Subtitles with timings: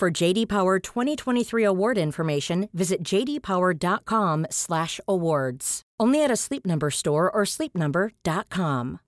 [0.00, 5.82] For JD Power 2023 award information, visit jdpower.com/awards.
[6.00, 9.00] Only at a Sleep Number store or sleepnumber.com.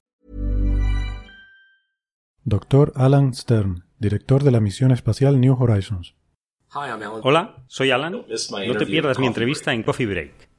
[2.44, 2.92] Dr.
[2.94, 6.14] Alan Stern, director de la misión espacial New Horizons.
[6.74, 8.12] Hola, soy Alan.
[8.12, 8.26] No
[8.76, 10.51] te pierdas mi entrevista en Coffee Break.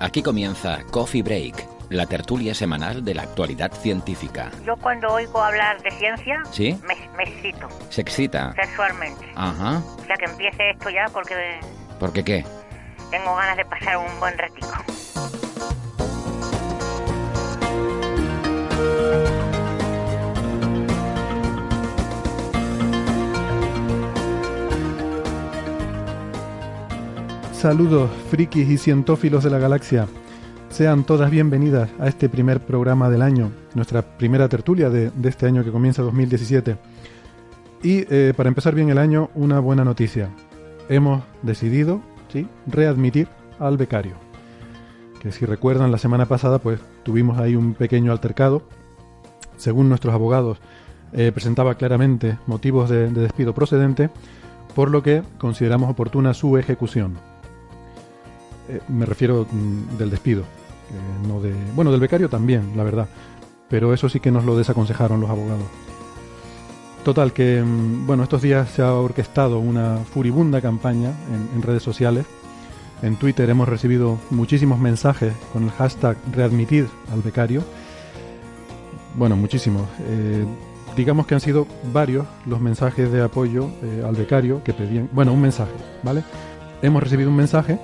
[0.00, 4.50] Aquí comienza Coffee Break, la tertulia semanal de la actualidad científica.
[4.64, 6.78] Yo cuando oigo hablar de ciencia, ¿Sí?
[6.86, 8.54] me, me excito ¿Se excita?
[8.54, 9.26] sexualmente.
[9.34, 9.82] Ajá.
[10.00, 11.60] O sea que empiece esto ya porque
[11.98, 12.44] ¿Por qué qué?
[13.10, 14.84] tengo ganas de pasar un buen ratico.
[27.60, 30.08] Saludos, frikis y cientófilos de la galaxia.
[30.70, 35.62] Sean todas bienvenidas a este primer programa del año, nuestra primera tertulia de, este año
[35.62, 36.78] que comienza 2017.
[37.82, 40.30] Y eh, para empezar bien el año, una buena noticia.
[40.88, 42.00] Hemos decidido,
[42.32, 44.14] ¿sí?, readmitir al becario.
[45.20, 48.62] Que si recuerdan, la semana pasada, pues tuvimos ahí un pequeño altercado.
[49.58, 50.62] Según nuestros abogados,
[51.12, 54.08] eh, presentaba claramente motivos de despido procedente,
[54.74, 57.29] por lo que consideramos oportuna su ejecución.
[58.70, 61.52] Eh, me refiero mm, del despido, eh, no de.
[61.74, 63.08] Bueno, del becario también, la verdad.
[63.68, 65.66] Pero eso sí que nos lo desaconsejaron los abogados.
[67.04, 71.82] Total, que mm, bueno, estos días se ha orquestado una furibunda campaña en, en redes
[71.82, 72.26] sociales.
[73.02, 77.64] En Twitter hemos recibido muchísimos mensajes con el hashtag readmitir al becario.
[79.16, 79.88] Bueno, muchísimos.
[80.02, 80.44] Eh,
[80.96, 83.70] digamos que han sido varios los mensajes de apoyo
[84.06, 85.08] al becario que pedían.
[85.12, 86.22] Bueno, un mensaje, ¿vale?
[86.82, 87.78] Hemos recibido un mensaje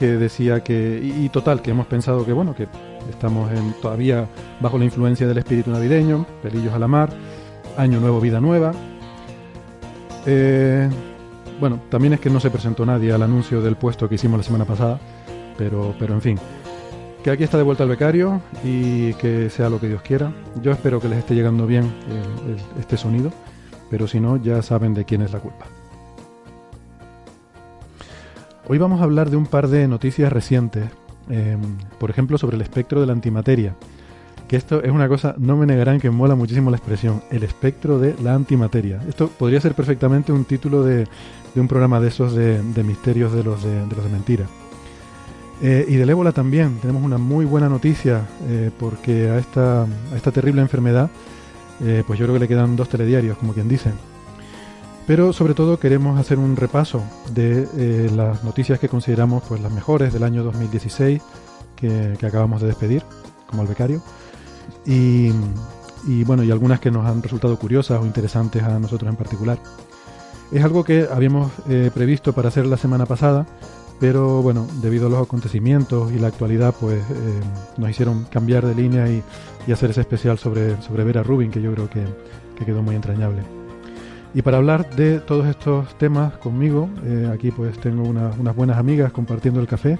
[0.00, 0.98] que decía que.
[1.02, 2.66] Y, total, que hemos pensado que, bueno, que
[3.10, 4.26] estamos en, todavía
[4.58, 7.10] bajo la influencia del espíritu navideño, pelillos a la mar,
[7.76, 8.72] año nuevo, vida nueva.
[10.24, 10.88] Eh,
[11.60, 14.42] bueno, también es que no se presentó nadie al anuncio del puesto que hicimos la
[14.42, 14.98] semana pasada,
[15.58, 16.38] pero, pero en fin.
[17.22, 20.32] Que aquí está de vuelta el becario y que sea lo que Dios quiera.
[20.62, 21.92] Yo espero que les esté llegando bien
[22.78, 23.30] este sonido,
[23.90, 25.66] pero si no, ya saben de quién es la culpa.
[28.68, 30.84] Hoy vamos a hablar de un par de noticias recientes,
[31.28, 31.56] eh,
[31.98, 33.74] por ejemplo sobre el espectro de la antimateria,
[34.46, 37.98] que esto es una cosa, no me negarán que mola muchísimo la expresión, el espectro
[37.98, 39.00] de la antimateria.
[39.08, 41.06] Esto podría ser perfectamente un título de,
[41.54, 44.46] de un programa de esos de, de misterios de los de, de mentira.
[45.62, 50.16] Eh, y del ébola también, tenemos una muy buena noticia, eh, porque a esta, a
[50.16, 51.10] esta terrible enfermedad,
[51.82, 53.90] eh, pues yo creo que le quedan dos telediarios, como quien dice.
[55.06, 57.02] Pero sobre todo queremos hacer un repaso
[57.32, 61.20] de eh, las noticias que consideramos pues las mejores del año 2016
[61.80, 63.02] que, acabamos de despedir,
[63.46, 64.02] como el becario.
[64.86, 65.32] Y,
[66.24, 69.58] bueno, y algunas que nos han resultado curiosas o interesantes a nosotros en particular.
[70.52, 73.46] Es algo que habíamos eh, previsto para hacer la semana pasada,
[74.00, 77.40] pero bueno, debido a los acontecimientos y la actualidad, pues eh,
[77.76, 79.22] nos hicieron cambiar de línea y,
[79.70, 82.04] hacer ese especial sobre, sobre Vera Rubin, que yo creo que
[82.64, 83.59] quedó muy entrañable.
[84.32, 88.78] Y para hablar de todos estos temas conmigo, eh, aquí pues tengo una- unas buenas
[88.78, 89.98] amigas compartiendo el café.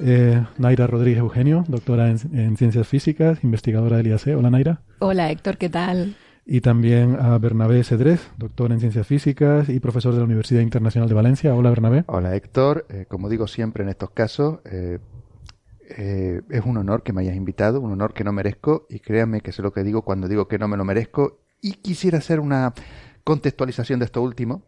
[0.00, 4.28] Eh, Naira Rodríguez Eugenio, doctora en, en Ciencias Físicas, investigadora del IAC.
[4.38, 4.80] Hola Naira.
[5.00, 6.16] Hola Héctor, ¿qué tal?
[6.46, 11.08] Y también a Bernabé Cedrés, doctor en Ciencias Físicas y profesor de la Universidad Internacional
[11.08, 11.54] de Valencia.
[11.54, 12.04] Hola Bernabé.
[12.06, 14.98] Hola Héctor, Eh, como digo siempre en estos casos, eh,
[15.98, 19.42] eh, es un honor que me hayas invitado, un honor que no merezco y créanme
[19.42, 22.40] que sé lo que digo cuando digo que no me lo merezco y quisiera hacer
[22.40, 22.72] una
[23.24, 24.62] contextualización de esto último,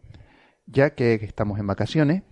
[0.67, 2.23] ya que estamos en vacaciones,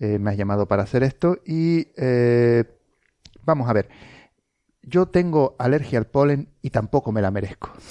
[0.00, 2.64] eh, me has llamado para hacer esto y eh,
[3.44, 3.88] vamos a ver,
[4.82, 7.72] yo tengo alergia al polen y tampoco me la merezco.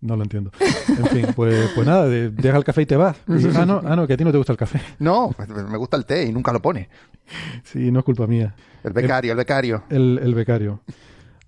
[0.00, 0.52] No lo entiendo.
[0.88, 3.16] En fin, pues, pues nada, de- deja el café y te vas.
[3.26, 4.80] Y- ah, no, ah, no, que a ti no te gusta el café.
[5.00, 6.88] No, pues, me gusta el té y nunca lo pone.
[7.64, 8.54] Sí, no es culpa mía.
[8.84, 9.82] El becario, el becario.
[9.90, 10.80] El, el becario.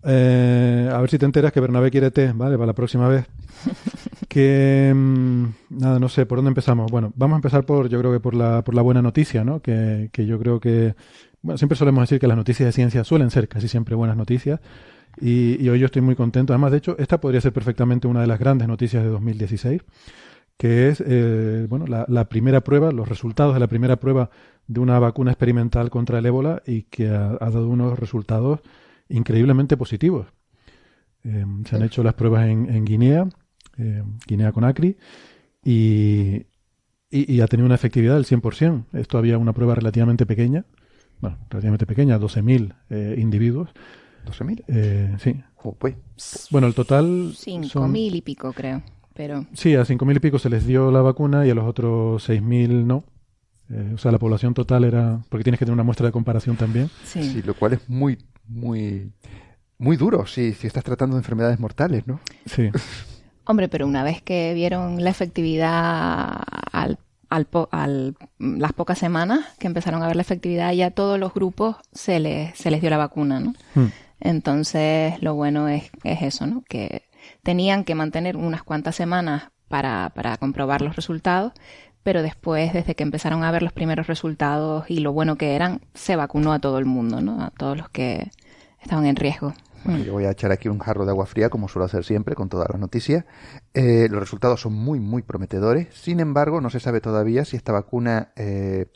[0.04, 2.56] Eh, a ver si te enteras que Bernabé quiere té, ¿vale?
[2.56, 3.26] Para la próxima vez.
[4.28, 6.90] que mm, nada, no sé por dónde empezamos.
[6.90, 9.60] Bueno, vamos a empezar por, yo creo que por la, por la buena noticia, ¿no?
[9.60, 10.94] Que, que yo creo que,
[11.42, 14.60] bueno, siempre solemos decir que las noticias de ciencia suelen ser casi siempre buenas noticias.
[15.20, 16.52] Y, hoy yo estoy muy contento.
[16.52, 19.82] Además, de hecho, esta podría ser perfectamente una de las grandes noticias de 2016,
[20.56, 24.30] que es eh, bueno, la, la, primera prueba, los resultados de la primera prueba
[24.66, 28.60] de una vacuna experimental contra el ébola y que ha, dado unos resultados
[29.10, 30.28] increíblemente positivos.
[31.24, 33.28] Eh, se han hecho las pruebas en, en Guinea,
[33.76, 34.96] eh, Guinea Conakry,
[35.62, 36.46] y,
[37.10, 38.86] y, ha tenido una efectividad del 100%.
[38.94, 40.64] Esto había una prueba relativamente pequeña,
[41.20, 43.70] bueno, relativamente pequeña, 12.000 eh, individuos.
[44.26, 44.64] ¿12.000?
[44.68, 45.42] Eh, sí.
[45.78, 45.96] pues.
[46.50, 47.32] Bueno, el total...
[47.32, 48.82] 5.000 y pico, creo.
[49.14, 49.46] Pero...
[49.52, 52.84] Sí, a 5.000 y pico se les dio la vacuna y a los otros 6.000
[52.84, 53.04] no.
[53.70, 55.20] Eh, o sea, la población total era...
[55.28, 56.88] Porque tienes que tener una muestra de comparación también.
[57.04, 58.18] Sí, sí lo cual es muy,
[58.50, 59.12] muy,
[59.78, 62.20] muy duro si, si estás tratando de enfermedades mortales, ¿no?
[62.46, 62.70] Sí.
[63.44, 66.42] Hombre, pero una vez que vieron la efectividad
[66.72, 66.98] al,
[67.30, 72.20] al, las pocas semanas que empezaron a ver la efectividad, ya todos los grupos se
[72.20, 73.54] les, se les dio la vacuna, ¿no?
[73.74, 73.88] Hmm.
[74.20, 76.62] Entonces, lo bueno es, es eso, ¿no?
[76.68, 77.08] Que
[77.42, 81.52] tenían que mantener unas cuantas semanas para, para comprobar los resultados,
[82.02, 85.80] pero después, desde que empezaron a ver los primeros resultados y lo bueno que eran,
[85.94, 87.42] se vacunó a todo el mundo, ¿no?
[87.42, 88.30] A todos los que
[88.80, 89.54] estaban en riesgo.
[90.04, 92.48] Yo voy a echar aquí un jarro de agua fría, como suelo hacer siempre con
[92.48, 93.24] todas las noticias.
[93.72, 95.88] Eh, los resultados son muy, muy prometedores.
[95.94, 98.86] Sin embargo, no se sabe todavía si esta vacuna eh,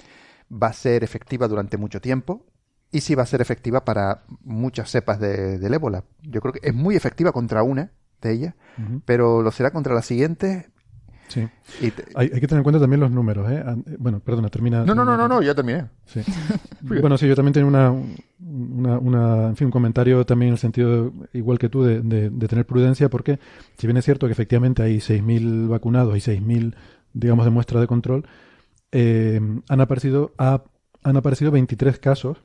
[0.51, 2.45] va a ser efectiva durante mucho tiempo
[2.91, 6.05] y si va a ser efectiva para muchas cepas de, del ébola.
[6.23, 8.55] Yo creo que es muy efectiva contra una de ellas,
[9.05, 10.67] pero lo será contra las siguientes
[11.35, 11.93] Sí.
[12.15, 13.51] Hay, que tener en cuenta también los números.
[13.51, 13.65] ¿eh?
[13.99, 14.85] Bueno, perdona, termina.
[14.85, 15.87] No, no, no, no, no ya terminé.
[16.07, 16.21] Sí.
[16.81, 21.13] bueno, sí, yo también tengo una, una, en fin, un comentario también en el sentido,
[21.33, 23.41] igual que tú, de, de, tener prudencia, porque
[23.79, 26.75] si bien es cierto que efectivamente hay 6.000 vacunados y 6.000,
[27.13, 28.25] digamos, de muestra de control,
[28.93, 32.39] eh, han, aparecido, han aparecido 23 casos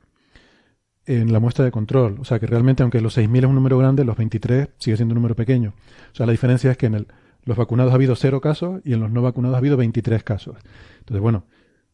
[1.05, 2.17] en la muestra de control.
[2.19, 5.13] O sea que realmente, aunque los 6.000 es un número grande, los 23 sigue siendo
[5.13, 5.73] un número pequeño.
[6.11, 7.07] O sea, la diferencia es que en el
[7.43, 10.57] los vacunados ha habido cero casos y en los no vacunados ha habido 23 casos.
[10.99, 11.45] Entonces, bueno,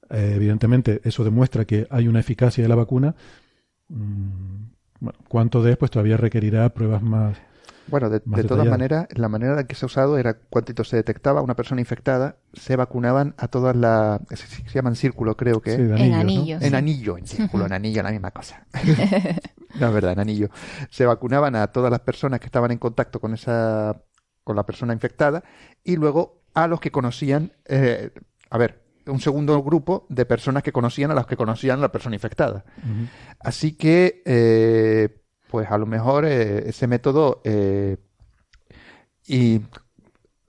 [0.09, 3.15] eh, evidentemente eso demuestra que hay una eficacia de la vacuna.
[3.89, 4.65] Mm,
[4.99, 7.37] bueno, cuánto de pues todavía requerirá pruebas más.
[7.87, 11.43] Bueno, de, todas maneras, la manera en que se ha usado era cuántito se detectaba
[11.43, 14.21] una persona infectada, se vacunaban a todas las.
[14.33, 15.73] Se, llaman círculo, creo que.
[15.75, 16.57] en anillo.
[16.61, 18.65] En anillo, en círculo, en anillo, la misma cosa.
[19.79, 20.49] no es verdad, en anillo.
[20.89, 24.01] Se vacunaban a todas las personas que estaban en contacto con esa
[24.45, 25.43] con la persona infectada
[25.83, 28.11] y luego a los que conocían, eh,
[28.49, 31.91] a ver, un segundo grupo de personas que conocían a los que conocían a la
[31.91, 32.63] persona infectada.
[33.39, 37.41] Así que, eh, pues a lo mejor eh, ese método
[39.27, 39.61] y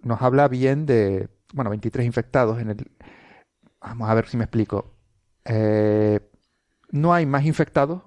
[0.03, 2.91] nos habla bien de, bueno, 23 infectados en el...
[3.81, 4.95] Vamos a ver si me explico.
[6.91, 8.03] no hay más infectados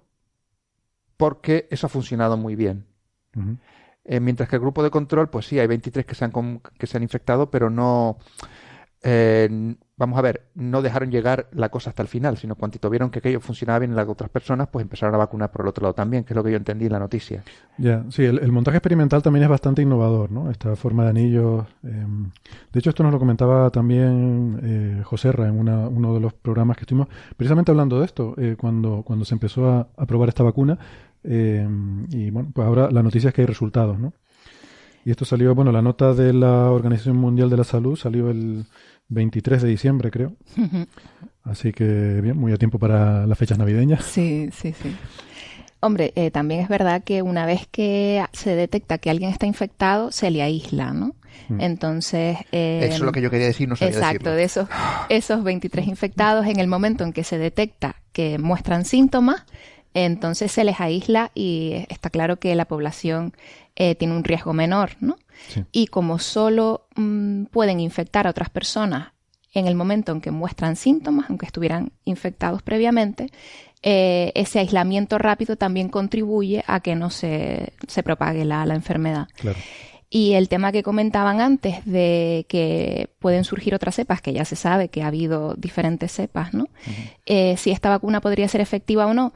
[1.18, 2.86] porque eso ha funcionado muy bien.
[4.12, 6.32] Eh, mientras que el grupo de control, pues sí, hay 23 que se han,
[6.80, 8.18] que se han infectado, pero no,
[9.04, 13.12] eh, vamos a ver, no dejaron llegar la cosa hasta el final, sino cuando vieron
[13.12, 15.84] que aquello funcionaba bien en las otras personas, pues empezaron a vacunar por el otro
[15.84, 17.44] lado también, que es lo que yo entendí en la noticia.
[17.78, 20.50] Ya, sí, el, montaje experimental también es bastante innovador, ¿no?
[20.50, 21.68] Esta forma de anillos.
[21.84, 22.32] Em,
[22.74, 26.78] de hecho, esto nos lo comentaba también eh, José Ra en uno de los programas
[26.78, 30.42] que estuvimos, precisamente hablando de esto, eh, cuando, cuando se empezó a, a probar esta
[30.42, 30.80] vacuna
[31.24, 31.68] eh,
[32.10, 34.14] y bueno, pues ahora la noticia es que hay resultados, ¿no?
[35.06, 38.66] Y esto salió, bueno, la nota de la Organización Mundial de la Salud salió el
[39.08, 40.34] 23 de diciembre, creo.
[41.44, 44.04] Así que bien, muy a tiempo para las fechas navideñas.
[44.04, 44.96] Sí, sí, sí.
[45.82, 50.12] Hombre, eh, también es verdad que una vez que se detecta que alguien está infectado,
[50.12, 51.16] se le aísla, ¿no?
[51.48, 51.62] Mm.
[51.62, 52.38] Entonces...
[52.52, 54.68] Eh, Eso es lo que yo quería decir, no sabía Exacto, de esos,
[55.08, 59.46] esos 23 infectados, en el momento en que se detecta que muestran síntomas,
[59.94, 63.34] entonces se les aísla y está claro que la población
[63.76, 65.18] eh, tiene un riesgo menor, ¿no?
[65.72, 69.14] Y como solo mm, pueden infectar a otras personas
[69.54, 73.32] en el momento en que muestran síntomas, aunque estuvieran infectados previamente,
[73.82, 79.28] eh, ese aislamiento rápido también contribuye a que no se, se propague la, la enfermedad.
[80.12, 84.56] Y el tema que comentaban antes de que pueden surgir otras cepas, que ya se
[84.56, 86.68] sabe que ha habido diferentes cepas, ¿no?
[87.28, 89.34] Eh, si esta vacuna podría ser efectiva o no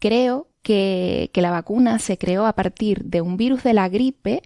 [0.00, 4.42] creo que, la vacuna se creó a partir de un virus de la gripe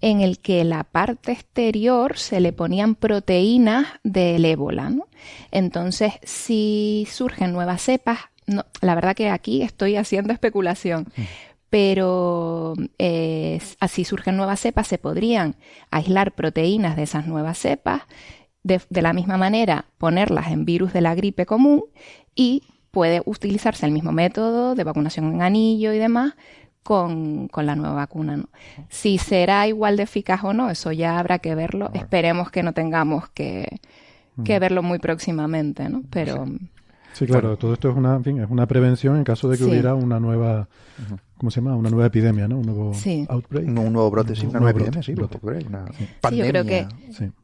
[0.00, 4.92] en el que la parte exterior se le ponían proteínas del ébola.
[5.50, 11.22] Entonces, si surgen nuevas cepas, no, la verdad que aquí estoy haciendo especulación, mm.
[11.68, 15.56] pero eh, así surgen nuevas cepas, se podrían
[15.90, 18.02] aislar proteínas de esas nuevas cepas,
[18.62, 21.84] de, la misma manera ponerlas en virus de la gripe común
[22.34, 26.34] y puede utilizarse el mismo método de vacunación en anillo y demás
[26.82, 28.44] con, la nueva vacuna.
[28.88, 31.90] Si será igual de eficaz o no, eso ya habrá que verlo.
[31.92, 33.80] Esperemos que no tengamos que,
[34.42, 36.02] que verlo muy próximamente, ¿no?
[36.10, 36.46] Pero...
[37.12, 39.64] Sí, claro, todo esto es una, en fin, es una prevención en caso de que
[39.64, 40.68] hubiera una nueva,
[41.38, 41.76] ¿cómo se llama?
[41.76, 42.58] Una nueva epidemia, ¿no?
[42.58, 42.92] Un nuevo
[43.28, 43.66] outbreak.
[43.66, 45.28] Un, nuevo brote, sí, una nueva epidemia, sí, una
[46.20, 46.44] pandemia.
[46.44, 46.86] yo creo que,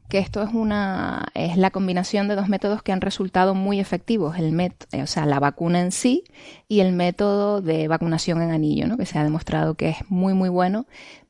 [0.09, 4.37] que esto es una, es la combinación de dos métodos que han resultado muy efectivos,
[4.37, 6.23] el met, o sea, la vacuna en sí
[6.67, 8.97] y el método de vacunación en anillo, ¿no?
[8.97, 10.85] Que se ha demostrado que es muy, muy bueno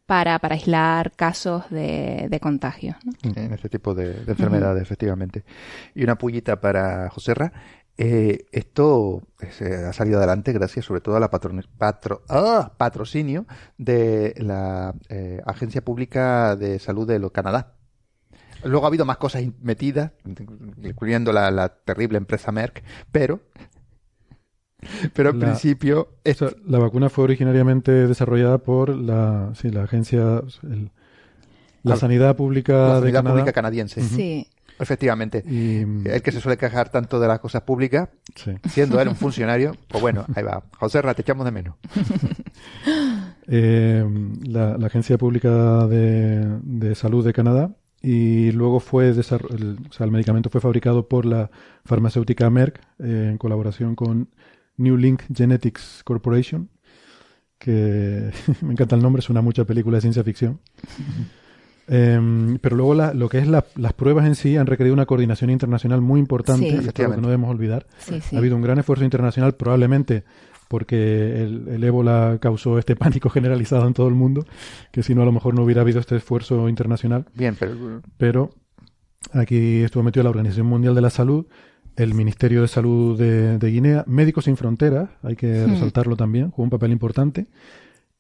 [0.06, 2.96] para, para aislar casos de, de contagio.
[3.24, 5.44] En este tipo de, enfermedades, efectivamente.
[5.94, 7.52] Y una pullita para Joserra.
[7.98, 9.22] Eh, esto
[9.88, 12.74] ha salido adelante gracias sobre todo a la patro, ¡ah!
[12.78, 13.46] patrocinio
[13.78, 17.76] de la eh, Agencia Pública de Salud de Canadá.
[18.64, 20.12] Luego ha habido más cosas metidas,
[20.84, 23.40] incluyendo la, la terrible empresa Merck, pero
[25.14, 26.10] pero en principio...
[26.66, 30.42] la vacuna fue originariamente desarrollada por la, sí, la agencia...
[31.84, 34.02] la Sanidad Pública la Sanidad Pública Canadiense.
[34.02, 34.50] Sí.
[34.80, 35.44] Efectivamente.
[35.46, 38.10] El que se suele quejar tanto de las cosas públicas,
[38.70, 40.64] siendo él un funcionario, pues bueno, ahí va.
[40.78, 41.76] José Ra, te echamos de menos.
[43.48, 44.04] Eh,
[44.44, 49.40] la, Agencia Pública de, Salud de Canadá y luego fue el, o sea,
[50.06, 51.52] el medicamento fue fabricado por la
[51.84, 54.30] farmacéutica Merck eh, en colaboración con
[54.78, 56.70] New Link Genetics Corporation,
[57.60, 60.60] que me encanta el nombre, es una mucha película de ciencia ficción.
[61.88, 66.02] Em, pero luego lo que es las pruebas en sí han requerido una coordinación internacional
[66.02, 67.86] muy importante, esto es lo que no debemos olvidar.
[68.34, 70.24] Ha habido un gran esfuerzo internacional, probablemente
[70.68, 74.46] porque el, el, ébola causó este pánico generalizado en todo el mundo,
[74.92, 77.26] que si no a lo mejor no hubiera habido este esfuerzo internacional.
[77.34, 78.02] Bien, pero...
[78.18, 78.52] Pero
[79.34, 81.46] aquí estuvo metido la Organización Mundial de la Salud,
[81.96, 85.72] el Ministerio de Salud de, Guinea, Médicos Sin Fronteras, hay que hmm.
[85.72, 87.48] resaltarlo también, jugó un papel importante,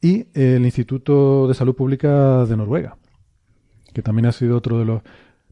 [0.01, 2.97] y el Instituto de Salud Pública de Noruega,
[3.95, 5.01] que también ha sido otro de los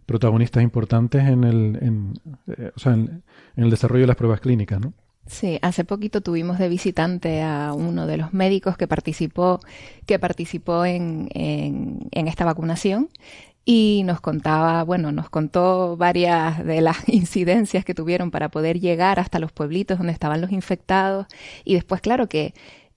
[0.05, 2.13] protagonistas importantes en el, en,
[2.47, 3.23] eh, o sea, en,
[3.55, 4.93] el desarrollo de las pruebas clínicas, ¿no?
[5.25, 9.61] Sí, hace poquito tuvimos de visitante a uno de los médicos que participó,
[10.05, 13.07] que participó en, en, en esta vacunación
[13.63, 19.21] y nos contaba, bueno, nos contó varias de las incidencias que tuvieron para poder llegar
[19.21, 21.27] hasta los pueblitos donde estaban los infectados
[21.63, 22.53] y después, claro que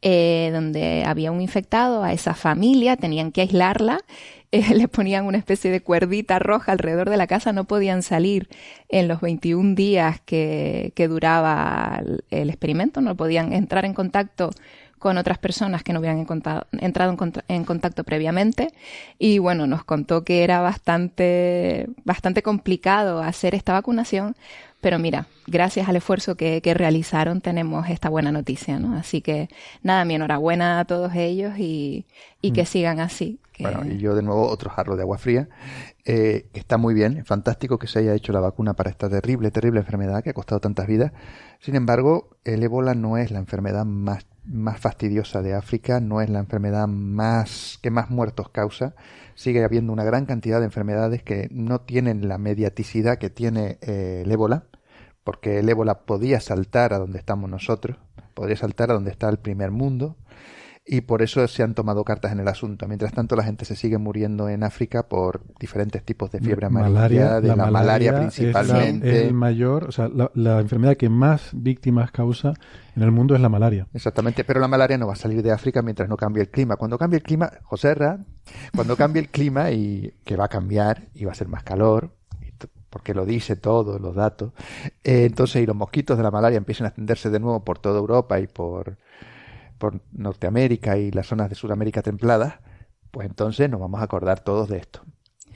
[0.08, 3.98] eh, donde había un infectado, a esa familia tenían que aislarla,
[4.52, 8.48] eh, le ponían una especie de cuerdita roja alrededor de la casa, no podían salir
[8.88, 14.50] en los 21 días que duraba el experimento, no podían entrar en contacto
[14.98, 16.26] con otras personas que no habían
[16.72, 17.16] entrado
[17.48, 18.72] en, contacto previamente
[19.18, 24.36] y bueno, nos contó que era bastante, bastante complicado hacer esta vacunación,
[24.80, 28.96] pero mira, gracias al esfuerzo que, realizaron tenemos esta buena noticia, ¿no?
[28.96, 29.48] Así que
[29.82, 32.06] nada, mi enhorabuena a todos ellos y,
[32.42, 32.66] que mm.
[32.66, 33.40] sigan así.
[33.58, 35.48] Bueno, y yo de nuevo otro jarro de agua fría.
[36.04, 39.50] Eh, está muy bien, es fantástico que se haya hecho la vacuna para esta terrible,
[39.50, 41.12] terrible enfermedad que ha costado tantas vidas.
[41.58, 46.30] Sin embargo, el ébola no es la enfermedad más más fastidiosa de África, no es
[46.30, 48.94] la enfermedad más que más muertos causa.
[49.34, 54.22] Sigue habiendo una gran cantidad de enfermedades que no tienen la mediaticidad que tiene eh,
[54.24, 54.64] el ébola,
[55.24, 57.98] porque el ébola podía saltar a donde estamos nosotros,
[58.34, 60.16] podría saltar a donde está el primer mundo,
[60.86, 62.86] y por eso se han tomado cartas en el asunto.
[62.86, 67.40] Mientras tanto, la gente se sigue muriendo en África por diferentes tipos de fiebre amarilla,
[67.40, 69.22] de la, malaria, principalmente.
[69.22, 72.54] Es el mayor, o sea, la, enfermedad que más víctimas causa
[72.94, 73.88] en el mundo es la malaria.
[73.94, 76.76] Exactamente, pero la malaria no va a salir de África mientras no cambie el clima.
[76.76, 78.20] Cuando cambie el clima, José Ra,
[78.74, 82.12] cuando cambie el clima y que va a cambiar y va a ser más calor,
[82.90, 84.52] porque lo dice todo, los datos,
[85.04, 87.98] eh, entonces y los mosquitos de la malaria empiezan a extenderse de nuevo por toda
[87.98, 88.96] Europa y por
[89.78, 92.54] por Norteamérica y las zonas de Sudamérica templadas,
[93.10, 95.02] pues entonces nos vamos a acordar todos de esto.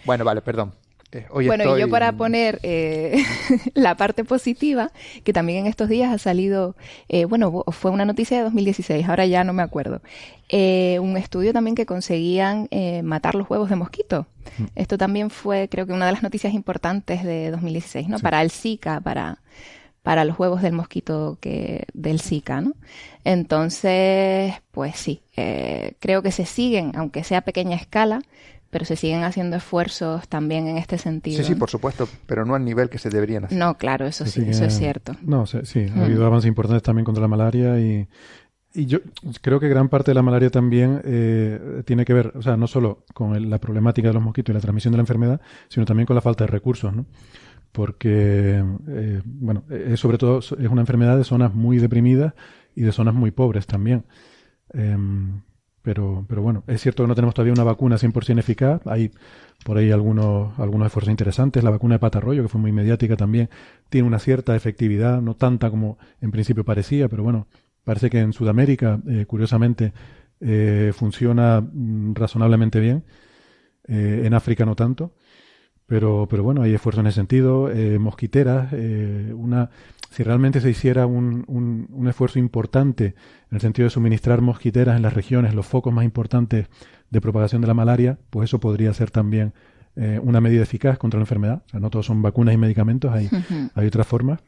[0.04, 0.72] Bueno, vale, perdón.
[1.12, 3.24] Eh, bueno, y yo para poner eh,
[3.74, 4.92] la parte positiva,
[5.24, 6.76] que también en estos días ha salido,
[7.08, 10.02] eh, bueno, fue una noticia de 2016, ahora ya no me acuerdo,
[10.52, 12.68] un estudio también que conseguían
[13.02, 14.26] matar los huevos de mosquito.
[14.58, 14.64] Mm.
[14.76, 18.18] Esto también fue, creo que una de las noticias importantes de 2016, ¿no?
[18.18, 19.38] Para el Zika, para
[20.02, 22.74] para los huevos del mosquito que del Zika, ¿no?
[23.24, 28.22] Entonces, pues sí, eh, creo que se siguen, aunque sea a pequeña escala,
[28.70, 31.38] pero se siguen haciendo esfuerzos también en este sentido.
[31.38, 33.58] Sí, sí, por supuesto, pero no al nivel que se deberían hacer.
[33.58, 35.16] No, claro, eso sí, eso es cierto.
[35.22, 38.08] No, sí, ha habido avances importantes también contra la malaria y
[38.72, 39.00] Y yo
[39.42, 42.68] creo que gran parte de la malaria también eh, tiene que ver, o sea, no
[42.68, 46.06] solo con la problemática de los mosquitos y la transmisión de la enfermedad, sino también
[46.06, 47.06] con la falta de recursos, ¿no?
[47.72, 52.34] Porque, eh, bueno, es sobre todo es una enfermedad de zonas muy deprimidas
[52.74, 54.04] y de zonas muy pobres también.
[54.72, 55.42] Em,
[55.82, 58.86] pero, pero bueno, es cierto que no tenemos todavía una vacuna 100% eficaz.
[58.86, 59.12] Hay
[59.64, 61.64] por ahí algunos, algunos esfuerzos interesantes.
[61.64, 63.48] La vacuna de patarroyo, que fue muy mediática también,
[63.88, 67.46] tiene una cierta efectividad, no tanta como en principio parecía, pero bueno,
[67.84, 69.92] parece que en Sudamérica, eh, curiosamente,
[70.40, 73.04] eh, funciona mm, razonablemente bien.
[73.92, 75.14] En África no tanto.
[75.90, 77.68] Pero, pero bueno, hay esfuerzos en ese sentido.
[77.98, 78.72] mosquiteras,
[79.34, 79.70] una
[80.10, 83.14] si realmente se hiciera un, un, esfuerzo importante
[83.50, 86.66] en el sentido de suministrar mosquiteras en las regiones, los focos más importantes
[87.10, 89.52] de propagación de la malaria, pues eso podría ser también
[89.94, 91.62] eh, una medida eficaz contra la enfermedad.
[91.66, 93.30] O sea, no todos son vacunas y medicamentos, hay,
[93.74, 94.40] hay otras formas.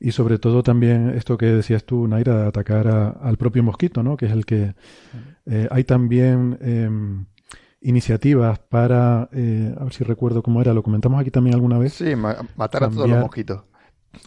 [0.00, 4.16] Y sobre todo también esto que decías tú, Naira, de atacar al propio mosquito, ¿no?
[4.16, 4.74] Que es el que...
[5.46, 7.26] Eh, hay también em,
[7.86, 9.28] iniciativas para...
[9.32, 11.94] Eh, a ver si recuerdo cómo era, lo comentamos aquí también alguna vez.
[11.94, 13.62] Sí, matar a todos los mosquitos.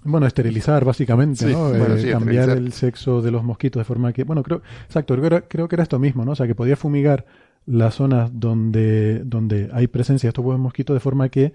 [0.04, 1.76] Bueno, esterilizar básicamente, ¿no?
[1.76, 5.76] Eh, cambiar el sexo de los mosquitos de forma que, bueno, creo, exacto, creo, que
[5.76, 6.32] era esto mismo, ¿no?
[6.32, 7.26] O sea, que podía fumigar
[7.66, 11.54] las zonas donde, donde hay presencia de estos huevos mosquitos de forma que,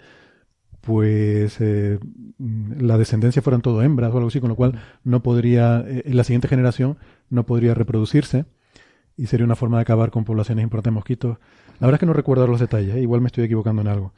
[0.82, 1.98] pues, eh,
[2.38, 6.16] la descendencia fueran todo hembras o algo así, con lo cual no podría, eh, en
[6.16, 6.98] la siguiente generación
[7.30, 8.44] no podría reproducirse
[9.16, 11.38] y sería una forma de acabar con poblaciones importantes de mosquitos.
[11.80, 14.12] La verdad es que no recuerdo los detalles, igual me estoy equivocando en algo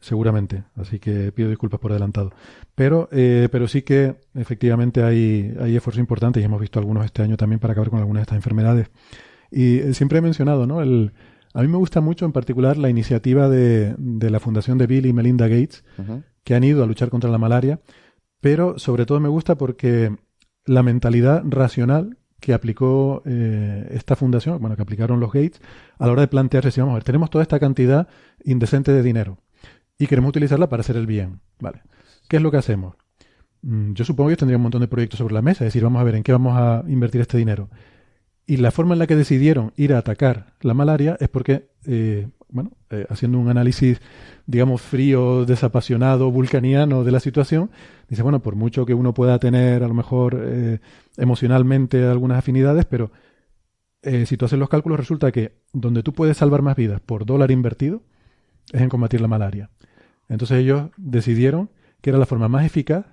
[0.00, 0.64] seguramente.
[0.76, 2.32] Así que pido disculpas por adelantado.
[2.74, 7.22] Pero, eh, pero sí que efectivamente hay, hay esfuerzos importantes y hemos visto algunos este
[7.22, 8.90] año también para acabar con algunas de estas enfermedades.
[9.50, 10.80] Y eh, siempre he mencionado, ¿no?
[10.80, 11.12] El,
[11.52, 15.06] a mí me gusta mucho en particular la iniciativa de, de la Fundación de Bill
[15.06, 15.84] y Melinda Gates,
[16.44, 17.80] que han ido a luchar contra la malaria,
[18.40, 20.16] pero sobre todo me gusta porque
[20.64, 25.60] la mentalidad racional que aplicó eh, esta fundación, bueno, que aplicaron los Gates,
[26.00, 28.08] a la hora de plantearse si vamos a ver, tenemos toda esta cantidad
[28.42, 29.38] indecente de dinero
[29.98, 31.40] y queremos utilizarla para hacer el bien.
[31.60, 31.82] Vale.
[32.26, 32.96] ¿Qué es lo que hacemos?
[33.60, 36.00] Mm, yo supongo que tendría un montón de proyectos sobre la mesa, es decir, vamos
[36.00, 37.68] a ver en qué vamos a invertir este dinero.
[38.46, 42.28] Y la forma en la que decidieron ir a atacar la malaria es porque, eh,
[42.48, 44.00] bueno, eh, haciendo un análisis,
[44.46, 47.70] digamos, frío, desapasionado, vulcaniano de la situación,
[48.08, 50.78] dice, bueno, por mucho que uno pueda tener a lo mejor eh,
[51.18, 53.12] emocionalmente algunas afinidades, pero
[54.02, 57.50] si tú haces los cálculos, resulta que donde tú puedes salvar más vidas por dólar
[57.50, 58.02] invertido
[58.72, 59.70] es en combatir la malaria.
[60.28, 63.06] Entonces ellos decidieron que era la forma más eficaz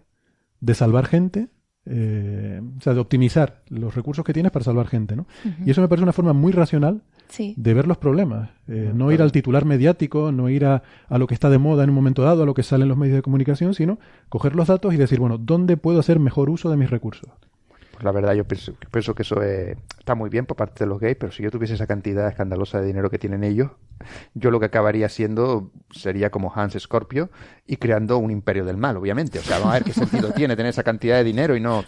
[0.61, 1.49] de salvar gente,
[1.85, 5.25] eh, o sea, de optimizar los recursos que tienes para salvar gente, ¿no?
[5.65, 7.01] Y eso me parece una forma muy racional
[7.37, 8.49] de ver los problemas.
[8.67, 11.83] Eh, no ir al titular mediático, no ir a, a, lo que está de moda
[11.83, 14.55] en un momento dado, a lo que sale en los medios de comunicación, sino coger
[14.55, 17.29] los datos y decir, bueno, ¿dónde puedo hacer mejor uso de mis recursos?
[17.97, 20.99] Pues la verdad yo pienso, pienso que eso está muy bien por parte de los
[20.99, 23.71] gays, pero si yo tuviese esa cantidad escandalosa de dinero que tienen ellos,
[24.35, 27.31] yo lo que acabaría siendo sería como Hans Scorpio
[27.65, 29.39] y creando un imperio del mal, obviamente.
[29.39, 31.83] O sea, vamos a ver qué sentido tiene tener esa cantidad de dinero y no...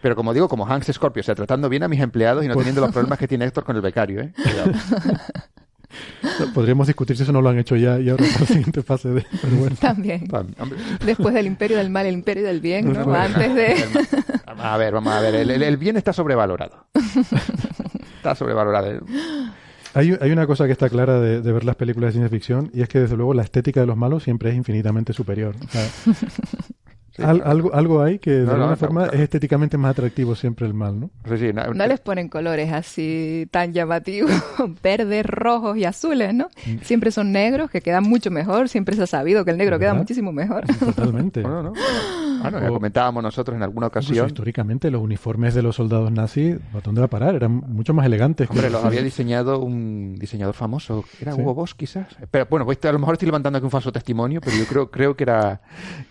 [0.00, 2.56] Pero como digo, como Hans Scorpio, o sea, tratando bien a mis empleados y no
[2.56, 4.32] teniendo los problemas que tiene Héctor con el becario, ¿eh?
[6.54, 9.08] Podríamos discutir si eso no lo han hecho ya y ahora es la siguiente fase
[9.08, 9.26] de...
[9.80, 10.28] También.
[11.04, 13.14] Después del imperio del mal, el imperio del bien, ¿no?
[13.14, 13.76] Antes de...
[14.58, 15.34] A ver, vamos a ver.
[15.34, 16.86] El, bien está sobrevalorado.
[18.16, 19.00] Está sobrevalorado.
[19.94, 22.82] Hay, hay, una cosa que está clara de, ver las películas de ciencia ficción y
[22.82, 25.54] es que desde luego la estética de los malos siempre es infinitamente superior.
[27.18, 31.10] algo, algo hay que de alguna forma es estéticamente más atractivo siempre el mal, ¿no?
[31.74, 34.30] no, les ponen colores así tan llamativos,
[34.82, 36.48] verdes, rojos y azules, ¿no?
[36.66, 36.78] Mm.
[36.82, 38.68] Siempre son negros, que quedan mucho mejor.
[38.68, 40.64] Siempre se ha sabido que el negro queda muchísimo mejor.
[40.78, 41.42] Totalmente.
[41.42, 41.72] Bueno,
[42.42, 44.26] ya comentábamos nosotros en alguna ocasión.
[44.26, 47.34] históricamente los uniformes de los soldados nazis, ¿dónde va a parar?
[47.34, 48.48] Eran mucho más elegantes.
[48.50, 51.04] Hombre, los había diseñado un diseñador famoso.
[51.20, 52.08] ¿Era Hugo Boss, quizás?
[52.30, 54.90] Pero bueno, pues a lo mejor estoy levantando aquí un falso testimonio, pero yo creo,
[54.90, 55.60] creo que era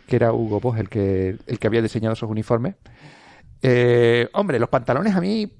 [0.07, 2.75] que era Hugo Boss el que el que había diseñado esos uniformes.
[3.61, 5.51] Eh, hombre, los pantalones a mí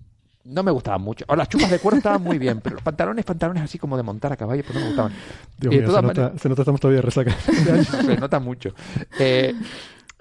[0.48, 1.26] no me gustaban mucho.
[1.28, 4.04] O las chupas de cuero estaban muy bien, pero los pantalones, pantalones así como de
[4.04, 5.12] montar a caballo, pues no me gustaban.
[5.60, 7.42] se, nota, se, nota, estamos todavía resacados.
[8.06, 8.74] se nota mucho.
[9.20, 9.54] Eh,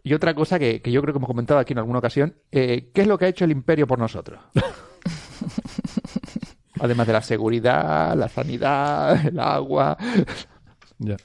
[0.07, 3.01] y otra cosa que, yo creo que hemos comentado aquí en alguna ocasión, eh, ¿qué
[3.01, 4.39] es lo que ha hecho el imperio por nosotros?
[6.79, 9.99] Además de la seguridad, la sanidad, el agua.
[11.01, 11.17] Ya.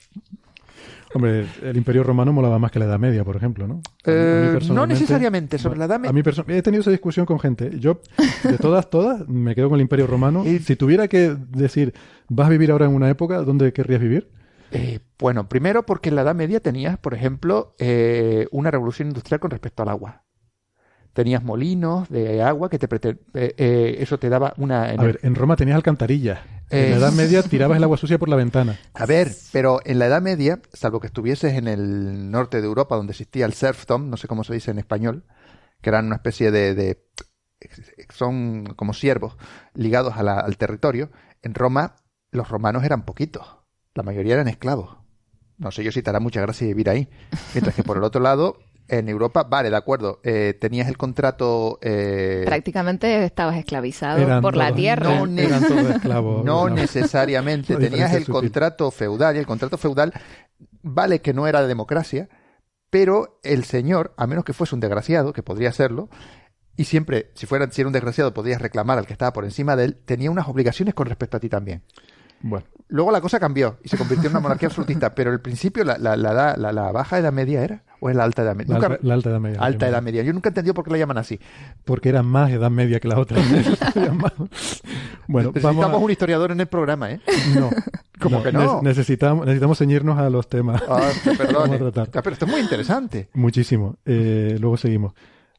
[1.13, 3.81] Hombre, el Imperio Romano molaba más que la Edad Media, por ejemplo, ¿no?
[4.03, 6.09] Eh, no necesariamente, sobre la Edad Media.
[6.09, 7.77] A mí he tenido esa discusión con gente.
[7.77, 8.01] Yo,
[8.43, 10.43] de todas, todas, me quedo con el Imperio Romano.
[10.45, 11.93] Y si tuviera que decir,
[12.29, 13.43] ¿vas a vivir ahora en una época?
[13.43, 14.27] ¿Dónde querrías vivir?
[14.71, 19.39] Eh, bueno, primero porque en la Edad Media tenías, por ejemplo, eh, una revolución industrial
[19.39, 20.23] con respecto al agua.
[21.13, 23.17] tenías molinos de agua que te eh,
[23.57, 26.39] eh, eso te daba una A ver, en Roma tenías alcantarillas.
[26.69, 28.77] Eh, En la Edad Media tirabas el agua sucia por la ventana.
[28.93, 32.95] A ver, pero en la Edad Media, salvo que estuvieses en el norte de Europa,
[32.95, 35.25] donde existía el serfdom, no sé cómo se dice en español,
[35.81, 36.73] que eran una especie de...
[36.75, 37.03] de-
[38.09, 39.35] son como siervos
[39.73, 41.95] ligados a la- al territorio, en Roma
[42.31, 43.57] los romanos eran poquitos,
[43.95, 44.97] la mayoría eran esclavos.
[45.57, 47.07] No sé yo si te hará mucha gracia vivir ahí.
[47.53, 51.77] Mientras que por el otro lado, en Europa, vale, de acuerdo, eh, tenías el contrato...
[51.81, 55.13] eh, Prácticamente estabas esclavizado Eran por la tierra.
[55.19, 56.43] No, ne- Eran todos esclavos.
[56.43, 56.75] No No.
[56.75, 57.75] necesariamente.
[57.77, 58.33] Tenías el sutil.
[58.33, 60.13] contrato feudal y el contrato feudal
[60.81, 62.27] vale que no era de democracia,
[62.89, 66.09] pero el señor, a menos que fuese un desgraciado, que podría serlo,
[66.75, 69.75] y siempre, si fuera si era un desgraciado, podías reclamar al que estaba por encima
[69.75, 71.83] de él, tenía unas obligaciones con respecto a ti también.
[72.43, 75.85] Bueno, Luego la cosa cambió y se convirtió en una monarquía absolutista, pero al principio
[75.85, 78.77] la, la, la, la- baja edad media era, o es la alta edad media.
[78.77, 79.59] la, Nunca- la alta Edad Media.
[79.61, 80.23] alta edad media.
[80.23, 81.39] Yo nunca he entendido por qué la llaman así.
[81.85, 83.37] Porque era más Edad Media que la otra.
[85.27, 86.03] Bueno, Necesitamos vamos a...
[86.05, 87.21] un historiador en el programa, ¿eh?
[87.57, 87.69] No.
[88.19, 88.81] ¿Cómo que no?
[88.81, 90.81] Ne- necesitamos, necesitamos ceñirnos a los temas.
[90.87, 92.09] Ah, tratar.
[92.13, 93.29] Ah, Pero esto es muy interesante.
[93.33, 93.95] Muchísimo.
[94.05, 95.13] Eh, luego seguimos.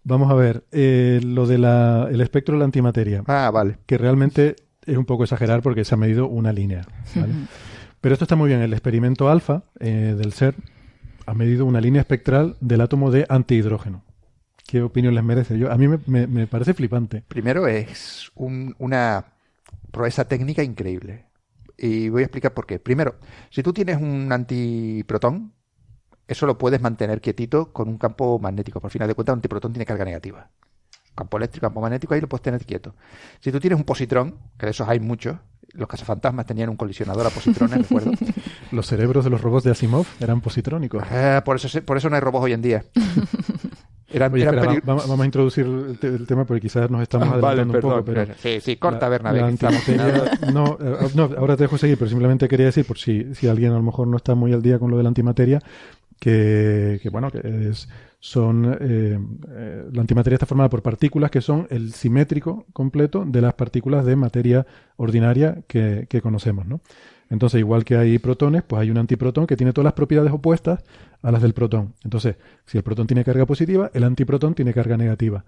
[0.05, 3.79] Vamos a ver eh, lo del espectro de la antimateria, Ah, vale.
[3.87, 6.83] que realmente es un poco exagerar porque se ha medido una línea.
[7.15, 7.33] ¿vale?
[8.01, 8.61] Pero esto está muy bien.
[8.63, 10.55] El experimento alfa eh, del SER
[11.27, 14.03] ha medido una línea espectral del átomo de antihidrógeno.
[14.67, 15.59] ¿Qué opinión les merece?
[15.59, 17.23] Yo, a mí me, me- me parece flipante.
[17.29, 19.27] Primero es un- una
[19.91, 21.27] proeza técnica increíble.
[21.77, 22.79] Y voy a explicar por qué.
[22.79, 23.17] Primero,
[23.51, 25.53] si tú tienes un antiprotón,
[26.29, 28.81] eso lo puedes mantener quietito con un campo magnético.
[28.81, 30.51] Por final de cuentas, un antiprotón tiene carga negativa.
[31.15, 32.95] Campo eléctrico, campo magnético, ahí lo puedes tener quieto.
[33.41, 35.37] Si tú tienes un positrón, que de esos hay muchos,
[35.75, 38.13] los cazafantasmas tenían un colisionador a positrones, recuerdo.
[38.73, 41.03] Los cerebros de los robots de Asimov eran positrónicos.
[41.11, 42.85] Ah, por, eso, por eso no hay robots hoy en día.
[44.15, 46.61] Eran, Oye, eran espera, va- peli- vamos, vamos a introducir el, te- el tema porque
[46.61, 48.05] quizás nos estamos Ah, vale, adelantando un poco.
[48.05, 48.35] perdón.
[48.43, 49.41] Pero Sí, sí, corta, Bernabé.
[50.53, 53.73] no, eh, no, ahora te dejo seguir, pero simplemente quería decir, por si, si alguien
[53.73, 55.61] a lo mejor no está muy al día con lo de la antimateria,
[56.21, 57.89] que, que, bueno, que es,
[58.25, 59.19] son eh,
[59.51, 64.07] eh, la antimateria está formada por partículas que son el simétrico completo de las partículas
[64.07, 64.65] de materia
[64.97, 66.81] ordinaria que, conocemos, ¿no?
[67.31, 70.85] Entonces, igual que hay protones, pues hay un antiprotón que tiene todas las propiedades opuestas
[71.21, 71.95] a las del protón.
[72.05, 75.45] Entonces, si el protón tiene carga positiva, el antiprotón tiene carga negativa.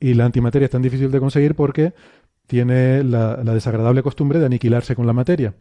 [0.00, 1.92] Y la antimateria es tan difícil de conseguir porque
[2.46, 5.52] tiene la desagradable costumbre de aniquilarse con la materia.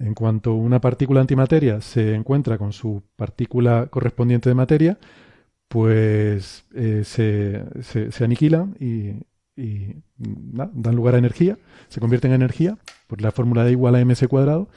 [0.00, 4.98] En cuanto una partícula antimateria se encuentra con su partícula correspondiente de materia,
[5.68, 7.64] pues eh, se,
[8.10, 9.24] se, aniquilan y,
[10.16, 14.28] dan lugar a energía, se convierten en energía, por la fórmula de igual a mc
[14.28, 14.68] cuadrado,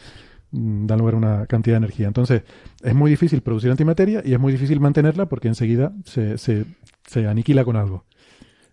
[0.52, 2.08] mm, dan lugar a una cantidad de energía.
[2.08, 2.43] Entonces,
[2.82, 6.65] es muy difícil producir antimateria y es muy difícil mantenerla porque enseguida se, se,
[7.08, 8.06] se aniquila con algo.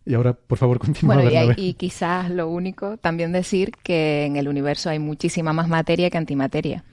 [0.07, 1.17] Y ahora, por favor, continúa.
[1.17, 1.63] Bueno, y, hay- Bernabé.
[1.63, 6.17] y quizás lo único, también decir que en el universo hay muchísima más materia que
[6.19, 6.85] antimateria.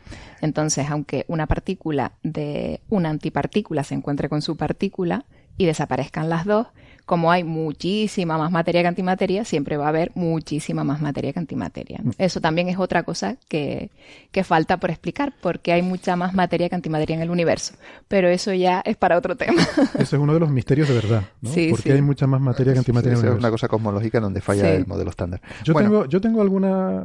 [0.41, 5.25] Entonces, aunque una partícula de una antipartícula se encuentre con su partícula
[5.57, 6.67] y desaparezcan las dos,
[7.05, 11.39] como hay muchísima más materia que antimateria, siempre va a haber muchísima más materia que
[11.39, 11.99] antimateria.
[12.01, 12.11] ¿no?
[12.17, 13.89] Eso también es otra cosa que,
[14.31, 17.73] que falta por explicar, porque hay mucha más materia que antimateria en el universo.
[18.07, 19.61] Pero eso ya es para otro tema.
[19.95, 21.51] Ese es uno de los misterios de verdad, ¿no?
[21.51, 21.91] Sí, Porque sí.
[21.91, 23.13] hay mucha más materia que antimateria.
[23.17, 23.51] en el es una universo.
[23.53, 24.67] cosa cosmológica donde falla Sí.
[24.77, 25.41] el modelo estándar.
[25.65, 27.03] Yo Bueno, tengo, yo tengo alguna,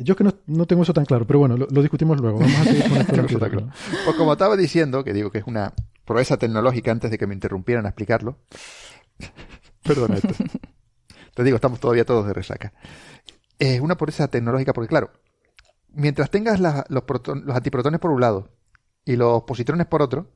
[0.00, 2.38] yo es que no, no tengo eso tan claro, pero bueno, lo, lo discutimos luego.
[2.38, 3.68] Vamos a seguir con esto Eso antídoto.
[4.04, 5.72] Pues como estaba diciendo, que digo que es una
[6.04, 8.36] proeza tecnológica antes de que me interrumpieran a explicarlo.
[9.82, 10.34] Perdona esto.
[11.34, 12.72] Te digo, estamos todavía todos de resaca.
[13.58, 15.12] Es una proeza tecnológica porque, claro,
[15.92, 18.50] mientras tengas los, proton- los antiprotones por un lado
[19.04, 20.30] y los positrones por otro,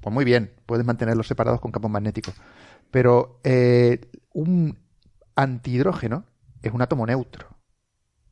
[0.00, 2.34] pues muy bien, puedes mantenerlos separados con campos magnéticos.
[2.90, 4.78] Pero eh, un
[5.36, 6.26] antihidrógeno
[6.62, 7.48] es un átomo neutro.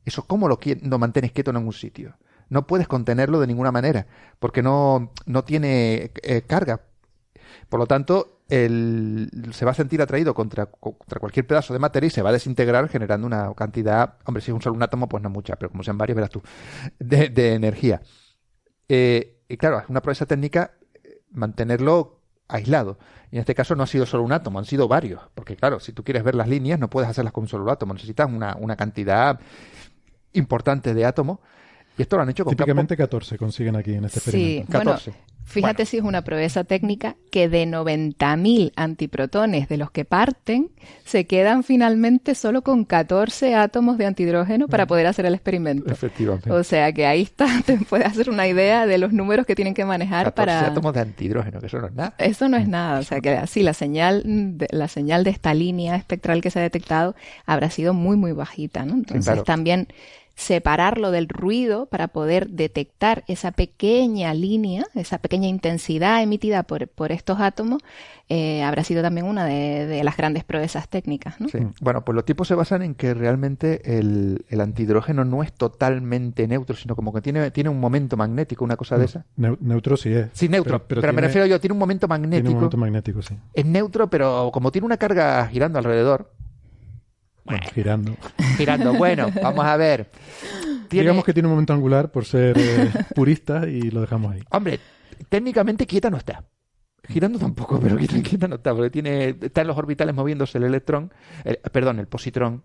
[0.05, 2.17] Eso, ¿cómo lo, lo mantienes quieto en un sitio?
[2.49, 4.07] No puedes contenerlo de ninguna manera,
[4.39, 6.83] porque no, no tiene eh, carga.
[7.69, 12.07] Por lo tanto, el- se va a sentir atraído contra, contra cualquier pedazo de materia
[12.09, 15.09] y se va a desintegrar generando una cantidad, hombre, si es un solo un átomo,
[15.09, 16.43] pues no mucha, pero como sean varios, verás tú,
[16.99, 18.03] de, de energía.
[18.89, 22.99] Eh, y claro, es una proeza técnica eh, mantenerlo aislado.
[23.31, 25.23] Y en este caso no ha sido solo un átomo, han sido varios.
[25.35, 27.95] Porque claro, si tú quieres ver las líneas, no puedes hacerlas con un solo átomo,
[27.95, 29.41] necesitas una, una cantidad
[30.35, 31.39] importante de átomos.
[31.97, 34.73] Y esto lo han hecho con Típicamente 14 consiguen aquí en este Sí, experimento.
[34.77, 34.99] bueno,
[35.45, 35.53] 14.
[35.53, 40.71] Fíjate si es una proeza técnica que de 90.000 antiprotones de los que parten,
[41.05, 45.91] se quedan finalmente solo con 14 átomos de antihidrógeno para poder hacer el experimento.
[45.91, 46.51] Efectivamente.
[46.51, 49.75] O sea que ahí está, te puedes hacer una idea de los números que tienen
[49.75, 50.67] que manejar 14 para...
[50.67, 52.15] átomos de antihidrógeno, que eso no es nada.
[52.19, 55.55] Eso no es nada, o sea que así la señal de, la señal de esta
[55.55, 57.15] línea espectral que se ha detectado
[57.47, 58.95] habrá sido muy muy bajita, ¿no?
[58.95, 59.45] Entonces claro.
[59.45, 59.89] también
[60.35, 67.13] separarlo del ruido para poder detectar esa pequeña línea, esa pequeña intensidad emitida por, por
[67.13, 67.83] estos átomos,
[68.29, 71.39] eh, habrá sido también una de, de, las grandes proezas técnicas.
[71.41, 71.49] ¿no?
[71.49, 71.59] Sí.
[71.81, 76.49] Bueno, pues los tipos se basan en que realmente el, el, antihidrógeno no es totalmente
[76.49, 79.27] neutro, sino como que tiene, tiene un momento magnético, una cosa de esa.
[79.37, 80.29] Ne neutro sí es.
[80.33, 82.43] Sí, neutro, pero, pero, pero tiene, me refiero yo, tiene un momento magnético.
[82.43, 83.37] Tiene un momento magnético, sí.
[83.53, 86.31] Es neutro, pero como tiene una carga girando alrededor,
[87.45, 88.17] bueno, girando.
[88.57, 90.11] Girando, bueno, vamos a ver.
[90.89, 91.03] ¿Tiene...
[91.05, 94.43] Digamos que tiene un momento angular por ser eh, purista y lo dejamos ahí.
[94.51, 94.81] Hombre,
[95.29, 96.45] técnicamente quieta no está.
[97.09, 100.65] Girando tampoco, pero quieta, quieta no está, porque tiene, está en los orbitales moviéndose el
[100.65, 101.13] electrón,
[101.45, 102.63] el, perdón, el positrón.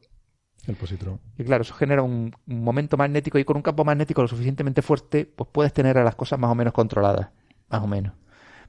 [0.67, 1.19] El positrón.
[1.39, 4.81] Y claro, eso genera un, un, momento magnético y con un campo magnético lo suficientemente
[4.81, 7.29] fuerte, pues puedes tener a las cosas más o menos controladas.
[7.69, 8.13] Más o menos.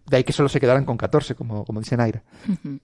[0.06, 2.22] De ahí que solo se quedaran con 14, como, como dice Naira.
[2.48, 2.80] Uh -huh.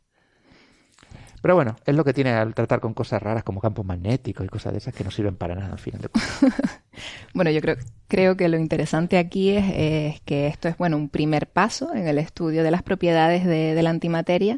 [1.44, 4.48] Pero bueno, es lo que tiene al tratar con cosas raras como campos magnéticos y
[4.48, 6.80] cosas de esas que no sirven para nada al final de cuentas.
[7.34, 7.76] bueno, yo creo,
[8.08, 12.16] creo que lo interesante aquí es, que esto es bueno un primer paso en el
[12.16, 14.56] estudio de las propiedades de, de la antimateria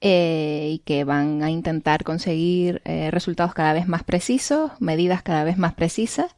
[0.00, 5.44] eh, y que van a intentar conseguir eh, resultados cada vez más precisos, medidas cada
[5.44, 6.34] vez más precisas.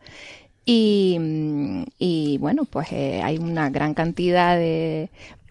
[0.64, 1.20] Y,
[2.00, 5.10] y bueno, pues eh, hay una gran cantidad de,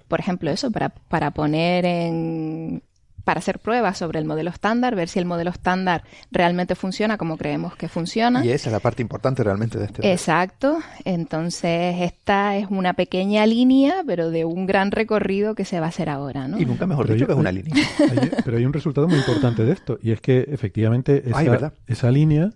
[0.09, 2.83] por ejemplo, eso, para, para poner en,
[3.23, 7.37] para hacer pruebas sobre el modelo estándar, ver si el modelo estándar realmente funciona como
[7.37, 8.43] creemos que funciona.
[8.45, 10.11] Y esa es la parte importante realmente de este.
[10.11, 10.79] Exacto.
[11.05, 15.89] Entonces, esta es una pequeña línea, pero de un gran recorrido que se va a
[15.89, 16.59] hacer ahora, ¿no?
[16.59, 17.73] Y nunca mejor dicho que es una línea.
[17.99, 21.49] Hay, pero hay un resultado muy importante de esto, y es que efectivamente esa, Ay,
[21.87, 22.51] esa línea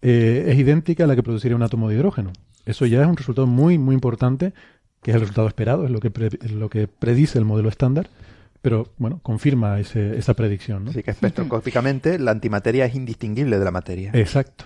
[0.00, 2.32] eh, es idéntica a la que produciría un átomo de hidrógeno.
[2.66, 4.52] Eso ya es un resultado muy, muy importante,
[5.02, 8.08] que es el resultado esperado, es lo que, pre, lo que predice el modelo estándar
[8.62, 10.84] pero bueno, confirma ese, esa predicción.
[10.84, 10.90] ¿no?
[10.90, 14.12] Así que espectroscópicamente la antimateria es indistinguible de la materia.
[14.14, 14.64] Exacto,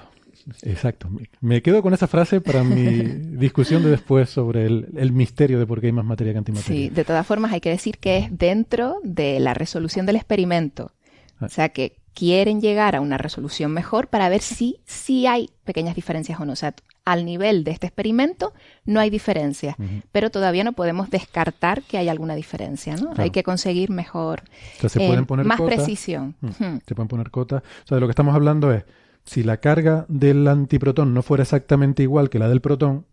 [0.62, 1.08] exacto.
[1.40, 3.02] Me quedo con esa frase para mi
[3.38, 6.88] discusión de después sobre el, el, misterio de por qué hay más materia que antimateria.
[6.88, 10.92] Sí, de todas formas hay que decir que es dentro de la resolución del experimento.
[11.40, 15.94] O sea que quieren llegar a una resolución mejor para ver si, si hay pequeñas
[15.94, 16.54] diferencias o no.
[16.54, 16.74] O sea,
[17.04, 18.54] al nivel de este experimento
[18.86, 20.02] no hay diferencias, uh -huh.
[20.12, 23.08] pero todavía no podemos descartar que hay alguna diferencia, ¿no?
[23.08, 23.22] Claro.
[23.22, 24.44] Hay que conseguir mejor,
[24.78, 26.34] o sea, se pueden eh, poner más cotas, precisión.
[26.40, 26.80] Uh -huh.
[26.86, 27.62] Se pueden poner cotas.
[27.84, 28.84] O sea, de lo que estamos hablando es,
[29.24, 33.04] si la carga del antiprotón no fuera exactamente igual que la del protón,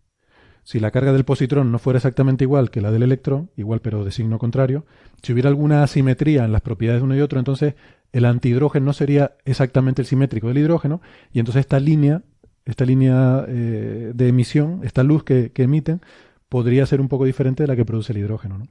[0.64, 4.06] si la carga del positrón no fuera exactamente igual que la del electrón, igual pero
[4.06, 4.86] de signo contrario,
[5.22, 7.76] si hubiera alguna asimetría en las propiedades de uno y otro, entonces
[8.14, 11.02] el antihidrógeno no sería exactamente el simétrico del hidrógeno,
[11.34, 12.22] y entonces esta línea,
[12.66, 16.02] esta línea eh, de emisión, esta luz que, que, emiten,
[16.48, 18.60] podría ser un poco diferente de la que produce el hidrógeno.
[18.60, 18.68] ¿no?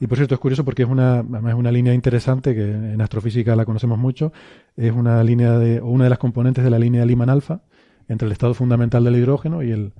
[0.00, 3.54] Y por cierto, es curioso porque es una, es una línea interesante que en astrofísica
[3.56, 4.32] la conocemos mucho.
[4.76, 7.62] Es una línea de, o una de las componentes de la línea Lyman alfa
[8.08, 9.92] entre el estado fundamental del hidrógeno y el,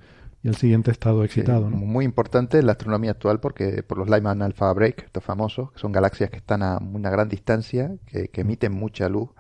[0.47, 1.69] y el siguiente estado excitado.
[1.69, 1.81] Sí, ¿no?
[1.85, 5.81] Muy importante en la astronomía actual porque por los Lyman Alpha Break, estos famosos, que
[5.81, 9.31] son galaxias que están a una gran distancia, que, que emiten mucha luz,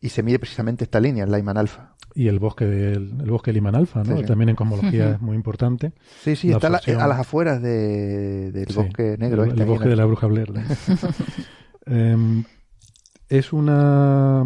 [0.00, 1.94] y se mide precisamente esta línea, el Lyman Alpha.
[2.16, 4.16] Y el bosque del el bosque Lyman Alpha, ¿no?
[4.16, 4.26] Sí, sí.
[4.26, 5.92] También en cosmología es muy importante.
[6.22, 7.02] Sí, sí, la está la, absorción.
[7.02, 9.44] a las afueras de, del Sí, bosque negro.
[9.44, 10.52] El, este el bosque de la bruja Blair.
[10.52, 10.60] ¿no?
[11.86, 12.44] Em,
[13.30, 14.42] es una.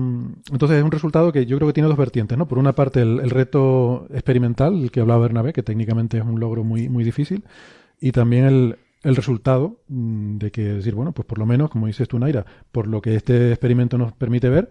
[0.52, 2.46] Entonces, es un resultado que yo creo que tiene dos vertientes, ¿no?
[2.46, 6.38] Por una parte, el, el reto experimental, el que hablaba Bernabé, que técnicamente es un
[6.38, 7.44] logro muy, muy difícil,
[7.98, 11.86] y también el, el resultado mm, de que decir, bueno, pues por lo menos, como
[11.86, 14.70] dices tú, Naira, por lo que este experimento nos permite ver,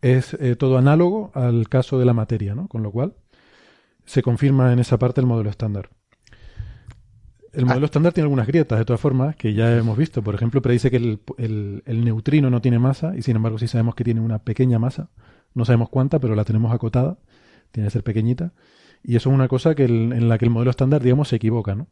[0.00, 2.68] es eh, todo análogo al caso de la materia, ¿no?
[2.68, 3.14] Con lo cual
[4.04, 5.90] se confirma en esa parte el modelo estándar.
[7.54, 7.86] El modelo Ah.
[7.86, 10.22] estándar tiene algunas grietas, de todas formas, que ya hemos visto.
[10.22, 13.68] Por ejemplo, predice que el, el- el neutrino no tiene masa y sin embargo sí
[13.68, 15.08] sabemos que tiene una pequeña masa.
[15.54, 17.16] No sabemos cuánta, pero la tenemos acotada.
[17.70, 18.52] Tiene que ser pequeñita.
[19.02, 21.36] Y eso es una cosa que el- en la que el modelo estándar, digamos, se
[21.36, 21.86] equivoca, ¿no?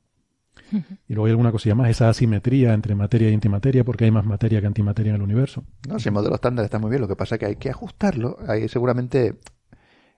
[1.09, 4.25] Y luego hay alguna cosilla más, esa asimetría entre materia y antimateria, porque hay más
[4.25, 5.64] materia que antimateria en el universo.
[5.88, 7.68] No, si el modelo estándar está muy bien, lo que pasa es que hay que
[7.70, 8.38] ajustarlo.
[8.48, 9.37] Hay seguramente,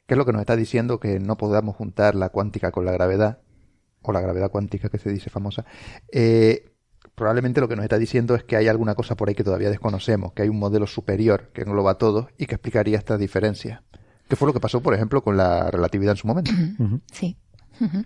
[0.06, 1.00] ¿qué es lo que nos está diciendo?
[1.00, 3.38] Que no podamos juntar la cuántica con la gravedad,
[4.04, 5.64] o la gravedad cuántica que se dice famosa.
[6.12, 6.70] Eh,
[7.14, 9.70] probablemente lo que nos está diciendo es que hay alguna cosa por ahí que todavía
[9.70, 13.82] desconocemos, que hay un modelo superior que engloba todo y que explicaría estas diferencias.
[14.28, 16.50] Que fue lo que pasó, por ejemplo, con la relatividad en su momento.
[17.12, 17.36] Sí.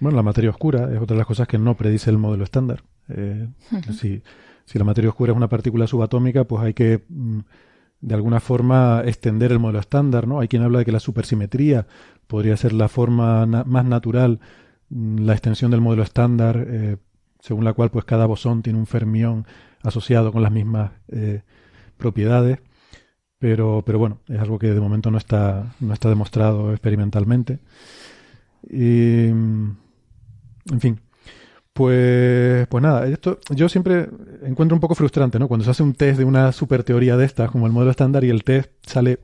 [0.01, 2.83] Bueno, la materia oscura es otra de las cosas que no predice el modelo estándar.
[3.09, 3.49] Eh,
[3.93, 4.23] si,
[4.65, 7.41] si, la materia oscura es una partícula subatómica, pues hay que mm,
[8.01, 10.41] de alguna forma extender el modelo estándar, ¿no?
[10.41, 11.87] Hay quien habla de que la supersimetría
[12.27, 14.41] podría ser la forma más natural,
[14.91, 16.97] la extensión del modelo estándar, eh,
[17.41, 19.47] según la cual pues cada bosón tiene un fermión
[19.83, 21.43] asociado con las mismas eh,
[21.97, 22.61] propiedades.
[23.39, 27.61] Pero, pero bueno, es algo que de momento no está, no está demostrado experimentalmente.
[28.69, 29.77] Y, mm,
[30.73, 31.01] en fin,
[31.73, 34.09] pues, pues nada, esto yo siempre
[34.43, 35.47] encuentro un poco frustrante, ¿no?
[35.47, 38.25] Cuando se hace un test de una super teoría de estas, como el modelo estándar,
[38.25, 39.21] y el test sale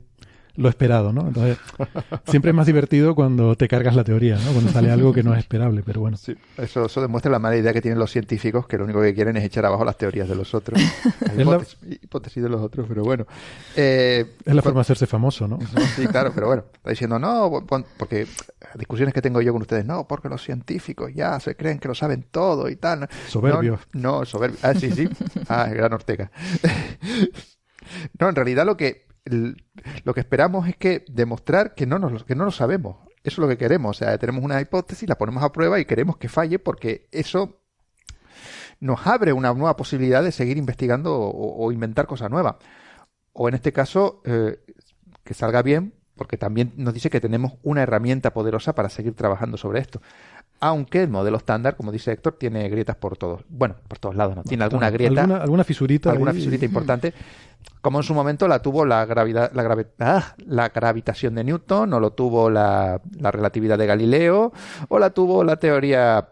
[0.56, 1.26] lo esperado, ¿no?
[1.26, 1.58] Entonces,
[2.28, 4.52] siempre es más divertido cuando te cargas la teoría, ¿no?
[4.52, 6.16] Cuando sale algo que no es esperable, pero bueno.
[6.16, 9.14] Sí, eso, eso demuestra la mala idea que tienen los científicos, que lo único que
[9.14, 10.80] quieren es echar abajo las teorías de los otros.
[12.02, 13.26] hipótesis, de los otros, pero bueno.
[13.76, 15.58] Eh, es la forma de hacerse famoso, ¿no?
[15.96, 17.64] Sí, claro, pero bueno, está diciendo, no,
[17.98, 18.26] porque
[18.76, 21.94] discusiones que tengo yo con ustedes, no, porque los científicos ya se creen que lo
[21.94, 23.08] saben todo y tal.
[23.28, 23.80] Soberbios.
[23.92, 24.64] No, no soberbios.
[24.64, 25.08] Ah, sí, sí.
[25.48, 26.30] Ah, gran Ortega.
[28.20, 32.34] no, en realidad lo que lo que esperamos es que demostrar que no, nos, que
[32.34, 32.96] no lo sabemos.
[33.22, 33.96] Eso es lo que queremos.
[33.96, 37.60] O sea, tenemos una hipótesis, la ponemos a prueba y queremos que falle porque eso
[38.80, 42.56] nos abre una nueva posibilidad de seguir investigando o, inventar cosas nuevas.
[43.32, 44.58] O en este caso, eh,
[45.24, 49.56] que salga bien, porque también nos dice que tenemos una herramienta poderosa para seguir trabajando
[49.56, 50.02] sobre esto.
[50.60, 54.36] Aunque el modelo estándar, como dice Héctor, tiene grietas por todos, bueno, por todos lados,
[54.36, 54.42] ¿no?
[54.42, 55.24] Tiene alguna grieta.
[55.42, 56.10] Alguna, fisurita.
[56.10, 57.12] Alguna fisurita importante
[57.80, 62.00] como en su momento la tuvo la, gravedad, la, ah, la gravitación de Newton, o
[62.00, 64.52] lo tuvo la, la, relatividad de Galileo,
[64.88, 66.30] o la tuvo la teoría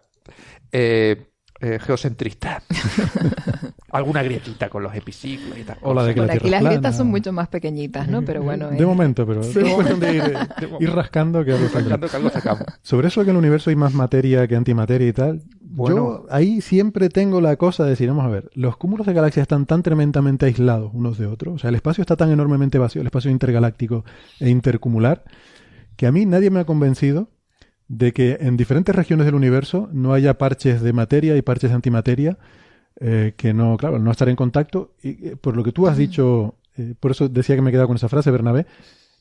[0.73, 1.32] eh,
[1.63, 2.63] eh, geocentrista.
[3.93, 5.77] Alguna grietita con los epiciclos y tal.
[5.83, 8.23] O la de que aquí las grietas son mucho más pequeñitas, ¿no?
[8.23, 8.71] Pero bueno.
[8.71, 9.61] De momento, pero sí.
[10.01, 10.39] de
[10.81, 12.65] ir, rascando que algo, rascando que algo sacamos.
[12.83, 15.97] Sobre eso de que en el universo hay más materia que antimateria y tal, bueno,
[15.97, 19.43] yo ahí siempre tengo la cosa de decir, vamos a ver, los cúmulos de galaxias
[19.43, 23.01] están tan tremendamente aislados unos de otros, o sea, el espacio está tan enormemente vacío,
[23.01, 24.05] el espacio intergaláctico
[24.41, 25.25] e intercumular,
[25.97, 27.29] que a mí nadie me ha convencido
[27.93, 31.77] de que en diferentes regiones del universo no haya parches de materia y parches de
[31.77, 32.39] antimateria
[32.99, 34.95] eh, que no, claro, no estar en contacto.
[35.03, 37.73] Y eh, por lo que tú has dicho, eh, por eso decía que me he
[37.73, 38.65] quedado con esa frase, Bernabé,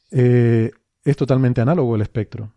[0.10, 2.53] es totalmente análogo el espectro.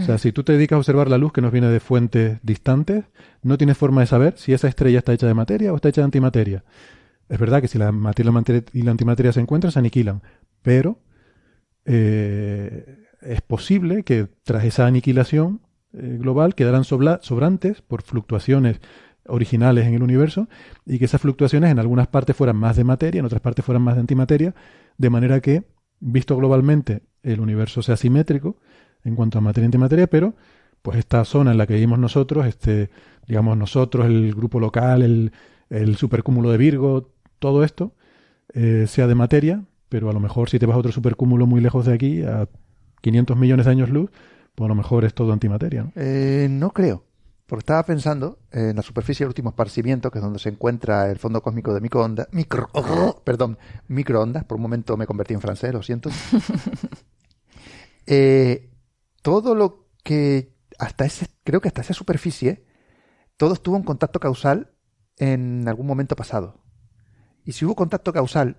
[0.00, 2.38] O sea, si tú te dedicas a observar la luz que nos viene de fuentes
[2.42, 3.04] distantes,
[3.42, 6.00] no tienes forma de saber si esa estrella está hecha de materia o está hecha
[6.00, 6.64] de antimateria.
[7.28, 10.22] Es verdad que si la materia y la antimateria se encuentran, se aniquilan,
[10.62, 10.98] pero
[11.84, 15.60] eh, es posible que tras esa aniquilación
[15.92, 18.80] eh, global quedaran sobrantes por fluctuaciones
[19.26, 20.48] originales en el universo
[20.84, 23.82] y que esas fluctuaciones en algunas partes fueran más de materia, en otras partes fueran
[23.82, 24.54] más de antimateria,
[24.98, 25.64] de manera que,
[26.00, 28.56] visto globalmente, el universo sea simétrico
[29.04, 30.34] en cuanto a materia y antimateria, pero
[30.82, 32.90] pues esta zona en la que vivimos nosotros, este,
[33.26, 35.32] digamos nosotros, el grupo local, el,
[35.70, 37.94] el supercúmulo de Virgo, todo esto,
[38.54, 41.60] eh, sea de materia, pero a lo mejor si te vas a otro supercúmulo muy
[41.60, 42.48] lejos de aquí, a
[43.02, 44.10] 500 millones de años luz,
[44.54, 45.84] pues a lo mejor es todo antimateria.
[45.84, 45.92] ¿no?
[45.96, 47.04] Eh, no creo.
[47.46, 51.18] Porque estaba pensando en la superficie del último esparcimiento, que es donde se encuentra el
[51.18, 52.70] fondo cósmico de microondas, micro,
[53.24, 56.08] perdón, microondas, por un momento me convertí en francés, lo siento.
[58.06, 58.70] eh,
[59.20, 62.64] todo lo que hasta ese, creo que hasta esa superficie,
[63.36, 64.72] todo estuvo en contacto causal
[65.18, 66.62] en algún momento pasado.
[67.44, 68.56] Y si hubo contacto causal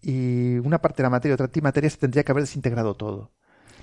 [0.00, 3.32] y una parte de la materia y otra antimateria, se tendría que haber desintegrado todo.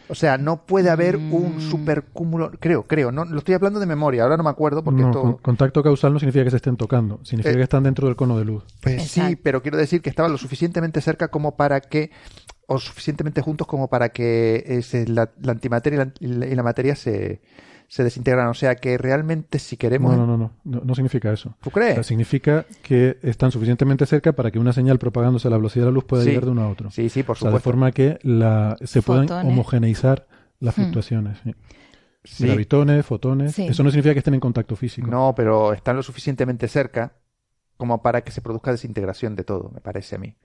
[0.08, 1.62] O sea, no puede haber un mm.
[1.62, 5.38] supercúmulo, creo, creo, no lo estoy hablando de memoria, ahora no me acuerdo porque no,
[5.38, 8.38] contacto causal no significa que se estén tocando, significa eh, que están dentro del cono
[8.38, 8.64] de luz.
[8.82, 12.12] Pues sí, pero quiero decir que estaban lo suficientemente cerca como para que
[12.68, 17.42] o suficientemente juntos como para que la, antimateria y la, materia se,
[17.88, 18.48] se desintegran.
[18.48, 20.16] O sea que realmente si queremos...
[20.16, 21.56] No, no, no, no, no, significa eso.
[21.62, 22.06] ¿Tú crees?
[22.06, 25.96] significa que están suficientemente cerca para que una señal propagándose a la velocidad de la
[25.96, 26.92] luz pueda llegar de uno a otro.
[26.92, 27.58] Sí, sí, por supuesto.
[27.58, 30.28] de forma que la, se puedan homogeneizar
[30.60, 30.82] las hmm.
[30.82, 31.40] fluctuaciones.
[32.40, 33.58] Gravitones, fotones.
[33.60, 35.08] Eso no significa que estén en contacto físico.
[35.08, 37.14] No, pero están lo suficientemente cerca
[37.78, 40.36] como para que se produzca desintegración de todo, me parece a mí.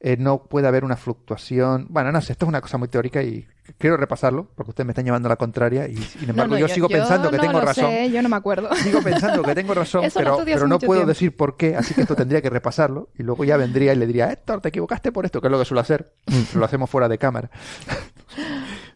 [0.00, 1.86] Eh, no puede haber una fluctuación.
[1.90, 3.46] Bueno, no sé, esto es una cosa muy teórica y
[3.78, 6.88] quiero repasarlo porque ustedes me están llevando a la contraria y sin embargo yo, sigo
[6.88, 7.90] pensando que tengo razón.
[7.90, 8.74] Sé, yo no me acuerdo.
[8.76, 12.16] Sigo pensando que tengo razón, pero, pero no puedo decir por qué, así que esto
[12.16, 15.40] tendría que repasarlo y luego ya vendría y le diría, Héctor, te equivocaste por esto,
[15.40, 16.12] que es lo que suelo hacer.
[16.26, 16.58] Mm.
[16.58, 17.50] lo hacemos fuera de cámara.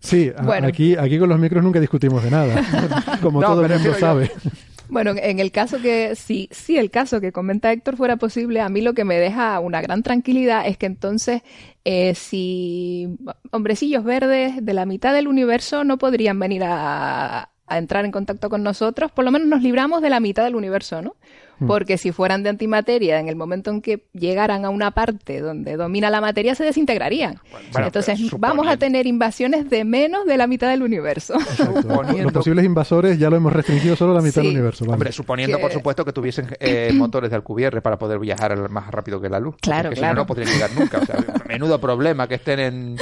[0.00, 4.30] Sí, aquí, aquí con los micros nunca discutimos de nada, como todo el mundo sabe.
[4.88, 8.68] Bueno, en el caso que, si, si el caso que comenta Héctor fuera posible, a
[8.68, 11.42] mí lo que me deja una gran tranquilidad es que entonces,
[11.84, 13.08] eh, si
[13.50, 18.48] hombrecillos verdes de la mitad del universo no podrían venir a, a entrar en contacto
[18.48, 21.16] con nosotros, por lo menos nos libramos de la mitad del universo, ¿no?
[21.58, 21.66] Hmm.
[21.66, 25.76] Porque si fueran de antimateria, en el momento en que llegaran a una parte donde
[25.76, 27.40] domina la materia, se desintegrarían.
[27.76, 31.34] Entonces vamos a tener invasiones de menos de la mitad del universo.
[32.22, 34.84] Los posibles invasores ya lo hemos restringido solo a la mitad del universo.
[34.84, 39.20] Hombre, suponiendo, por supuesto, que tuviesen eh, motores de Alcubierre para poder viajar más rápido
[39.20, 39.56] que la luz.
[39.60, 40.14] Claro, porque claro.
[40.14, 40.98] Si no, no podrían llegar nunca.
[40.98, 42.96] O sea, menudo problema que estén en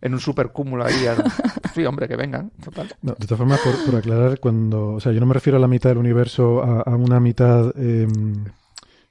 [0.00, 0.94] en un supercúmulo ahí.
[1.74, 2.52] Sí, hombre, que vengan.
[3.02, 4.92] de todas formas, por, aclarar, cuando.
[4.94, 7.76] O sea, yo no me refiero a la mitad del universo, a, una mitad.
[7.76, 8.44] Em,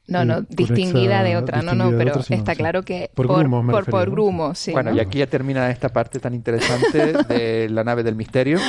[0.08, 3.84] no, no, eh, distinguida de otra, no, no, pero está claro que por, por grumo,
[3.90, 4.72] por, grumo, sí.
[4.72, 8.60] Bueno, y aquí ya termina esta parte tan interesante de la nave del misterio.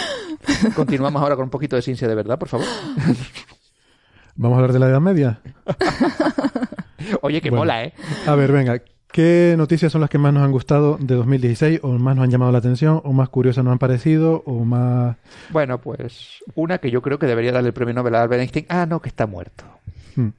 [0.74, 2.66] Continuamos ahora con un poquito de ciencia de verdad, por favor.
[4.36, 5.40] ¿Vamos a hablar de la Edad Media?
[7.22, 7.92] Oye, que mola, ¿eh?
[8.26, 8.80] A ver, venga,
[9.14, 12.32] ¿Qué noticias son las que más nos han gustado de 2016 o más nos han
[12.32, 15.16] llamado la atención o más curiosas nos han parecido o más...
[15.50, 18.66] Bueno, pues una que yo creo que debería darle el premio Nobel a Albert Einstein.
[18.68, 19.66] Ah, no, que está muerto.
[20.16, 20.30] Hmm.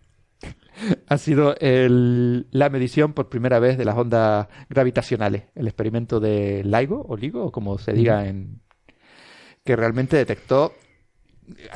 [1.08, 7.06] ha sido la medición por primera vez de las ondas gravitacionales, el experimento de LIGO
[7.08, 8.60] o LIGO, o como se diga en...
[9.64, 10.74] que realmente detectó...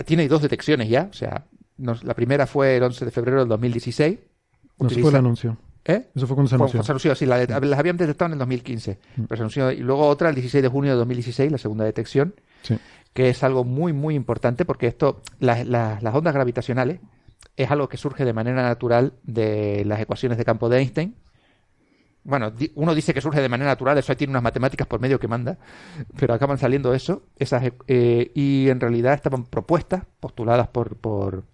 [0.05, 1.45] Tiene dos detecciones ya, o sea,
[1.77, 4.19] la primera fue el 11 de febrero del 2016.
[4.79, 5.57] No fue el anuncio.
[5.89, 6.07] ¿Eh?
[6.15, 7.15] Eso fue cuando se anunció.
[7.15, 8.99] sí, las habían detectado en el 2015.
[9.15, 9.23] Mm.
[9.23, 12.35] Pero se y luego otra el 16 de junio de 2016, la segunda detección,
[13.13, 16.99] que es algo muy, muy importante porque esto, las ondas gravitacionales,
[17.57, 21.15] es algo que surge de manera natural de las ecuaciones de campo de Einstein.
[22.23, 25.19] Bueno, uno dice que surge de manera natural, eso ahí tiene unas matemáticas por medio
[25.19, 25.57] que manda,
[26.19, 31.45] pero acaban saliendo eso, esas, eh, y en realidad estaban propuestas, postuladas por, por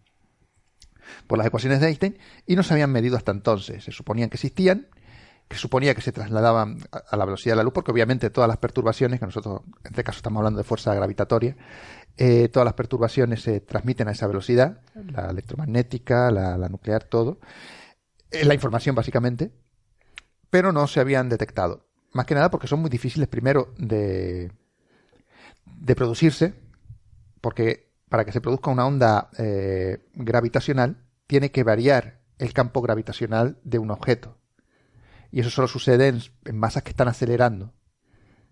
[1.27, 3.83] por las ecuaciones de Einstein y no se habían medido hasta entonces.
[3.83, 4.87] Se suponían que existían,
[5.47, 8.57] que suponía que se trasladaban a la velocidad de la luz, porque obviamente todas las
[8.57, 11.55] perturbaciones, que nosotros en este caso estamos hablando de fuerza gravitatoria,
[12.17, 17.39] eh, todas las perturbaciones se transmiten a esa velocidad, la electromagnética, la, nuclear, todo,
[18.31, 19.51] la información básicamente,
[20.49, 21.85] pero no se habían detectado.
[22.13, 24.51] Más que nada porque son muy difíciles primero de,
[25.65, 26.53] de producirse,
[27.41, 30.97] porque para que se produzca una onda eh, gravitacional,
[31.27, 34.37] tiene que variar el campo gravitacional de un objeto.
[35.31, 36.07] Y eso solo sucede
[36.45, 37.73] en, masas que están acelerando.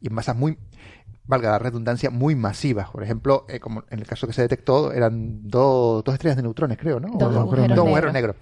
[0.01, 0.58] Y en masas muy,
[1.24, 2.89] valga la redundancia, muy masivas.
[2.89, 6.43] Por ejemplo, eh, como en el caso que se detectó, eran dos, dos estrellas de
[6.43, 7.10] neutrones, creo, ¿no?
[7.18, 8.36] Dos, agujeros, negros.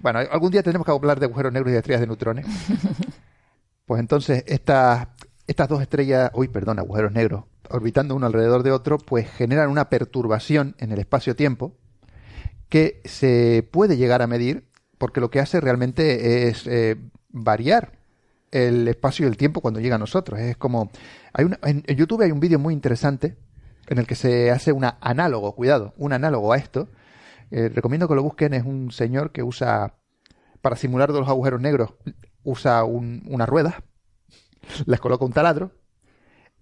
[0.00, 2.46] Bueno, algún día tenemos que hablar de agujeros negros y de estrellas de neutrones.
[3.86, 5.08] pues entonces, estas,
[5.46, 9.88] estas dos estrellas, uy, perdón, agujeros negros, orbitando uno alrededor de otro, pues generan una
[9.88, 11.76] perturbación en el espacio-tiempo
[12.68, 16.96] que se puede llegar a medir porque lo que hace realmente es eh,
[17.28, 17.98] variar
[18.50, 20.40] el espacio y el tiempo cuando llega a nosotros.
[20.40, 20.90] Es como
[21.32, 23.36] hay una, en, YouTube hay un vídeo muy interesante
[23.88, 26.88] en el que se hace un análogo, cuidado, un análogo a esto.
[27.50, 28.54] Eh, recomiendo que lo busquen.
[28.54, 29.94] Es un señor que usa
[30.60, 31.94] para simular los agujeros negros
[32.46, 33.82] usa una rueda,
[34.86, 35.72] les coloca un taladro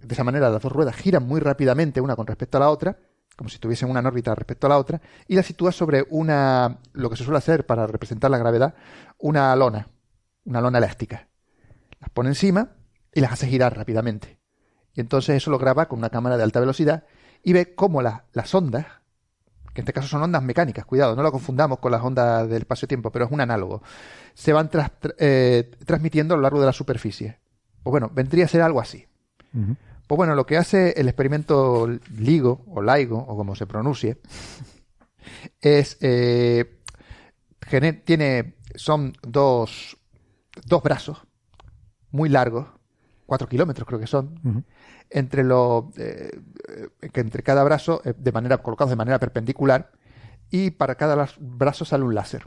[0.05, 2.97] de esa manera las dos ruedas giran muy rápidamente una con respecto a la otra,
[3.37, 7.11] como si tuviesen una órbita respecto a la otra, y la sitúa sobre una, lo
[7.11, 8.75] que se suele hacer para representar la gravedad,
[9.19, 9.89] una lona,
[10.45, 11.29] una lona elástica.
[12.01, 12.71] Las pone encima
[13.13, 14.39] y las hace girar rápidamente.
[14.95, 17.05] Y entonces eso lo graba con una cámara de alta velocidad
[17.43, 18.87] y ve cómo las ondas,
[19.73, 22.63] que en este caso son ondas mecánicas, cuidado, no lo confundamos con las ondas del
[22.63, 23.83] espacio-tiempo, pero es un análogo,
[24.35, 24.71] se van
[25.19, 27.41] eh, transmitiendo a lo largo de la superficie.
[27.83, 29.07] Pues bueno, vendría a ser algo así.
[30.07, 31.89] Pues bueno, lo que hace el experimento
[32.19, 34.19] LIGO o LIGO o como se pronuncie
[35.61, 36.81] es eh,
[38.05, 39.97] tiene son dos,
[40.67, 41.23] dos brazos
[42.11, 42.69] muy largos,
[43.27, 44.65] cuatro kilómetros creo que son,
[45.11, 46.31] entre lo eh,
[47.13, 49.91] que entre cada brazo eh, de manera colocados de manera perpendicular
[50.51, 52.47] y para cada brazo sale un láser.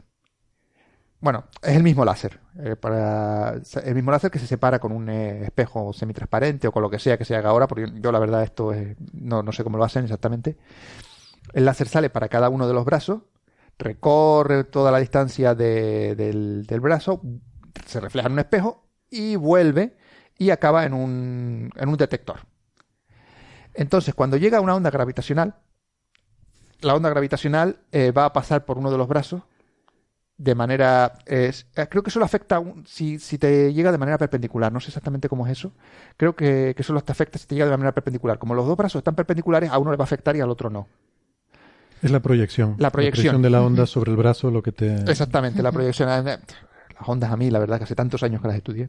[1.20, 2.40] Bueno, es el mismo láser.
[2.58, 6.82] Eh, para, el mismo láser que se separa con un eh, espejo semitransparente o con
[6.82, 8.72] lo que sea que se haga ahora, porque yo, la verdad esto
[9.12, 10.56] no, no sé cómo lo hacen exactamente.
[11.52, 13.22] El láser sale para cada uno de los brazos,
[13.78, 17.20] recorre toda la distancia del, del, brazo,
[17.86, 19.96] se refleja en un espejo y vuelve
[20.36, 22.40] y acaba en un, en un detector.
[23.74, 25.56] Entonces, cuando llega una onda gravitacional,
[26.80, 29.42] la onda gravitacional eh, va a pasar por uno de los brazos
[30.38, 31.18] de manera...
[31.26, 31.52] Eh,
[31.90, 34.72] creo que eso lo afecta si, si te llega de manera perpendicular.
[34.72, 35.72] No sé exactamente cómo es eso.
[36.16, 38.38] Creo que, que solo te afecta si te llega de manera perpendicular.
[38.38, 40.70] Como los dos brazos están perpendiculares, a uno le va a afectar y al otro
[40.70, 40.86] no.
[42.00, 42.76] Es la proyección.
[42.78, 43.42] La proyección.
[43.42, 44.94] de la onda sobre el brazo lo que te...
[45.10, 46.08] Exactamente, la proyección.
[46.08, 46.38] Las
[47.04, 48.88] ondas a mí, la verdad, que hace tantos años que las estudié.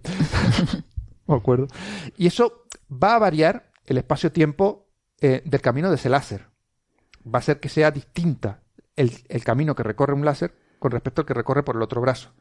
[1.28, 1.68] me acuerdo.
[2.18, 4.88] Y eso va a variar el espacio-tiempo
[5.20, 6.46] eh, del camino de ese láser.
[7.26, 8.62] Va a ser que sea distinta
[8.96, 12.32] el, camino que recorre un láser con respecto al que recorre por el otro brazo.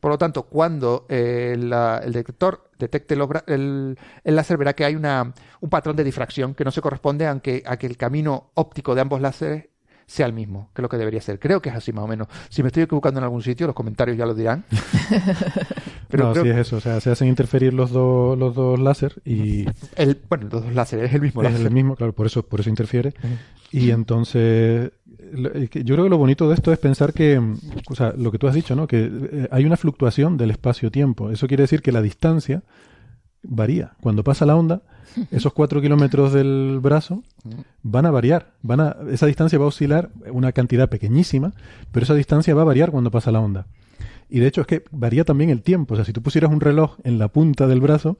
[0.00, 3.14] Por lo tanto, cuando eh, el detector detecte
[3.46, 7.38] el, láser, verá que hay una, un patrón de difracción que no se corresponde a
[7.38, 9.66] que, a que el camino óptico de ambos láseres
[10.06, 11.38] sea el mismo, que es lo que debería ser.
[11.38, 12.28] Creo que es así más o menos.
[12.48, 14.64] Si me estoy equivocando en algún sitio, los comentarios ya lo dirán.
[16.08, 16.76] Pero no, sí es eso.
[16.76, 19.66] O sea, se hacen interferir los dos los dos láser y...
[19.94, 21.60] El, bueno, los dos láseres, es el mismo láser.
[21.60, 23.14] Es el mismo, claro, por eso, por eso interfiere.
[23.72, 24.92] Y entonces...
[25.34, 27.40] Yo creo que lo bonito de esto es pensar que,
[27.88, 28.86] o sea, lo que tú has dicho, ¿no?
[28.86, 31.30] Que eh, hay una fluctuación del espacio-tiempo.
[31.30, 32.62] Eso quiere decir que la distancia
[33.42, 33.92] varía.
[34.02, 34.82] Cuando pasa la onda,
[35.30, 37.22] esos cuatro kilómetros del brazo
[37.82, 38.52] van a variar.
[38.62, 41.54] Van a, esa distancia va a oscilar una cantidad pequeñísima,
[41.92, 43.66] pero esa distancia va a variar cuando pasa la onda.
[44.28, 45.94] Y de hecho es que varía también el tiempo.
[45.94, 48.16] O sea, si tú pusieras un reloj en la punta del brazo,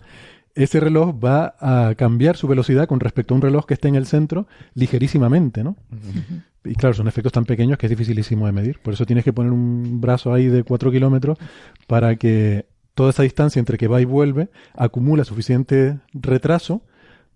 [0.55, 3.94] ese reloj va a cambiar su velocidad con respecto a un reloj que esté en
[3.94, 5.76] el centro ligerísimamente, ¿no?
[6.64, 8.78] Y claro, son efectos tan pequeños que es dificilísimo de medir.
[8.80, 11.38] Por eso tienes que poner un brazo ahí de cuatro kilómetros
[11.86, 16.82] para que toda esa distancia entre que va y vuelve acumula suficiente retraso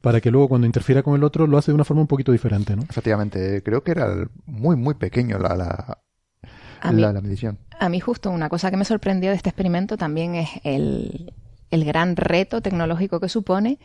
[0.00, 2.30] para que luego cuando interfiera con el otro lo hace de una forma un poquito
[2.30, 2.82] diferente, ¿no?
[2.82, 7.58] Efectivamente, creo que era muy, muy pequeño la, la, la, medición.
[7.80, 11.32] A mí justo una cosa que me sorprendió de este experimento también es el,
[11.70, 13.78] el gran reto tecnológico que supone,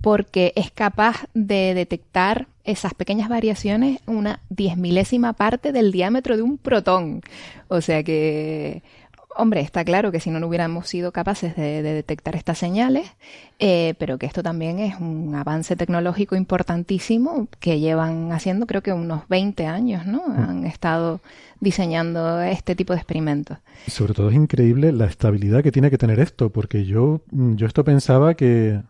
[0.00, 6.42] porque es capaz de detectar esas pequeñas variaciones una diez milésima parte del diámetro de
[6.42, 7.22] un protón.
[7.68, 8.82] O sea que
[9.40, 13.08] Hombre, está claro que si no, no hubiéramos sido capaces de, detectar estas señales,
[13.60, 18.92] eh, pero que esto también es un avance tecnológico importantísimo que llevan haciendo creo que
[18.92, 20.26] unos 20 años, ¿no?
[20.26, 20.38] Mm.
[20.42, 21.20] Han estado
[21.60, 23.58] diseñando este tipo de experimentos.
[23.86, 27.84] Sobre todo es increíble la estabilidad que tiene que tener esto, porque yo, yo esto
[27.84, 28.80] pensaba que,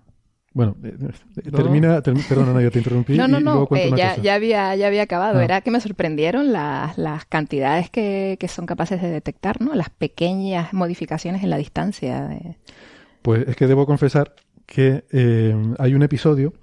[0.59, 0.93] bueno, eh,
[1.37, 3.17] eh, termina, perdona, no, yo te interrumpí.
[3.17, 5.39] No, no, no, eh, ya, ya, había, ya había acabado.
[5.39, 5.45] Ah.
[5.45, 9.77] Era que me sorprendieron las, las cantidades que, que, son capaces de detectar, ¿no?
[9.77, 12.29] Las pequeñas modificaciones en la distancia.
[13.23, 14.35] Pues es que debo confesar
[14.67, 15.05] que
[15.79, 16.55] hay un episodio,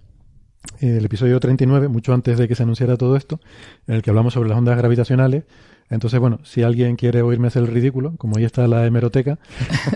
[0.81, 3.39] el episodio 39, mucho antes de que se anunciara todo esto,
[3.87, 5.45] en el que hablamos sobre las ondas gravitacionales.
[5.89, 9.39] Entonces, bueno, si alguien quiere oírme hacer el ridículo, como ahí está la hemeroteca,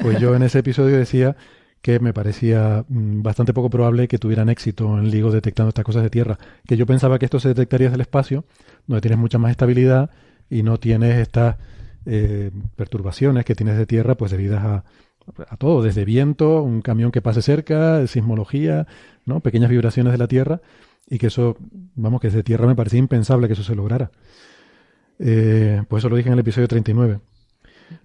[0.01, 1.35] pues yo en ese episodio decía
[1.81, 6.03] que me parecía mm, bastante poco probable que tuvieran éxito en LIGO detectando estas cosas
[6.03, 6.37] de tierra.
[6.67, 8.45] Que yo pensaba que esto se detectaría desde el espacio,
[8.87, 10.09] donde tienes mucha más estabilidad
[10.49, 11.57] y no tienes estas
[12.05, 14.83] eh, perturbaciones que tienes de tierra, pues debidas a,
[15.47, 18.87] a todo, desde viento, un camión que pase cerca, sismología,
[19.25, 19.39] ¿no?
[19.41, 20.61] pequeñas vibraciones de la tierra,
[21.07, 21.57] y que eso,
[21.95, 24.11] vamos, que desde tierra me parecía impensable que eso se lograra.
[25.17, 27.19] Pues eso lo dije en el episodio 39.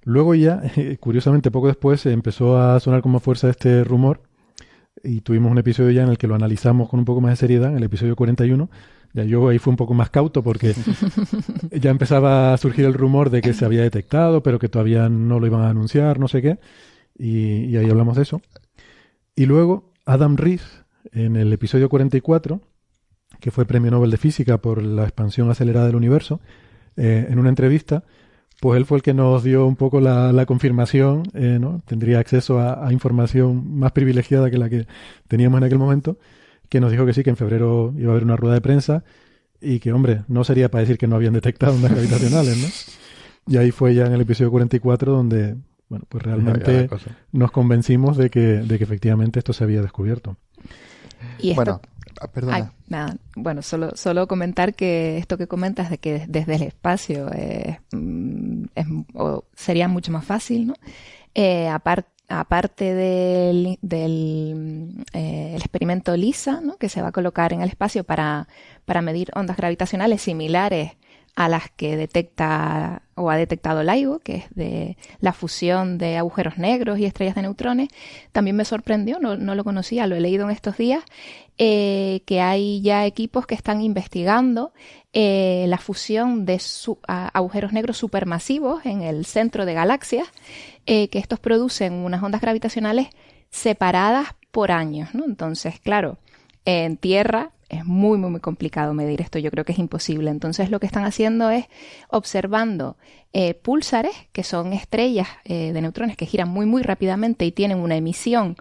[0.04, 0.62] Luego ya,
[1.00, 4.22] curiosamente, poco después empezó a sonar como fuerza este rumor
[5.02, 7.36] y tuvimos un episodio ya en el que lo analizamos con un poco más de
[7.36, 8.70] seriedad, en el episodio 41.
[9.12, 10.74] Ya yo ahí fui un poco más cauto porque
[11.70, 15.38] ya empezaba a surgir el rumor de que se había detectado, pero que todavía no
[15.38, 16.58] lo iban a anunciar, no sé qué.
[17.16, 18.42] Y, ahí hablamos de eso.
[19.36, 22.60] Y luego Adam Rees, en el episodio 44,
[23.40, 26.40] que fue premio Nobel de Física por la expansión acelerada del universo,
[26.96, 28.04] eh, en una entrevista
[28.64, 31.82] pues él fue el que nos dio un poco la, confirmación, eh, ¿no?
[31.84, 34.86] Tendría acceso a, información más privilegiada que la que
[35.28, 36.16] teníamos en aquel momento,
[36.70, 39.04] que nos dijo que sí, que en febrero iba a haber una rueda de prensa
[39.60, 42.56] y que, hombre, no sería para decir que no habían detectado ondas gravitacionales,
[43.46, 43.52] ¿no?
[43.52, 45.56] Y ahí fue ya en el episodio 44 donde,
[45.90, 46.88] bueno, pues realmente
[47.32, 50.38] nos convencimos de que, de que efectivamente esto se había descubierto.
[51.38, 51.82] Y esto,
[52.32, 52.72] perdona.
[52.88, 53.16] nada.
[53.36, 57.30] Bueno, solo, solo comentar que esto que comentas de que desde el espacio
[57.92, 58.64] mm,
[59.54, 60.74] sería mucho más fácil, ¿no?
[61.34, 61.68] Eh,
[62.28, 66.76] aparte del, del eh, experimento LISA, ¿no?
[66.76, 68.48] que se va a colocar en el espacio para,
[68.84, 70.92] para medir ondas gravitacionales similares
[71.36, 76.58] a las que detecta o ha detectado LIGO, que es de la fusión de agujeros
[76.58, 77.88] negros y estrellas de neutrones,
[78.32, 81.02] también me sorprendió, no, lo conocía, lo he leído en estos días,
[81.58, 84.72] eh, que hay ya equipos que están investigando
[85.12, 86.60] eh, la fusión de
[87.06, 90.28] agujeros negros supermasivos en el centro de galaxias,
[90.86, 93.08] eh, que estos producen unas ondas gravitacionales
[93.50, 95.24] separadas por años, ¿no?
[95.24, 96.18] Entonces, claro,
[96.64, 99.38] en Tierra es muy, muy, complicado medir esto.
[99.38, 100.30] Yo creo que es imposible.
[100.30, 101.66] Entonces lo que están haciendo es
[102.08, 102.96] observando
[103.32, 107.78] eh, púlsares, que son estrellas eh, de neutrones que giran muy, muy rápidamente y tienen
[107.78, 108.56] una emisión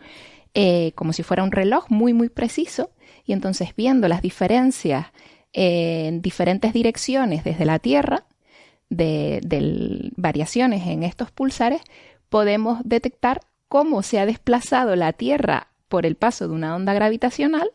[0.54, 2.92] eh, como si fuera un reloj muy, muy preciso.
[3.26, 5.08] Y entonces viendo las diferencias
[5.54, 8.26] en diferentes direcciones desde la Tierra,
[8.90, 11.82] de variaciones en estos pulsares,
[12.30, 17.70] podemos detectar cómo se ha desplazado la Tierra por el paso de una onda gravitacional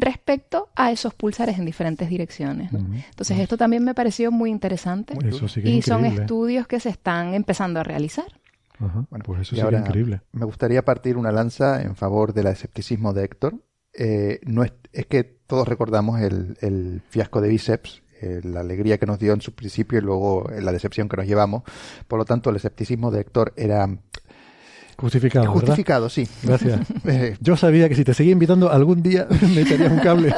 [0.00, 2.72] respecto a esos pulsares en diferentes direcciones.
[2.72, 5.14] Entonces, esto también me pareció muy interesante.
[5.64, 8.26] y son estudios que se están empezando a realizar.
[8.78, 10.22] Bueno, pues eso sería increíble.
[10.32, 13.54] Me gustaría partir una lanza en favor del escepticismo de Héctor.
[13.92, 14.72] Eh, no es,
[15.08, 19.54] que todos recordamos el, fiasco de Biceps, eh, la alegría que nos dio en su
[19.54, 21.62] principio y luego la decepción que nos llevamos.
[22.08, 23.86] Por lo tanto, el escepticismo de Héctor era
[25.00, 25.50] Justificado.
[25.50, 26.28] Justificado, sí.
[26.42, 26.80] Gracias.
[27.06, 30.34] Eh, Yo sabía que si te seguía invitando algún día me echarías un cable.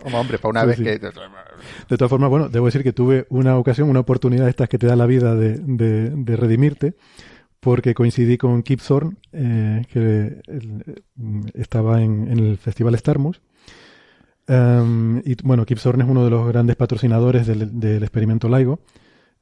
[0.00, 0.98] Como hombre, para una vez que.
[0.98, 4.78] De todas formas, bueno, debo decir que tuve una ocasión, una oportunidad de estas que
[4.78, 6.94] te da la vida de, de, redimirte,
[7.58, 10.40] porque coincidí con Kip Thorne, eh, que
[11.54, 13.40] estaba en, el Festival Starmus.
[14.46, 18.78] Em, y bueno, Kip Thorne es uno de los grandes patrocinadores del, del experimento LIGO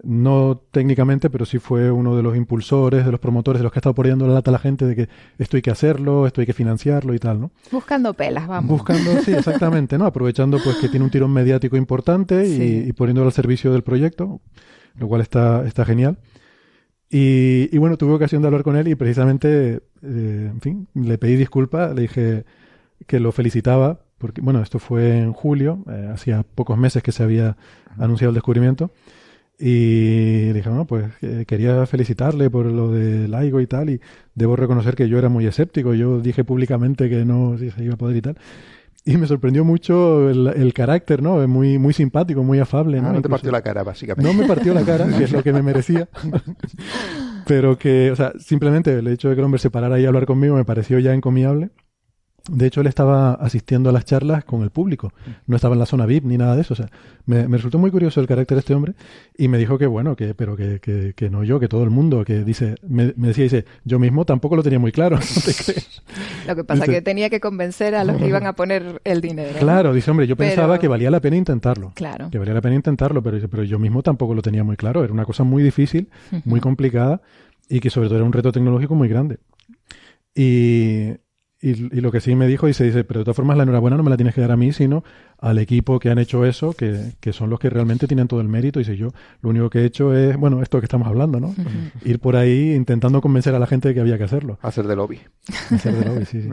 [0.02, 3.78] no técnicamente, pero sí fue uno de los impulsores, de los promotores, de los que
[3.78, 6.40] ha estado poniendo la lata a la gente de que esto hay que hacerlo, esto
[6.40, 7.52] hay que financiarlo y tal, ¿no?
[7.70, 8.68] Buscando pelas, vamos.
[8.68, 10.06] Buscando, sí, exactamente, ¿no?
[10.06, 14.40] Aprovechando pues que tiene un tirón mediático importante y, poniéndolo al servicio del proyecto,
[14.96, 16.18] lo cual está, está genial.
[17.16, 21.36] Y, bueno, tuve ocasión de hablar con él y precisamente, eh, en fin, le pedí
[21.36, 22.44] disculpas, le dije
[23.06, 27.22] que lo felicitaba, porque, bueno, esto fue en julio, eh, hacía pocos meses que se
[27.22, 27.56] había
[27.98, 28.90] anunciado el descubrimiento.
[29.58, 34.00] Y dije, bueno, pues eh, quería felicitarle por lo de laigo y tal, y
[34.34, 37.98] debo reconocer que yo era muy escéptico, yo dije públicamente que no se iba a
[37.98, 38.36] poder y tal.
[39.06, 41.46] Y me sorprendió mucho el, carácter, ¿no?
[41.46, 43.08] Muy, muy simpático, muy afable, ¿no?
[43.08, 44.32] Ah, no te partió la cara, básicamente.
[44.32, 46.08] No me partió la cara, que es lo que me merecía.
[47.46, 50.24] Pero que, o sea, simplemente el hecho de que el hombre se parara a hablar
[50.24, 51.68] conmigo me pareció ya encomiable.
[52.50, 55.14] De hecho, él estaba asistiendo a las charlas con el público.
[55.46, 56.74] No estaba en la zona VIP ni nada de eso.
[56.74, 56.90] O sea,
[57.24, 58.92] me, resultó muy curioso el carácter de este hombre
[59.38, 60.78] y me dijo que, bueno, que, pero que,
[61.16, 64.56] que, no yo, que todo el mundo, que dice, me, decía, dice, yo mismo tampoco
[64.56, 66.02] lo tenía muy claro, ¿no te crees?
[66.46, 69.22] Lo que pasa es que tenía que convencer a los que iban a poner el
[69.22, 69.58] dinero.
[69.58, 71.92] Claro, dice, hombre, yo pensaba que valía la pena intentarlo.
[71.94, 72.28] Claro.
[72.30, 75.02] Que valía la pena intentarlo, pero, pero yo mismo tampoco lo tenía muy claro.
[75.02, 76.10] Era una cosa muy difícil,
[76.44, 77.22] muy complicada
[77.70, 79.38] y que sobre todo era un reto tecnológico muy grande.
[80.34, 81.12] Y,
[81.66, 83.96] y, lo que sí me dijo, y se dice, pero de todas formas la enhorabuena
[83.96, 85.02] no me la tienes que dar a mí, sino
[85.38, 88.48] al equipo que han hecho eso, que, que son los que realmente tienen todo el
[88.48, 88.80] mérito.
[88.80, 89.08] Y dice, yo
[89.40, 91.54] lo único que he hecho es, bueno, esto que estamos hablando, ¿no?
[92.04, 94.58] Ir por ahí intentando convencer a la gente de que había que hacerlo.
[94.60, 95.20] Hacer de lobby.
[95.70, 96.50] Hacer de lobby, sí, sí.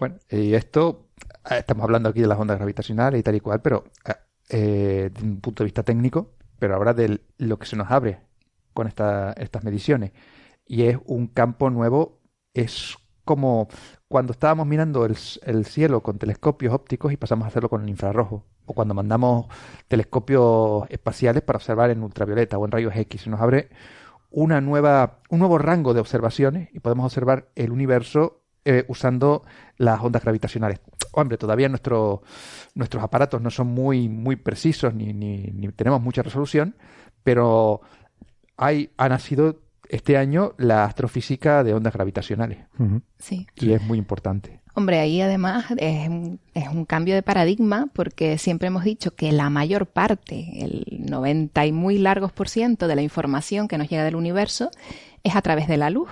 [0.00, 1.06] Bueno, y esto,
[1.48, 4.12] eh, estamos hablando aquí de las ondas gravitacionales y tal y cual, pero eh,
[4.50, 8.18] eh, desde un punto de vista técnico, pero ahora de lo que se nos abre
[8.74, 10.10] con esta, estas mediciones.
[10.66, 12.18] Y es un campo nuevo,
[12.54, 13.68] es como
[14.08, 15.16] cuando estábamos mirando el,
[15.66, 19.46] cielo con telescopios ópticos y pasamos a hacerlo con el infrarrojo, o cuando mandamos
[19.86, 23.68] telescopios espaciales para observar en ultravioleta o en rayos X, nos abre
[24.30, 29.44] una nueva, un nuevo rango de observaciones y podemos observar el universo eh, usando
[29.76, 30.80] las ondas gravitacionales.
[31.12, 32.22] Hombre, todavía nuestros
[33.02, 36.76] aparatos no son muy, muy precisos ni, ni, ni tenemos mucha resolución,
[37.22, 37.82] pero
[38.56, 42.58] hay, ha nacido este año la astrofísica de ondas gravitacionales.
[43.18, 43.46] Sí.
[43.56, 44.60] Y es muy importante.
[44.74, 49.32] Hombre, ahí además es un, es un, cambio de paradigma porque siempre hemos dicho que
[49.32, 53.88] la mayor parte, el 90 y muy largos por ciento de la información que nos
[53.88, 54.70] llega del universo
[55.24, 56.08] es a través de la luz.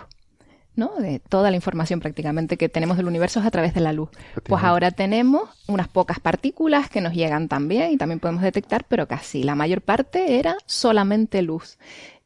[0.77, 0.95] ¿no?
[0.97, 4.11] De toda la información prácticamente que tenemos del universo es a través de la luz.
[4.45, 9.09] Pues ahora tenemos unas pocas partículas que nos llegan también y también podemos detectar, pero
[9.09, 11.79] casi la mayor parte era solamente luz.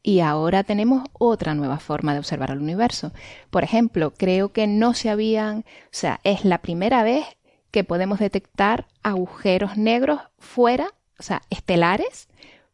[0.03, 3.11] Y ahora tenemos otra nueva forma de observar el universo.
[3.49, 7.25] Por ejemplo, creo que no se habían, o sea, es la primera vez
[7.69, 10.89] que podemos detectar agujeros negros fuera,
[11.19, 12.27] o sea, estelares,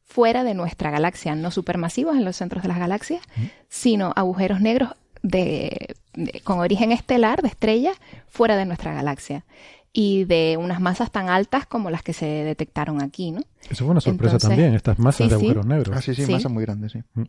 [0.03, 3.21] fuera de nuestra galaxia, no supermasivos en los centros de las galaxias,
[3.67, 5.96] sino agujeros negros de,
[6.43, 7.97] con origen estelar, de estrellas,
[8.27, 9.45] fuera de nuestra galaxia
[9.93, 13.41] y de unas masas tan altas como las que se detectaron aquí, ¿no?
[13.69, 15.97] Eso fue una sorpresa también, estas masas de agujeros negros.
[15.97, 16.99] Ah, sí, sí, masas muy grandes, sí.
[17.15, 17.23] Mm.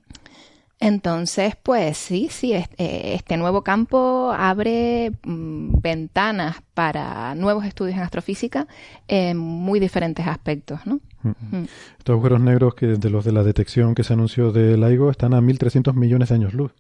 [0.81, 8.03] Entonces, pues sí, sí, eh, este, nuevo campo abre mm, ventanas para nuevos estudios en
[8.03, 8.69] astrofísica
[9.09, 11.01] en muy diferentes aspectos, ¿no?
[11.23, 11.65] Mm.
[11.99, 15.35] Estos agujeros negros que de los de la detección que se anunció de LIGO están
[15.35, 16.73] a 1.300 millones de años luz.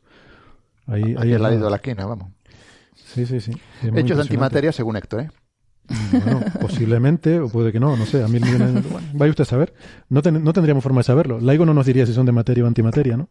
[0.88, 2.28] Ahí, ahí al lado de la esquina, vamos.
[2.94, 3.52] Sí, sí, sí.
[3.94, 5.30] Hechos de antimateria según Héctor, ¿eh?
[6.12, 8.84] Bueno, posiblemente, o puede que no, no sé, a mil millones.
[9.14, 9.72] vaya usted a saber.
[10.08, 11.40] No, no tendríamos forma de saberlo.
[11.40, 13.28] Laigo no nos diría si son de materia o antimateria, ¿no?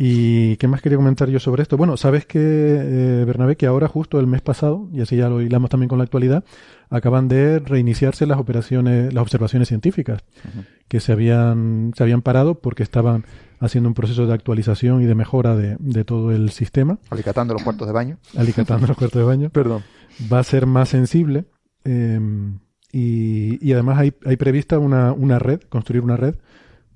[0.00, 1.76] ¿Y qué más quería comentar yo sobre esto?
[1.76, 5.40] Bueno, sabes que, eh, Bernabé, que ahora, justo el mes pasado, y así ya lo
[5.40, 6.44] hilamos también con la actualidad,
[6.88, 10.22] acaban de reiniciarse las operaciones, las observaciones científicas,
[10.86, 13.24] que se habían, se habían parado porque estaban
[13.58, 16.98] haciendo un proceso de actualización y de mejora de, de todo el sistema.
[17.10, 18.18] Alicatando los cuartos de baño.
[18.36, 19.50] Alicatando los cuartos de baño.
[19.52, 19.82] Perdón
[20.32, 21.44] va a ser más sensible
[21.88, 22.58] Em,
[22.92, 26.36] y, además hay, hay prevista una, una, red, construir una red,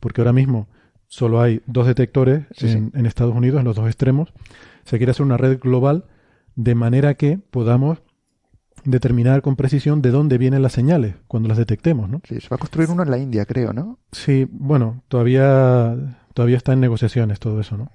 [0.01, 0.69] porque ahora mismo
[1.13, 4.33] solo hay dos detectores en, en, Estados Unidos, en los dos extremos.
[4.85, 6.07] Se quiere hacer una red global
[6.57, 7.99] de manera que podamos
[8.85, 12.23] determinar con precisión de dónde vienen las señales cuando las detectemos, ¿no?
[12.27, 13.99] Sí, se va a construir uno en la India, creo, ¿no?
[14.11, 17.91] Sí, bueno, todavía, todavía está en negociaciones todo eso, ¿no?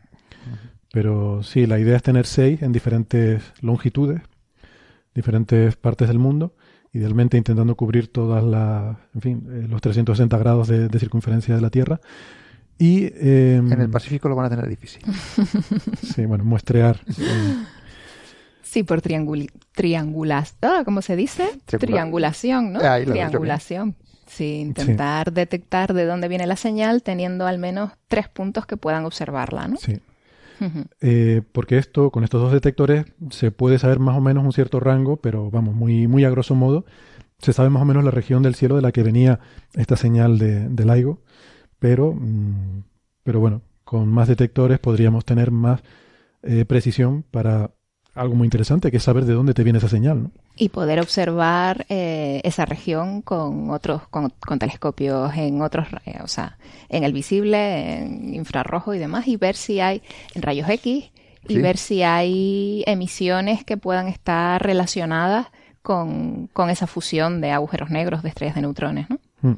[0.94, 4.22] Pero sí, la idea es tener seis en diferentes longitudes,
[5.16, 6.54] diferentes partes del mundo,
[6.94, 11.72] idealmente intentando cubrir todas las, en fin, eh, los 360 grados de, circunferencia de la
[11.72, 12.00] Tierra.
[12.80, 15.02] Y, em, en el Pacífico lo van a tener difícil.
[16.04, 17.00] sí, bueno, muestrear.
[17.08, 17.56] Eh,
[18.70, 21.48] Sí, por triangulación, ah, ¿cómo se dice?
[21.66, 22.80] Triangulación, ¿no?
[22.80, 23.96] Triangulación.
[24.28, 29.06] Sí, intentar detectar de dónde viene la señal teniendo al menos tres puntos que puedan
[29.06, 29.78] observarla, ¿no?
[29.78, 30.00] Sí.
[31.02, 34.80] Eh, porque esto, con estos dos detectores, se puede saber más o menos un cierto
[34.82, 36.86] rango, pero vamos, muy, muy a grosso modo,
[37.40, 39.40] se sabe más o menos la región del cielo de la que venía
[39.76, 41.22] esta señal de, de LIGO,
[41.80, 42.84] pero, mm,
[43.24, 45.82] pero bueno, con más detectores podríamos tener más
[46.44, 47.72] eh, precisión para
[48.18, 50.24] algo muy interesante, que es saber de dónde te viene esa señal.
[50.24, 50.32] ¿no?
[50.56, 56.58] Y poder observar eh, esa región con otros, con, telescopios en otros, eh, o sea,
[56.90, 60.02] en el visible, en infrarrojo y demás, y ver si hay
[60.34, 61.12] en rayos X
[61.50, 65.48] y ver si hay emisiones que puedan estar relacionadas
[65.82, 69.10] con, esa fusión de agujeros negros de estrellas de neutrones.
[69.10, 69.20] ¿no?
[69.42, 69.54] Mm.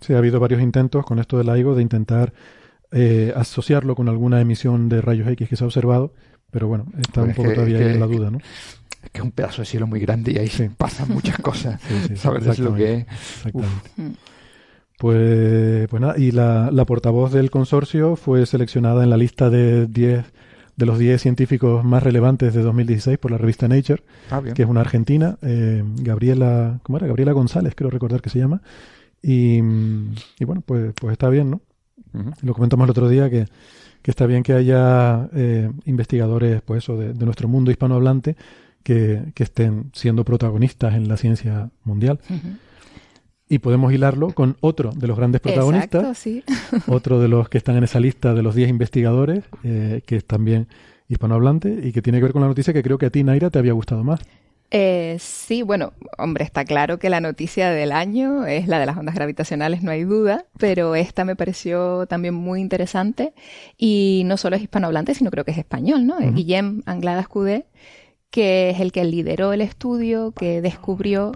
[0.00, 2.32] Sí, ha habido varios intentos con esto del LIGO de intentar
[2.92, 6.12] eh, asociarlo con alguna emisión de rayos X que se ha observado,
[6.50, 8.38] pero bueno, está un poco todavía ahí en la duda, ¿no?
[9.02, 11.80] Es que es un pedazo de cielo muy grande y ahí se pasan muchas cosas.
[12.16, 13.06] ¿Sabes lo que es?
[13.36, 14.18] Exactamente.
[14.98, 19.86] Pues, pues nada, y la, la, portavoz del consorcio fue seleccionada en la lista de
[19.86, 20.24] 10
[20.76, 24.68] de los 10 científicos más relevantes de 2016 por la revista Nature, ah, que es
[24.68, 27.06] una argentina, eh, Gabriela, ¿cómo era?
[27.06, 28.60] Gabriela González, creo recordar que se llama.
[29.22, 31.60] Y, y bueno, pues, pues está bien, ¿no?
[32.42, 33.46] Lo comentamos el otro día que
[34.06, 38.36] que está bien que haya eh, investigadores pues eso, de, nuestro mundo hispanohablante
[38.84, 42.20] que, que, estén siendo protagonistas en la ciencia mundial.
[43.48, 46.24] Y podemos hilarlo con otro de los grandes protagonistas,
[46.86, 50.24] otro de los que están en esa lista de los 10 investigadores, eh, que es
[50.24, 50.68] también
[51.08, 53.50] hispanohablante y que tiene que ver con la noticia que creo que a ti, Naira,
[53.50, 54.20] te había gustado más.
[54.78, 58.98] Eh, sí, bueno, hombre, está claro que la noticia del año es la de las
[58.98, 63.32] ondas gravitacionales, no hay duda, pero esta me pareció también muy interesante
[63.78, 66.18] y no solo es hispanohablante, sino creo que es español, ¿no?
[66.18, 67.64] Guillem Anglada Escudé,
[68.28, 71.32] que es el que lideró el estudio, que descubrió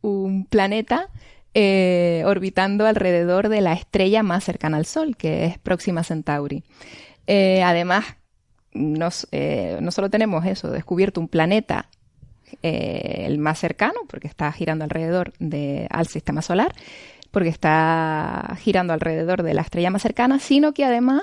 [0.00, 1.10] un planeta
[1.54, 6.62] eh, orbitando alrededor de la estrella más cercana al Sol, que es Próxima Centauri.
[7.26, 8.04] Eh, además,
[8.72, 11.88] nos, eh, no solo tenemos eso, descubierto un planeta
[12.62, 16.74] eh, el más cercano, porque está girando alrededor de, al sistema solar,
[17.30, 21.22] porque está girando alrededor de la estrella más cercana, sino que además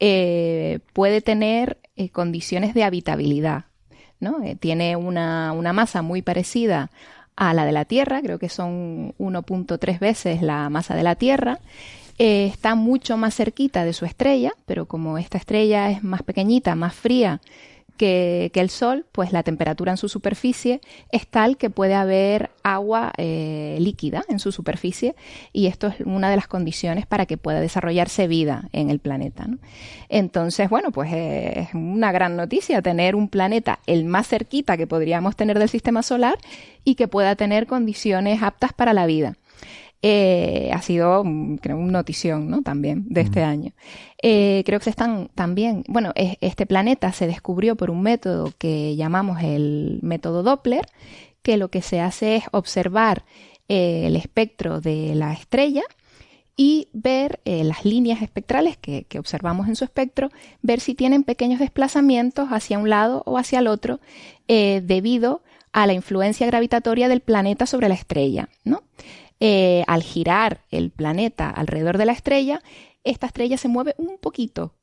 [0.00, 3.66] eh, puede tener eh, condiciones de habitabilidad.
[4.18, 4.38] ¿no?
[4.60, 6.90] tiene una, una, masa muy parecida
[7.36, 11.58] a la de la Tierra, creo que son 1.3 veces la masa de la Tierra.
[12.16, 16.94] está mucho más cerquita de su estrella, pero como esta estrella es más pequeñita, más
[16.94, 17.42] fría,
[17.96, 20.80] que, el Sol, pues la temperatura en su superficie
[21.10, 25.14] es tal que puede haber agua eh, líquida en su superficie
[25.52, 29.46] y esto es una de las condiciones para que pueda desarrollarse vida en el planeta.
[30.08, 35.36] Entonces, bueno, pues es una gran noticia tener un planeta el más cerquita que podríamos
[35.36, 36.38] tener del sistema solar
[36.84, 39.36] y que pueda tener condiciones aptas para la vida.
[40.08, 42.62] Eh, ha sido, mm, creo, una notición, ¿no?
[42.62, 43.72] También de este año.
[44.22, 48.94] Eh, creo que se están también, bueno, este planeta se descubrió por un método que
[48.94, 50.86] llamamos el método Doppler,
[51.42, 53.24] que lo que se hace es observar
[53.68, 55.82] eh, el espectro de la estrella
[56.56, 60.30] y ver las líneas espectrales que, que, observamos en su espectro,
[60.62, 64.00] ver si tienen pequeños desplazamientos hacia un lado o hacia el otro
[64.48, 65.42] debido
[65.72, 68.84] a la influencia gravitatoria del planeta sobre la estrella, ¿no?
[69.38, 72.62] Eh, al girar el planeta alrededor de la estrella,
[73.04, 74.74] esta estrella se mueve un poquito.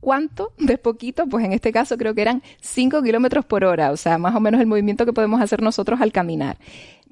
[0.00, 0.52] ¿Cuánto?
[0.58, 4.18] De poquito, pues en este caso creo que eran 5 kilómetros por hora, o sea,
[4.18, 6.58] más o menos el movimiento que podemos hacer nosotros al caminar.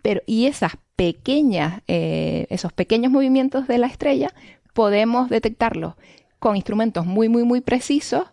[0.03, 4.32] Pero, y esas pequeñas, eh, esos pequeños movimientos de la estrella,
[4.72, 5.95] podemos detectarlos
[6.39, 8.26] con instrumentos muy, muy, muy precisos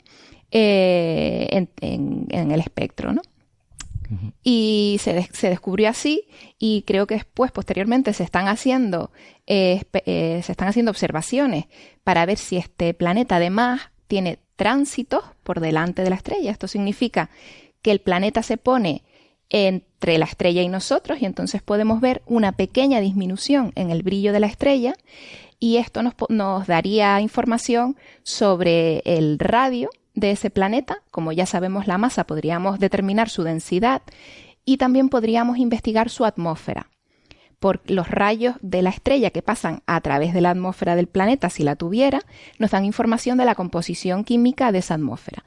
[0.51, 3.21] eh, en, en, el espectro, ¿no?
[4.43, 6.27] Y se, se, descubrió así
[6.59, 9.11] y creo que después, posteriormente, se están haciendo,
[9.47, 11.65] eh, eh, se están haciendo observaciones
[12.03, 16.51] para ver si este planeta además tiene tránsitos por delante de la estrella.
[16.51, 17.29] Esto significa
[17.81, 19.03] que el planeta se pone
[19.49, 24.33] entre la estrella y nosotros y entonces podemos ver una pequeña disminución en el brillo
[24.33, 24.95] de la estrella
[25.59, 31.01] y esto nos, nos daría información sobre el radio de ese planeta.
[31.11, 34.01] Como ya sabemos la masa, podríamos determinar su densidad
[34.65, 36.89] y también podríamos investigar su atmósfera
[37.59, 41.49] por los rayos de la estrella que pasan a través de la atmósfera del planeta,
[41.49, 42.21] si la tuviera,
[42.59, 45.43] nos dan información de la composición química de esa atmósfera.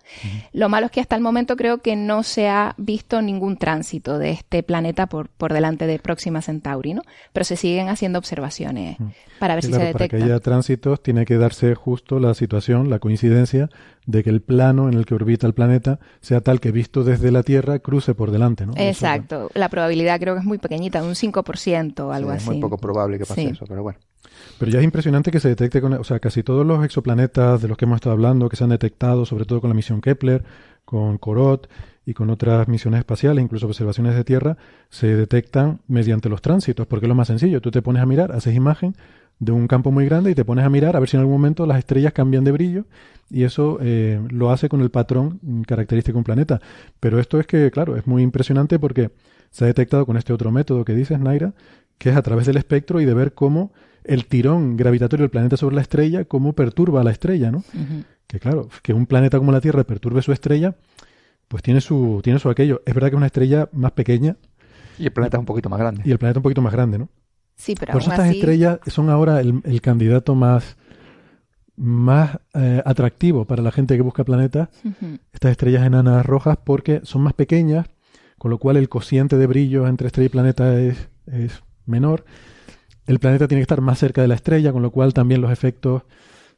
[0.52, 4.18] Lo malo es que hasta el momento creo que no se ha visto ningún tránsito
[4.18, 7.02] de este planeta por, por delante de Próxima Centauri, ¿no?
[7.32, 8.96] Pero se siguen haciendo observaciones
[9.38, 9.98] para ver si se detecta.
[9.98, 13.68] Para que haya tránsitos tiene que darse justo la situación, la coincidencia
[14.08, 17.30] de que el plano en el que orbita el planeta sea tal que visto desde
[17.30, 18.72] la Tierra cruce por delante, ¿no?
[18.76, 19.50] Exacto.
[19.52, 22.44] La probabilidad creo que es muy pequeñita, un 5% o algo así.
[22.44, 23.98] Es muy poco probable que pase eso, pero bueno.
[24.58, 27.68] Pero ya es impresionante que se detecte con, o sea, casi todos los exoplanetas de
[27.68, 30.42] los que hemos estado hablando, que se han detectado, sobre todo con la misión Kepler,
[30.86, 31.68] con Corot
[32.06, 34.56] y con otras misiones espaciales, incluso observaciones de Tierra,
[34.88, 37.60] se detectan mediante los tránsitos, porque es lo más sencillo.
[37.60, 38.96] Tú te pones a mirar, haces imagen,
[39.38, 41.34] de un campo muy grande y te pones a mirar a ver si en algún
[41.34, 42.86] momento las estrellas cambian de brillo
[43.30, 46.60] y eso eh, lo hace con el patrón característico de un planeta.
[46.98, 49.10] Pero esto es que, claro, es muy impresionante porque
[49.50, 51.54] se ha detectado con este otro método que dices, Naira,
[51.98, 53.72] que es a través del espectro y de ver cómo
[54.04, 57.62] el tirón gravitatorio del planeta sobre la estrella, cómo perturba a la estrella, ¿no?
[58.26, 60.76] Que claro, que un planeta como la Tierra perturbe su estrella,
[61.48, 62.82] pues tiene su, tiene su aquello.
[62.86, 64.36] Es verdad que es una estrella más pequeña.
[64.98, 66.02] Y el planeta es un poquito más grande.
[66.04, 67.08] Y el planeta un poquito más grande, ¿no?
[67.58, 70.76] Sí, pero Por eso estas estrellas son ahora el, candidato más,
[71.76, 74.68] más eh, atractivo para la gente que busca planetas.
[75.32, 77.86] Estas estrellas enanas rojas porque son más pequeñas,
[78.38, 82.24] con lo cual el cociente de brillo entre estrella y planeta es, es menor.
[83.06, 85.50] El planeta tiene que estar más cerca de la estrella, con lo cual también los
[85.50, 86.04] efectos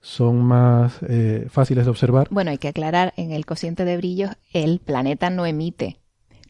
[0.02, 2.28] son más eh, fáciles de observar.
[2.30, 5.99] Bueno, hay que aclarar, en el cociente de brillo el planeta no emite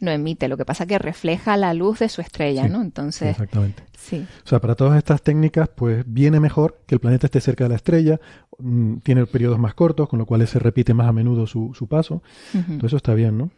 [0.01, 2.81] no emite, lo que pasa que refleja la luz de su estrella, ¿no?
[2.81, 3.83] Entonces, exactamente.
[3.99, 4.27] Sí.
[4.45, 7.71] O sea, para todas estas técnicas, pues viene mejor que el planeta esté cerca de
[7.71, 8.19] la estrella,
[8.59, 11.87] mm, tiene periodos más cortos, con lo cual se repite más a menudo su, su
[11.87, 12.23] paso.
[12.53, 13.51] Todo eso está bien, ¿no?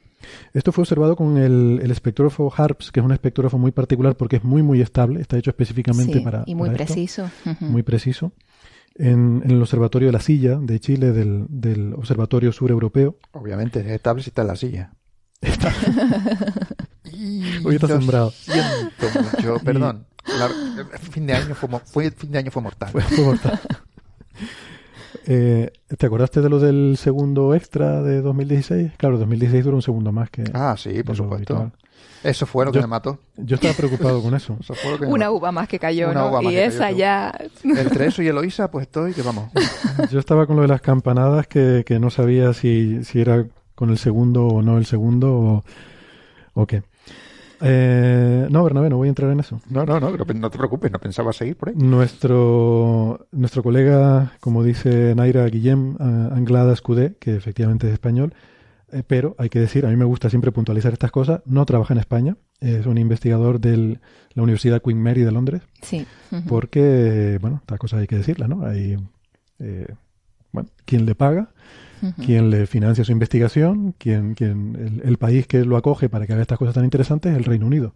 [0.53, 4.36] Esto fue observado con el, el espectrógrafo HARPS, que es un espectrógrafo muy particular porque
[4.36, 6.45] es muy, muy estable, está hecho específicamente para.
[6.47, 7.30] Y muy preciso.
[7.61, 8.32] Muy preciso.
[8.95, 13.16] En, en, el Observatorio de la Silla de Chile, del, del Observatorio Sur Europeo.
[13.32, 14.93] Obviamente, es estable si está en la silla.
[17.64, 18.30] Hoy está asombrado.
[18.30, 20.07] Siento mucho, perdón.
[21.11, 22.90] fin de año fue, fin de año fue mortal.
[22.90, 23.61] Fue, mortal.
[25.24, 28.95] Eh, ¿Te acordaste de lo del segundo extra de 2016?
[28.97, 30.43] Claro, 2016 duró un segundo más que.
[30.53, 31.70] Ah, sí, por supuesto.
[32.24, 33.20] Eso fue lo que me mató.
[33.36, 34.59] Yo estaba preocupado con eso.
[35.07, 36.43] Una uva más que cayó, ¿no?
[36.43, 37.32] Y esa ya.
[37.62, 39.49] Entre eso y Eloisa, pues estoy que vamos.
[40.11, 43.91] Yo estaba con lo de las campanadas que, que no sabía si, si era con
[43.91, 45.64] el segundo o no el segundo
[46.55, 46.83] o, qué.
[47.61, 49.61] Eh, no, Bernabé, no voy a entrar en eso.
[49.70, 51.75] No, no, no, no te preocupes, no pensaba seguir por ahí.
[51.77, 58.35] Nuestro, nuestro colega, como dice Naira Guillem uh, Anglada Escudé, que efectivamente es español,
[58.93, 61.95] eh, pero hay que decir, a mí me gusta siempre puntualizar estas cosas, no trabaja
[61.95, 63.99] en España, es un investigador de
[64.35, 65.62] la Universidad Queen Mary de Londres.
[65.81, 66.07] Sí.
[66.49, 68.64] Porque, bueno, estas cosas hay que decirlas, ¿no?
[68.64, 68.97] Hay,
[69.59, 69.87] eh,
[70.53, 71.50] bueno, quien le paga
[72.24, 76.42] quien le financia su investigación, quien, quien el, país que lo acoge para que haga
[76.42, 77.94] estas cosas tan interesantes es el Reino Unido.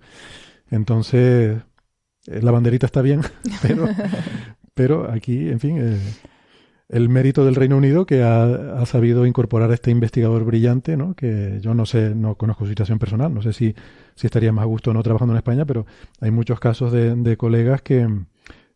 [0.71, 1.59] Entonces,
[2.27, 3.23] eh, la banderita está bien,
[3.63, 3.89] pero,
[4.75, 5.99] pero aquí, en fin, eh,
[6.89, 11.15] el mérito del Reino Unido que ha, sabido incorporar a este investigador brillante, ¿no?
[11.15, 13.75] que yo no sé, no conozco su situación personal, no sé si,
[14.15, 15.85] si estaría más a gusto o no trabajando en España, pero
[16.21, 18.07] hay muchos casos de colegas que,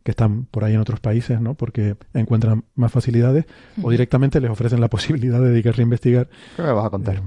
[0.02, 1.54] que están por ahí en otros países, ¿no?
[1.54, 3.46] Porque encuentran más facilidades
[3.82, 6.28] o directamente les ofrecen la posibilidad de dedicarse a investigar.
[6.56, 7.16] ¿Qué me vas a contar?
[7.16, 7.22] Eh,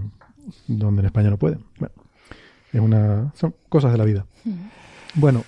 [0.67, 1.63] donde en España no pueden.
[1.79, 1.95] Bueno,
[2.71, 4.25] es una, son cosas de la vida.
[5.15, 5.43] Bueno,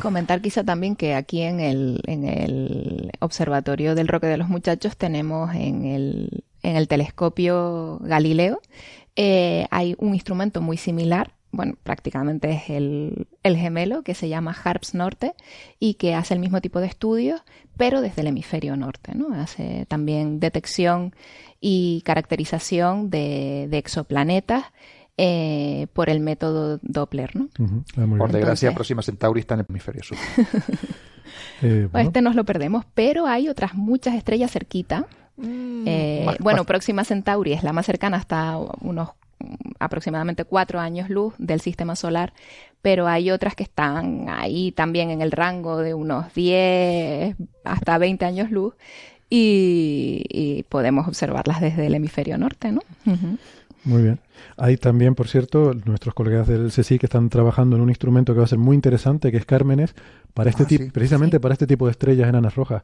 [0.00, 4.96] comentar quizá también que aquí en el, en el Observatorio del Roque de los Muchachos
[4.96, 8.60] tenemos en el, en el telescopio Galileo
[9.16, 14.94] eh, hay un instrumento muy similar bueno, prácticamente es el, gemelo que se llama HARPS
[14.94, 15.34] Norte
[15.78, 17.42] y que hace el mismo tipo de estudios,
[17.76, 19.34] pero desde el hemisferio norte, ¿no?
[19.34, 21.14] Hace también detección
[21.60, 24.64] y caracterización de, exoplanetas
[25.16, 27.48] eh, por el método Doppler, ¿no?
[27.96, 30.18] Ah, por desgracia, Próxima Centauri está en el hemisferio sur.
[31.62, 35.06] Eh, este nos lo perdemos, pero hay otras muchas estrellas cerquita.
[35.36, 39.10] Mm, eh, bueno, Próxima Centauri es la más cercana hasta unos
[39.78, 42.32] aproximadamente cuatro años luz del sistema solar,
[42.82, 48.24] pero hay otras que están ahí también en el rango de unos 10 hasta 20
[48.24, 48.74] años luz
[49.28, 52.82] y, podemos observarlas desde el hemisferio norte, ¿no?
[53.84, 54.18] Muy bien.
[54.56, 58.38] Hay también, por cierto, nuestros colegas del CSI que están trabajando en un instrumento que
[58.38, 59.94] va a ser muy interesante, que es Cármenes,
[60.34, 62.82] para este ah, tipo, precisamente para este tipo de estrellas enanas rojas.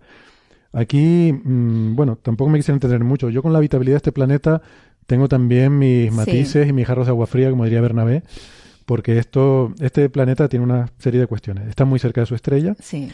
[0.72, 3.28] Aquí, mm, bueno, tampoco me quisiera entender mucho.
[3.28, 4.62] Yo con la habitabilidad de este planeta
[5.06, 8.22] tengo también mis matices y mis jarros de agua fría, como diría Bernabé,
[8.84, 11.68] porque esto, este planeta tiene una serie de cuestiones.
[11.68, 12.76] Está muy cerca de su estrella.
[12.80, 13.08] Sí.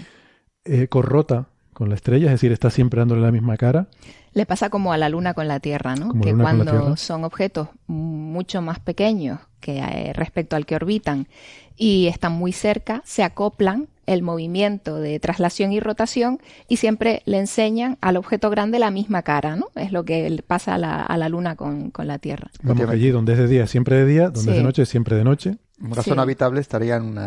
[0.65, 3.87] Eh, corrota con la estrella, es decir, está siempre dándole la misma cara.
[4.35, 6.19] Le pasa como a la Luna con la Tierra, ¿no?
[6.21, 11.29] que cuando son objetos mucho más pequeños que eh, respecto al que orbitan
[11.77, 17.39] y están muy cerca, se acoplan el movimiento de traslación y rotación y siempre le
[17.39, 19.69] enseñan al objeto grande la misma cara, ¿no?
[19.75, 22.51] Es lo que pasa a la, Luna con, la Tierra.
[22.63, 25.25] Vamos allí donde es de día, siempre de día, donde es de noche, siempre de
[25.25, 25.57] noche.
[25.81, 27.19] Una zona habitable estaría en,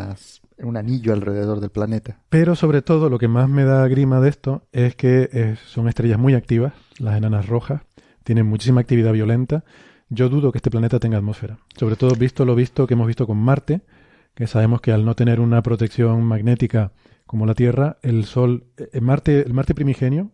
[0.59, 2.19] un anillo alrededor del planeta.
[2.29, 5.87] Pero sobre todo lo que más me da grima de esto es que eh, son
[5.87, 7.81] estrellas muy activas, las enanas rojas,
[8.23, 9.63] tienen muchísima actividad violenta.
[10.09, 11.59] Yo dudo que este planeta tenga atmósfera.
[11.77, 13.81] Sobre todo visto lo visto que hemos visto con Marte,
[14.33, 16.91] que sabemos que al no tener una protección magnética
[17.25, 20.31] como la Tierra, el Sol, eh, eh, Marte, el Marte primigenio,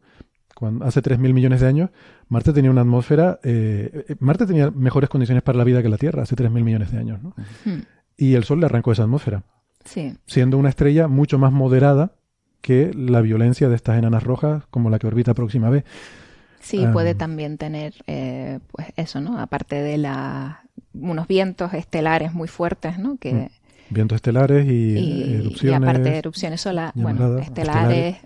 [0.55, 1.89] cuando, hace 3.000 millones de años,
[2.27, 6.23] Marte tenía una atmósfera, eh, Marte tenía mejores condiciones para la vida que la Tierra
[6.23, 7.33] hace 3.000 millones de años, ¿no?
[7.65, 7.81] Hmm.
[8.17, 9.43] Y el Sol le arrancó esa atmósfera,
[9.85, 10.15] sí.
[10.25, 12.13] siendo una estrella mucho más moderada
[12.61, 15.83] que la violencia de estas enanas rojas como la que orbita Próxima B.
[16.59, 19.39] Sí, puede también tener, pues eso, ¿no?
[19.39, 20.63] Aparte de la,
[20.93, 23.17] unos vientos estelares muy fuertes, ¿no?
[23.17, 23.47] Que, hmm.
[23.89, 25.81] Vientos estelares y, erupciones.
[25.81, 28.17] Y aparte de erupciones solas, bueno, estelares.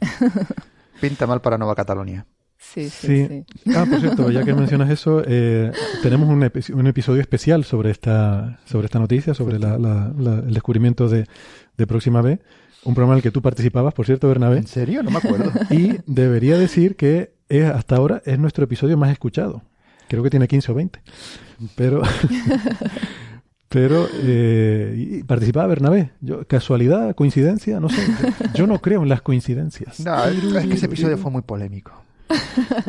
[1.02, 2.28] Pinta mal para Nueva Cataluña.
[2.74, 3.46] Sí, sí, sí,
[3.76, 8.60] Ah, por cierto, ya que mencionas eso, eh, tenemos un, un, episodio especial sobre esta,
[8.66, 9.76] sobre esta noticia, sobre la,
[10.18, 11.26] el descubrimiento de,
[11.78, 12.40] de Próxima B.
[12.84, 14.58] Un programa en el que tú participabas, por cierto, Bernabé.
[14.58, 15.04] ¿En serio?
[15.04, 15.52] No me acuerdo.
[15.72, 19.62] Y debería decir que es, hasta ahora es nuestro episodio más escuchado.
[20.08, 21.02] Creo que tiene 15 o 20.
[21.76, 22.02] Pero,
[23.70, 26.12] Pero eh, participaba Bernabé.
[26.22, 27.16] Yo, ¿Casualidad?
[27.16, 27.80] ¿Coincidencia?
[27.80, 28.06] No sé.
[28.54, 30.00] Yo, no creo en las coincidencias.
[30.00, 32.05] No, es que ese episodio fue muy polémico.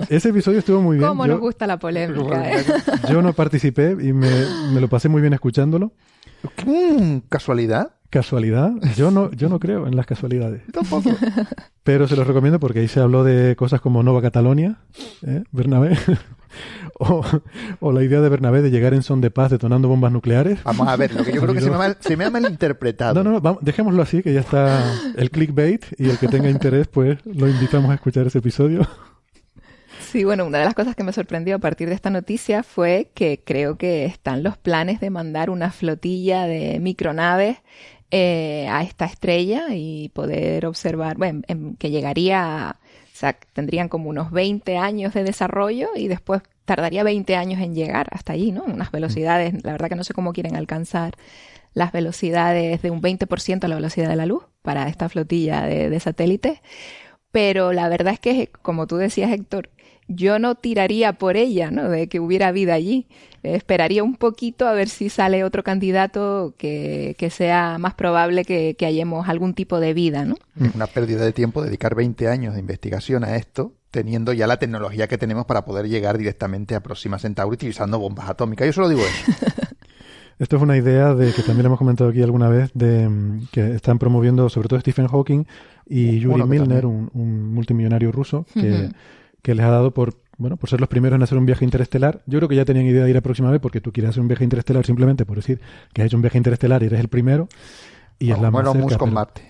[0.08, 1.08] Ese episodio estuvo muy bien.
[1.08, 2.52] ¿Cómo nos gusta la polémica?
[2.52, 2.64] Eh?
[3.10, 4.30] Yo no participé y me,
[4.80, 5.92] lo pasé muy bien escuchándolo.
[7.28, 7.92] ¿Casualidad?
[8.10, 8.72] ¿Casualidad?
[8.96, 10.62] Yo no, yo no creo en las casualidades.
[10.72, 11.10] Tampoco.
[11.82, 14.78] Pero se los recomiendo porque ahí se habló de cosas como Nova Catalonia,
[15.26, 15.42] ¿eh?
[15.50, 15.96] Bernabé.
[16.98, 20.62] o, la idea de Bernabé de llegar en son de paz detonando bombas nucleares.
[20.64, 23.22] Vamos a ver, lo que yo creo que se me, ha, se me ha malinterpretado.
[23.22, 24.82] No, no, dejémoslo así, que ya está
[25.16, 28.86] el clickbait y el que tenga interés, pues lo invitamos a escuchar ese episodio.
[30.06, 33.10] Sí, bueno, una de las cosas que me sorprendió a partir de esta noticia fue
[33.12, 37.58] que creo que están los planes de mandar una flotilla de micronaves
[38.12, 41.42] eh, a esta estrella y poder observar, bueno,
[41.78, 42.76] que llegaría
[43.12, 47.74] o sea, tendrían como unos 20 años de desarrollo y después tardaría 20 años en
[47.74, 48.62] llegar hasta allí, ¿no?
[48.62, 51.14] Unas velocidades, la verdad que no sé cómo quieren alcanzar
[51.74, 55.90] las velocidades de un 20% a la velocidad de la luz para esta flotilla de,
[55.90, 56.60] de satélites.
[57.32, 59.70] Pero la verdad es que, como tú decías, Héctor,
[60.08, 61.88] yo no tiraría por ella, ¿no?
[61.88, 63.06] De que hubiera vida allí.
[63.42, 68.74] esperaría un poquito a ver si sale otro candidato que, que sea más probable que,
[68.78, 70.36] que, hallemos algún tipo de vida, ¿no?
[70.60, 74.58] Es una pérdida de tiempo dedicar 20 años de investigación a esto, teniendo ya la
[74.58, 78.66] tecnología que tenemos para poder llegar directamente a Próxima Centauri utilizando bombas atómicas.
[78.66, 79.32] Yo solo digo eso.
[80.38, 83.74] Esto es una idea de que también hemos comentado aquí alguna vez, de mm, que
[83.74, 85.46] están promoviendo sobre todo Stephen Hawking
[85.86, 88.90] y Yuri Milner, un, un, multimillonario ruso, que
[89.46, 92.20] que les ha dado por, bueno, por ser los primeros en hacer un viaje interestelar.
[92.26, 94.20] Yo creo que ya tenían idea de ir a próxima vez porque tú quieres hacer
[94.20, 95.60] un viaje interestelar simplemente por decir
[95.92, 97.48] que has hecho un viaje interestelar y eres el primero.
[98.18, 99.42] Y es la bueno, más cerca, con Marte.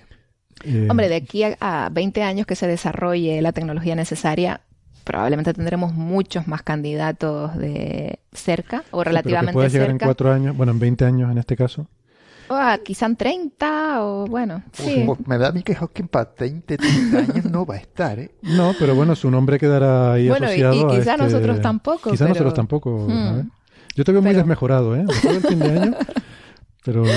[0.65, 4.61] Eh, Hombre, de aquí a, 20 años que se desarrolle la tecnología necesaria,
[5.03, 10.31] probablemente tendremos muchos más candidatos de cerca o relativamente sí, pero que llegar en cuatro
[10.31, 11.89] años, bueno, en 20 años en este caso.
[12.49, 15.03] O quizá en 30 o bueno, sí.
[15.07, 18.19] Pues me da a mí que Hawking para 20, 30 años no va a estar,
[18.19, 18.31] ¿eh?
[18.43, 22.11] No, pero bueno, su nombre quedará ahí bueno, asociado y, y quizá este nosotros tampoco.
[22.11, 23.07] Quizá nosotros tampoco.
[23.09, 23.51] Hmm.
[23.97, 25.05] Yo te veo muy desmejorado, ¿eh?
[25.07, 25.95] Después del fin de año.
[26.85, 27.05] Pero...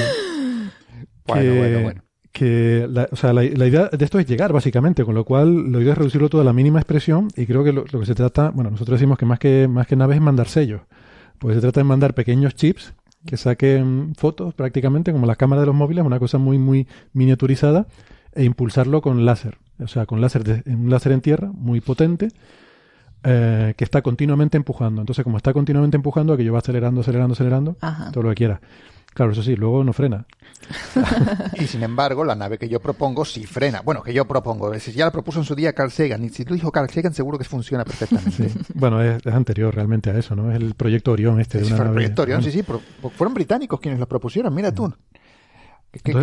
[1.27, 2.01] Bueno, bueno, bueno.
[2.31, 5.79] Que la, o sea, la, idea de esto es llegar, básicamente, con lo cual la
[5.79, 8.15] idea es reducirlo todo a la mínima expresión y creo que lo, lo que se
[8.15, 10.81] trata, bueno, nosotros decimos que más que, más que naves es mandar sellos.
[11.37, 12.93] Pues se trata de mandar pequeños chips
[13.25, 17.87] que saquen fotos prácticamente como las cámaras de los móviles, una cosa muy, muy miniaturizada,
[18.33, 19.57] e impulsarlo con láser.
[19.79, 22.29] O sea, con láser de, un láser en tierra muy potente,
[23.23, 25.01] eh, que está continuamente empujando.
[25.01, 27.77] Entonces, como está continuamente empujando, aquello va acelerando, acelerando, acelerando,
[28.11, 28.61] todo lo que quiera.
[29.13, 30.25] Claro, eso sí, luego no frena.
[31.59, 33.81] y sin embargo, la nave que yo propongo sí frena.
[33.81, 34.77] Bueno, que yo propongo.
[34.79, 37.13] Si ya la propuso en su día Carl Sagan, y si lo dijo Carl Sagan,
[37.13, 38.51] seguro que funciona perfectamente.
[38.75, 40.51] Bueno, es, anterior realmente a eso, ¿no?
[40.51, 42.63] Es el proyecto Orión este de una fue el proyecto Orión, sí, sí.
[42.63, 44.93] fueron británicos quienes lo propusieron, mira tú.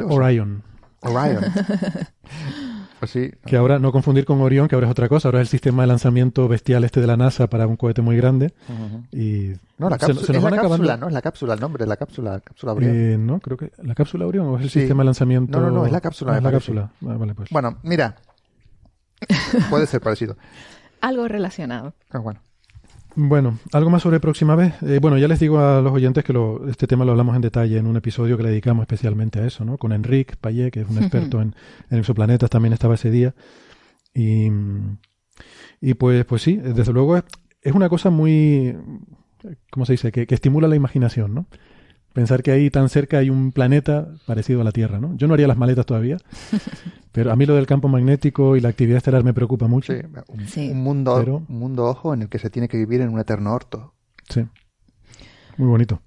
[0.08, 0.62] Orion.
[1.00, 1.44] Orion.
[2.98, 3.12] Pues
[3.44, 5.82] que ahora, no confundir con Orión, que ahora es otra cosa, ahora es el sistema
[5.82, 8.54] de lanzamiento bestial este de la NASA para un cohete muy grande.
[9.12, 11.08] Y no, la cápsula, es la cápsula, ¿no?
[11.08, 12.92] Es la cápsula, el nombre de la cápsula, cápsula Orión.
[12.94, 15.60] Eh, no, creo que la cápsula Orión o es el sistema de lanzamiento.
[15.60, 16.32] No, no, no, es la cápsula.
[16.32, 16.90] Ah, es la cápsula.
[17.06, 17.50] Ah, vale, pues.
[17.50, 18.16] Bueno, mira,
[19.70, 20.36] puede ser parecido.
[21.02, 21.94] Algo relacionado.
[22.10, 22.40] Ah, bueno.
[23.18, 24.74] Bueno, algo más sobre próxima vez.
[24.82, 26.34] Eh, bueno, ya les digo a los oyentes que
[26.68, 29.64] este tema lo hablamos en detalle en un episodio que le dedicamos especialmente a eso,
[29.64, 29.78] ¿no?
[29.78, 31.54] Con Enrique Payet, que es un experto en,
[31.90, 33.34] exoplanetas, también estaba ese día.
[34.12, 34.48] Y,
[35.80, 37.24] y pues, pues sí, desde luego es,
[37.62, 38.76] es una cosa muy,
[39.70, 40.12] ¿cómo se dice?
[40.12, 41.46] Que, que estimula la imaginación, ¿no?
[42.16, 45.14] Pensar que ahí tan cerca hay un planeta parecido a la Tierra, ¿no?
[45.18, 46.16] Yo no haría las maletas todavía,
[47.12, 49.92] pero a mí lo del campo magnético y la actividad estelar me preocupa mucho.
[50.46, 51.14] Sí, un, mundo,
[51.46, 53.92] un mundo ojo en el que se tiene que vivir en un eterno orto.
[54.30, 54.46] Sí,
[55.58, 56.00] muy bonito.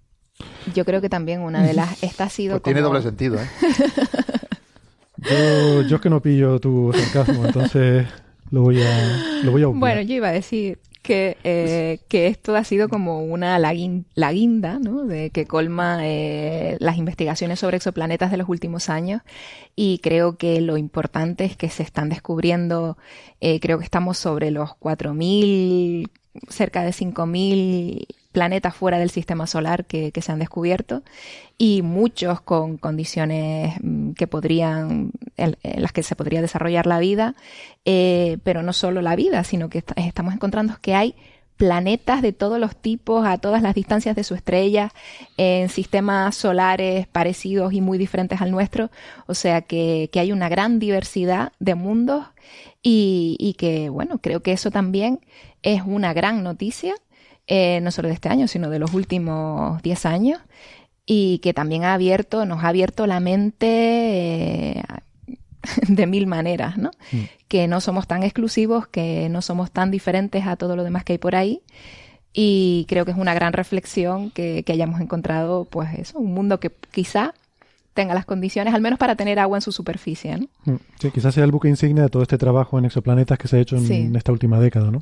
[0.74, 2.01] Yo creo que también una de las...
[2.01, 3.47] Esta ha sido pues Tiene doble sentido, ¿eh?
[5.18, 8.07] yo, yo es que no pillo tu sarcasmo, entonces
[8.49, 12.56] lo voy a, lo voy a Bueno, yo iba a decir que, eh, que esto
[12.56, 15.06] ha sido como una la, guinda, ¿no?
[15.06, 19.22] De que colma eh, las investigaciones sobre exoplanetas de los últimos años
[19.76, 22.97] y creo que lo importante es que se están descubriendo,
[23.41, 26.10] eh, creo que estamos sobre los 4.000,
[26.50, 31.04] cerca de 5.000 planetas fuera del sistema solar que, se han descubierto
[31.58, 37.36] y muchos con condiciones mm, que podrían, en, las que se podría desarrollar la vida,
[37.86, 41.16] eh, pero no solo la vida, sino que estamos encontrando que hay
[41.58, 44.94] planetas de todos los tipos a todas las distancias de su estrella
[45.36, 48.92] en sistemas solares parecidos y muy diferentes al nuestro,
[49.28, 52.26] o sea que, hay una gran diversidad de mundos
[52.82, 55.20] y que bueno, creo que eso también
[55.64, 56.96] es una gran noticia
[57.52, 60.39] eh, no solo de este año, sino de los últimos 10 años,
[61.08, 64.84] y que también ha abierto, nos ha abierto la mente eh,
[65.88, 66.91] de mil maneras, ¿no?
[67.12, 67.24] Mm.
[67.47, 71.14] Que no somos tan exclusivos, que no somos tan diferentes a todo lo demás que
[71.14, 71.64] hay por ahí.
[72.34, 76.72] Y creo que es una gran reflexión que, hayamos encontrado, pues eso, un mundo que
[76.91, 77.34] quizá
[77.95, 80.38] tenga las condiciones, al menos para tener agua en su superficie.
[80.38, 80.47] ¿no?
[80.66, 80.78] Mm.
[81.00, 83.60] Sí, quizás sea el buque insignia de todo este trabajo en exoplanetas que se ha
[83.60, 85.02] hecho en, esta última década, ¿no?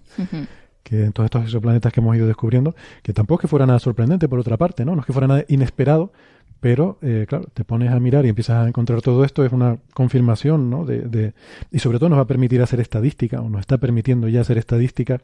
[0.88, 2.73] Que en todos estos exoplanetas que hemos ido descubriendo,
[3.03, 4.95] que tampoco es que fuera nada sorprendente por otra parte, ¿no?
[4.95, 6.13] No es que fuera nada inesperado,
[6.61, 9.79] pero eh, claro, te pones a mirar y empiezas a encontrar todo esto, es una
[9.93, 10.85] confirmación, ¿no?
[10.85, 11.33] De, de,
[11.71, 14.57] y sobre todo nos va a permitir hacer estadística, o nos está permitiendo ya hacer
[14.57, 15.19] estadística,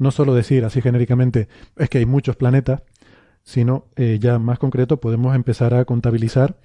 [0.00, 1.46] no solo decir así genéricamente,
[1.76, 2.82] es que hay muchos planetas,
[3.44, 6.56] sino eh, ya más concreto podemos empezar a contabilizar.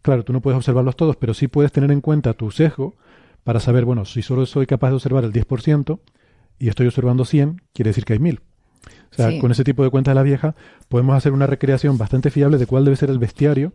[0.00, 2.94] Claro, tú no puedes observarlos todos, pero sí puedes tener en cuenta tu sesgo
[3.42, 5.98] para saber, bueno, si solo soy capaz de observar el 10%,
[6.58, 8.40] y estoy observando 100, quiere decir que hay 1000.
[9.12, 10.56] O sea, con ese tipo de cuenta de la vieja
[10.88, 13.72] podemos hacer una recreación bastante fiable de cuál debe ser el bestiario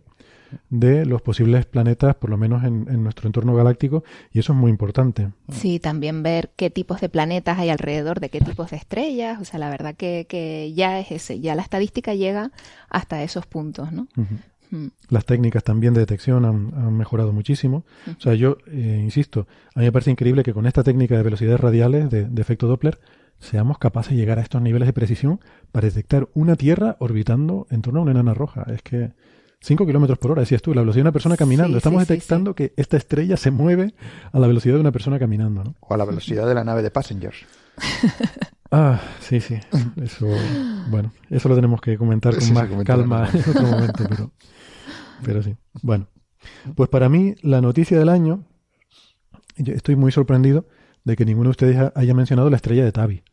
[0.70, 4.72] de los posibles planetas, por lo menos en, nuestro entorno galáctico, y eso es muy
[4.72, 5.30] importante.
[5.50, 9.46] Sí, también ver qué tipos de planetas hay alrededor de qué tipos de estrellas, o
[9.46, 12.52] sea, la verdad que, que ya es ese, ya la estadística llega
[12.90, 14.08] hasta esos puntos, ¿no?
[14.72, 14.88] Mm.
[15.10, 17.86] Las técnicas también de detección han, mejorado muchísimo.
[18.08, 21.24] O sea, yo eh, insisto, a mí me parece increíble que con esta técnica de
[21.24, 23.00] velocidades radiales de, efecto Doppler
[23.40, 25.40] seamos capaces de llegar a estos niveles de precisión
[25.72, 28.66] para detectar una Tierra orbitando en torno a una enana roja.
[28.68, 29.12] Es que
[29.62, 31.78] 5 kilómetros por hora, decías tú, la velocidad de una persona caminando.
[31.78, 33.94] Estamos detectando que esta estrella se mueve
[34.32, 35.64] a la velocidad de una persona caminando.
[35.64, 35.76] ¿no?
[35.80, 37.38] O a la velocidad de la nave de Passengers.
[38.72, 39.58] Ah, sí, sí.
[40.00, 40.28] Eso,
[40.90, 44.32] bueno, eso lo tenemos que comentar con más calma en otro momento, pero
[45.24, 45.56] pero sí.
[45.82, 46.08] Bueno,
[46.76, 48.44] pues para mí la noticia del año,
[49.58, 50.66] yo estoy muy sorprendido
[51.04, 53.24] de que ninguno de ustedes haya mencionado la estrella de Tabi.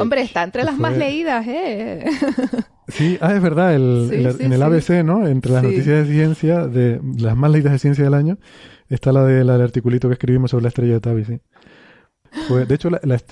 [0.00, 2.04] Hombre, está entre las más leídas, ¿eh?
[2.88, 5.26] Sí, ah, es verdad, en el ABC, ¿no?
[5.26, 8.38] Entre las noticias de ciencia, de las más leídas de ciencia del año,
[8.88, 11.40] está la, de, la del articulito que escribimos sobre la estrella de Tabi, sí.
[12.50, 12.90] de hecho,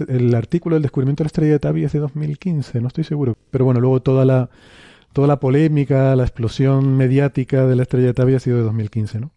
[0.08, 3.34] el artículo del descubrimiento de la estrella de Tabi es de 2015, no estoy seguro.
[3.50, 4.48] Pero bueno, luego toda la,
[5.12, 9.20] toda la polémica, la explosión mediática de la estrella de Tabi ha sido de 2015,
[9.20, 9.30] ¿no?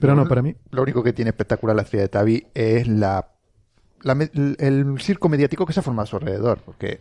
[0.00, 0.54] Pero, no, para mí.
[0.70, 3.30] Lo único que tiene espectacular la estrella de Tabi es la,
[4.04, 7.00] el circo mediático que se ha formado a su alrededor, porque.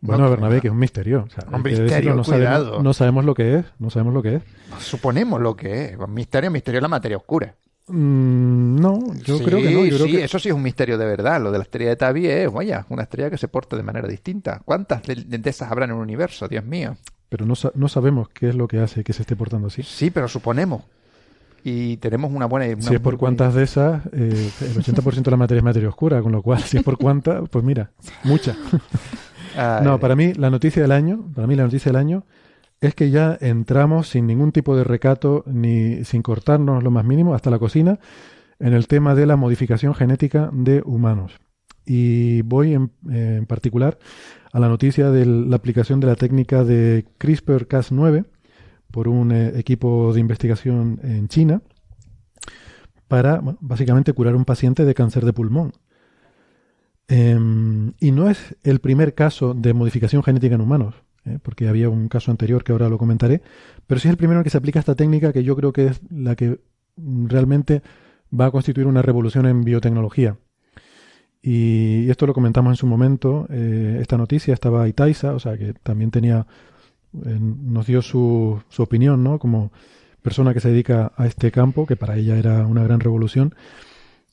[0.00, 1.26] Bueno, Bernabé, que es un misterio.
[1.52, 4.42] un misterio, no, sabemos, no sabemos lo que es, no sabemos lo que es.
[4.78, 6.08] Suponemos lo que es.
[6.08, 7.56] Misterio, misterio es la materia oscura.
[7.88, 9.84] Mm, no, yo creo que no.
[9.86, 11.42] Yo sí, eso sí es un misterio de verdad.
[11.42, 14.06] Lo de la estrella de Tabi es, vaya, una estrella que se porta de manera
[14.06, 14.62] distinta.
[14.64, 16.46] ¿Cuántas de, de esas habrá en un universo?
[16.46, 16.96] Dios mío.
[17.28, 19.82] Pero no, no sabemos qué es lo que hace que se esté portando así.
[19.82, 20.82] Sí, pero suponemos
[21.64, 22.80] y tenemos una buena...
[22.80, 26.22] si es por cuantas de esas, eh, el 80% de la materia es materia oscura,
[26.22, 27.90] con lo cual, si es por cuántas, pues mira,
[28.24, 28.56] mucha.
[29.82, 32.24] no, para mí la noticia del año, para mí la noticia del año
[32.80, 37.34] es que ya entramos sin ningún tipo de recato ni sin cortarnos lo más mínimo
[37.34, 37.98] hasta la cocina
[38.60, 41.40] en el tema de la modificación genética de humanos.
[41.90, 43.98] Y voy en, particular
[44.52, 48.26] a la noticia de la aplicación de la técnica de CRISPR-Cas9
[48.90, 51.62] por un eh, equipo de investigación en China
[53.08, 55.72] para básicamente curar un paciente de cáncer de pulmón.
[57.08, 60.94] Em, y no es el primer caso de modificación genética en humanos,
[61.24, 61.38] ¿eh?
[61.42, 63.40] porque había un caso anterior que ahora lo comentaré,
[63.86, 65.86] pero sí es el primero en que se aplica esta técnica que yo creo que
[65.86, 66.60] es la que
[66.98, 67.82] realmente
[68.38, 70.36] va a constituir una revolución en biotecnología.
[71.42, 75.72] Y esto lo comentamos en su momento, eh, esta noticia estaba Itaisa, o sea que
[75.72, 76.46] también tenía
[77.12, 79.38] nos dio su, su opinión, ¿no?
[79.38, 79.72] Como
[80.22, 83.54] persona que se dedica a este campo, que para ella era una gran revolución.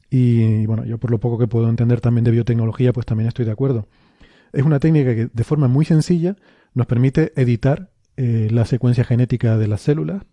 [0.10, 3.45] Y bueno, yo por lo poco que puedo entender también de biotecnología, pues también estoy
[3.45, 3.88] de acuerdo.
[4.53, 6.36] Es una técnica que de forma muy sencilla
[6.73, 10.23] nos permite editar eh, la secuencia genética de las células.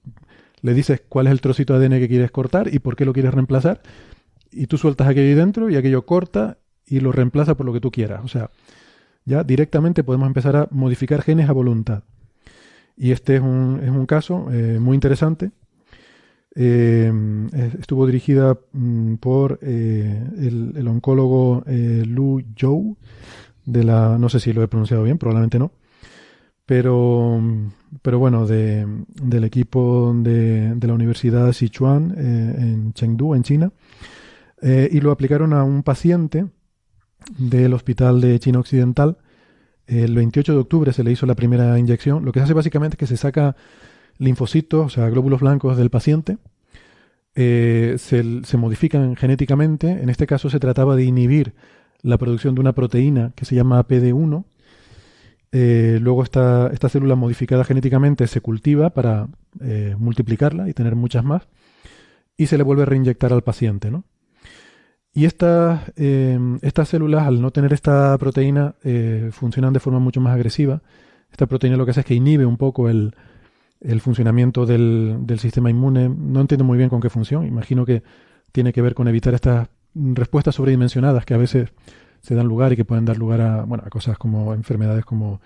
[0.61, 3.13] Le dices cuál es el trocito de ADN que quieres cortar y por qué lo
[3.13, 3.83] quieres reemplazar.
[4.51, 6.59] Y tú sueltas aquello dentro y aquello corta
[6.93, 8.21] y lo reemplaza por lo que tú quieras.
[8.23, 8.51] O sea,
[9.25, 12.03] ya directamente podemos empezar a modificar genes a voluntad.
[12.99, 15.53] Y este es un, es un caso eh, muy interesante.
[16.55, 17.11] Eh,
[17.81, 22.99] estuvo dirigida mm, por eh, el, oncólogo Lu Zhou,
[23.65, 25.73] de la, no sé si lo he pronunciado bien, probablemente no,
[26.67, 27.41] pero,
[28.03, 33.73] pero bueno, de, del equipo de, de, la Universidad Sichuan en Chengdu, en China,
[34.63, 36.45] y lo aplicaron a un paciente
[37.39, 39.17] del Hospital de China Occidental
[39.87, 42.25] el 28 de octubre se le hizo la primera inyección.
[42.25, 43.57] Lo que se hace básicamente es que se saca
[44.19, 46.39] linfocitos, o sea, glóbulos blancos del paciente,
[47.35, 49.91] eh, se, modifican genéticamente.
[49.91, 51.55] En este caso se trataba de inhibir
[52.03, 54.45] la producción de una proteína que se llama PD1.
[55.55, 59.29] Eh, luego esta, esta, célula modificada genéticamente se cultiva para
[59.61, 61.49] eh, multiplicarla y tener muchas más.
[62.37, 64.05] Y se le vuelve a reinyectar al paciente, ¿no?
[65.15, 70.21] Y estas, em, estas células, al no tener esta proteína, eh, funcionan de forma mucho
[70.21, 70.81] más agresiva.
[71.31, 73.15] Esta proteína lo que hace es que inhibe un poco el,
[74.01, 76.09] funcionamiento del, sistema inmune.
[76.09, 77.47] No entiendo muy bien con qué función.
[77.47, 78.03] Imagino que
[78.53, 81.71] tiene que ver con evitar estas respuestas sobredimensionadas que a veces
[82.21, 85.41] se dan lugar y que pueden dar lugar a, bueno, a cosas como enfermedades como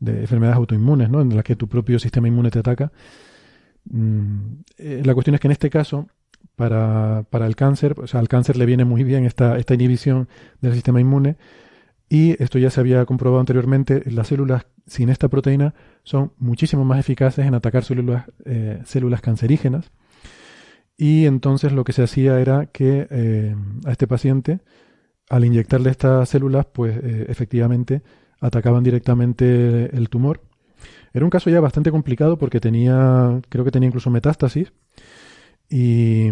[0.00, 1.20] de enfermedades autoinmunes, ¿no?
[1.20, 2.90] En las que tu propio sistema inmune te ataca.
[3.84, 6.08] Mm, eh, la cuestión es que en este caso
[6.62, 7.96] para, para el cáncer.
[7.98, 10.28] O sea, al cáncer le viene muy bien esta, esta inhibición
[10.60, 11.36] del sistema inmune.
[12.08, 15.74] Y esto ya se había comprobado anteriormente, las células sin esta proteína
[16.04, 19.90] son muchísimo más eficaces en atacar células, eh, células cancerígenas.
[20.96, 24.60] Y entonces lo que se hacía era que eh, a este paciente,
[25.30, 28.02] al inyectarle estas células, pues eh, efectivamente
[28.38, 30.42] atacaban directamente el tumor.
[31.12, 34.72] Era un caso ya bastante complicado porque tenía, creo que tenía incluso metástasis.
[35.74, 36.30] Y,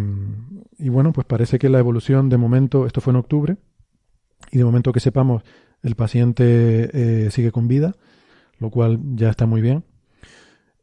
[0.91, 3.57] bueno, pues parece que la evolución de momento, esto fue en octubre,
[4.53, 5.43] y de momento que sepamos,
[5.83, 7.95] el paciente eh, sigue con vida,
[8.59, 9.83] lo cual ya está muy bien.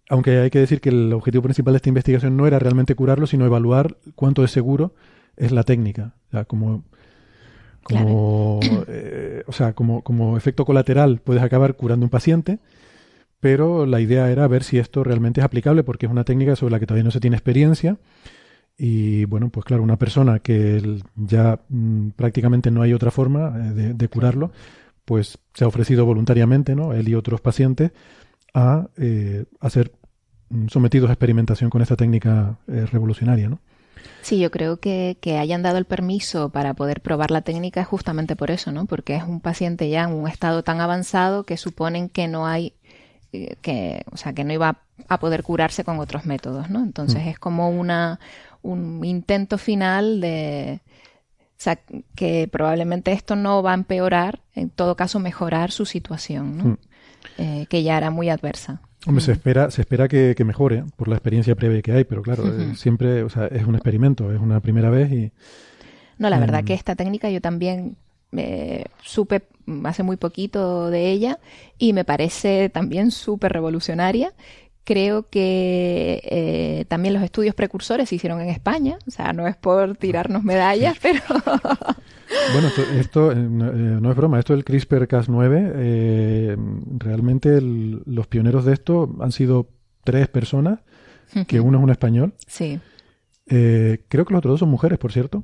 [0.09, 3.27] Aunque hay que decir que el objetivo principal de esta investigación no era realmente curarlo,
[3.27, 4.95] sino evaluar cuánto de seguro
[5.35, 6.15] es la técnica.
[6.29, 6.84] O sea, como,
[7.84, 12.57] como, eh, o sea, como, como efecto colateral puedes acabar curando un paciente,
[13.39, 16.71] pero la idea era ver si esto realmente es aplicable, porque es una técnica sobre
[16.71, 17.99] la que todavía no se tiene experiencia
[18.78, 23.94] y bueno, pues claro, una persona que ya mm, prácticamente no hay otra forma eh,
[23.94, 24.52] de, curarlo,
[25.04, 26.94] pues se ha ofrecido voluntariamente, ¿no?
[26.94, 27.91] Él y otros pacientes
[28.54, 29.91] a, eh, ser
[30.49, 33.60] mm, sometidos a experimentación con esta técnica eh, revolucionaria, ¿no?
[34.22, 37.88] Sí, yo creo que, que hayan dado el permiso para poder probar la técnica es
[37.88, 38.86] justamente por eso, ¿no?
[38.86, 42.74] Porque es un paciente ya en un estado tan avanzado que suponen que no hay
[43.32, 46.80] que, o sea, que no iba a poder curarse con otros métodos, ¿no?
[46.80, 47.28] Entonces mm.
[47.28, 48.20] es como una,
[48.61, 50.81] un intento final de...
[51.57, 51.79] O sea,
[52.15, 56.63] que probablemente esto no va a empeorar, en todo caso mejorar su situación, ¿no?
[56.65, 56.77] Hmm.
[57.39, 58.81] Eh, que ya era muy adversa.
[59.05, 62.45] Hombre, se espera, se espera que, mejore por la experiencia previa que hay, pero claro,
[62.47, 65.31] eh, siempre, o sea, es un experimento, es una primera vez y...
[66.17, 67.95] No, la verdad em, que esta técnica yo también
[68.31, 69.43] eh, supe
[69.84, 71.39] hace muy poquito de ella
[71.77, 74.34] y me parece también súper revolucionaria
[74.88, 79.57] Creo que eh, también los estudios precursores se hicieron en España, o sea, no es
[79.57, 81.19] por tirarnos medallas, pero...
[82.53, 86.57] Bueno, esto, eh, eh, no, es broma, esto del CRISPR-Cas9, eh,
[86.97, 89.69] realmente los pioneros de esto han sido
[90.05, 90.80] tres personas,
[91.47, 92.34] que uno es un español.
[92.47, 92.80] Sí.
[93.45, 95.43] creo que los otros dos son mujeres, por cierto.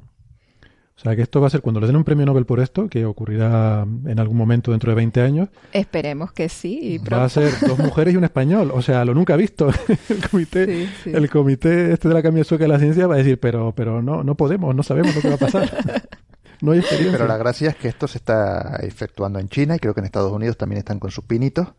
[0.96, 2.88] O sea, que esto va a ser cuando le den un premio Nobel por esto,
[2.88, 5.50] que ocurrirá en algún momento dentro de 20 años.
[5.72, 7.00] Esperemos que sí.
[7.12, 8.72] Va a ser dos mujeres y un español.
[8.74, 9.70] O sea, lo nunca visto.
[10.10, 13.40] el comité, el comité este de la Academia Sueca de la Ciencia va a decir,
[13.40, 16.08] pero, pero no, no podemos, no sabemos lo que va a pasar.
[16.62, 17.18] no hay experiencia.
[17.18, 20.06] Pero la gracia es que esto se está efectuando en China y creo que en
[20.06, 21.70] Estados Unidos también están con sus pinitos.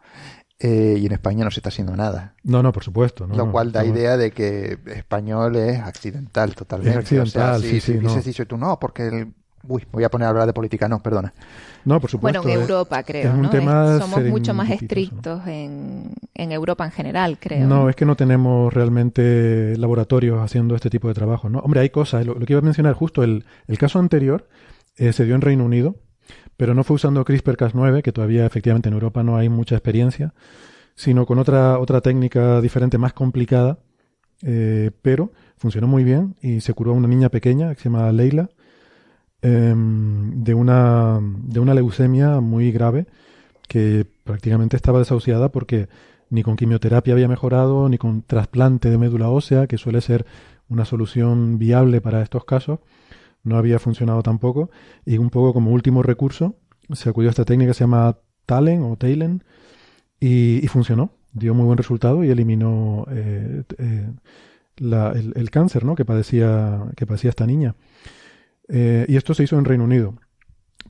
[0.67, 2.33] Eh, y en España no se está haciendo nada.
[2.43, 3.27] No, no, por supuesto.
[3.27, 7.01] lo cual da idea de que español es accidental totalmente.
[7.01, 8.01] Es accidental, sí, sí.
[8.01, 9.35] Si dicho tú no, porque el...
[9.67, 11.35] Uy, me voy a poner a hablar de política, no, perdona.
[11.85, 12.43] No, por supuesto.
[12.43, 13.51] Bueno, en Europa creo, ¿no?
[14.01, 17.67] somos mucho más estrictos en, en, Europa en general, creo.
[17.67, 21.59] No, es que no tenemos realmente laboratorios haciendo este tipo de trabajo, ¿no?
[21.59, 22.25] Hombre, hay cosas.
[22.25, 24.49] Lo, que iba a mencionar justo, el, el caso anterior
[24.97, 25.97] eh, se dio en Reino Unido,
[26.57, 30.35] pero no fue usando CRISPR-Cas9, que todavía efectivamente en Europa no hay mucha experiencia,
[30.95, 33.79] sino con otra, otra técnica diferente, más complicada,
[34.43, 38.13] eh, pero funcionó muy bien y se curó a una niña pequeña que se llama
[38.13, 38.51] Leila
[39.43, 43.07] em, de, una, de una leucemia muy grave
[43.69, 45.89] que prácticamente estaba desahuciada porque
[46.31, 50.27] ni con quimioterapia había mejorado, ni con trasplante de médula ósea, que suele ser
[50.69, 52.81] una solución viable para estos casos,
[53.45, 54.71] no había funcionado tampoco.
[55.05, 56.57] Y un poco como último recurso,
[56.93, 59.45] se acudió a esta técnica que se llama Talen o Talen
[60.19, 61.13] y, funcionó.
[61.33, 64.11] Dio muy buen resultado y eliminó eh, eh,
[64.77, 65.95] el, cáncer ¿no?
[65.95, 67.75] que, padecía, que padecía esta niña.
[68.69, 70.15] Eh, y esto se hizo en Reino Unido.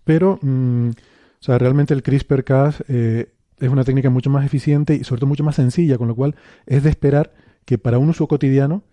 [0.04, 5.20] Pero, mm, o sea, realmente el CRISPR-Cas es una técnica mucho más eficiente y sobre
[5.20, 6.36] todo mucho más sencilla, con lo cual
[6.66, 7.32] es de esperar
[7.64, 8.84] que para un uso cotidiano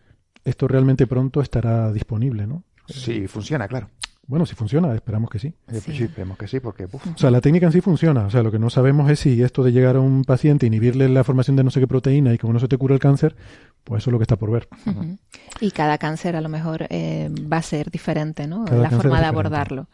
[0.46, 2.64] esto realmente pronto estará disponible, ¿no?
[2.92, 3.90] Sí, funciona, claro.
[4.28, 5.54] Bueno, si funciona, esperamos que sí.
[5.68, 6.04] Eh, sí.
[6.04, 6.86] esperemos que sí, porque...
[6.86, 8.26] O sea, la técnica en sí funciona.
[8.28, 11.10] O sea, lo que no sabemos es si esto de llegar a un paciente, inhibirle
[11.10, 13.36] la formación de no sé qué proteína y que uno se te cura el cáncer,
[13.84, 14.70] pues eso es lo que está por ver.
[15.60, 18.64] Y cada cáncer a lo mejor eh, va a ser diferente, ¿no?
[18.66, 19.88] la forma de abordarlo.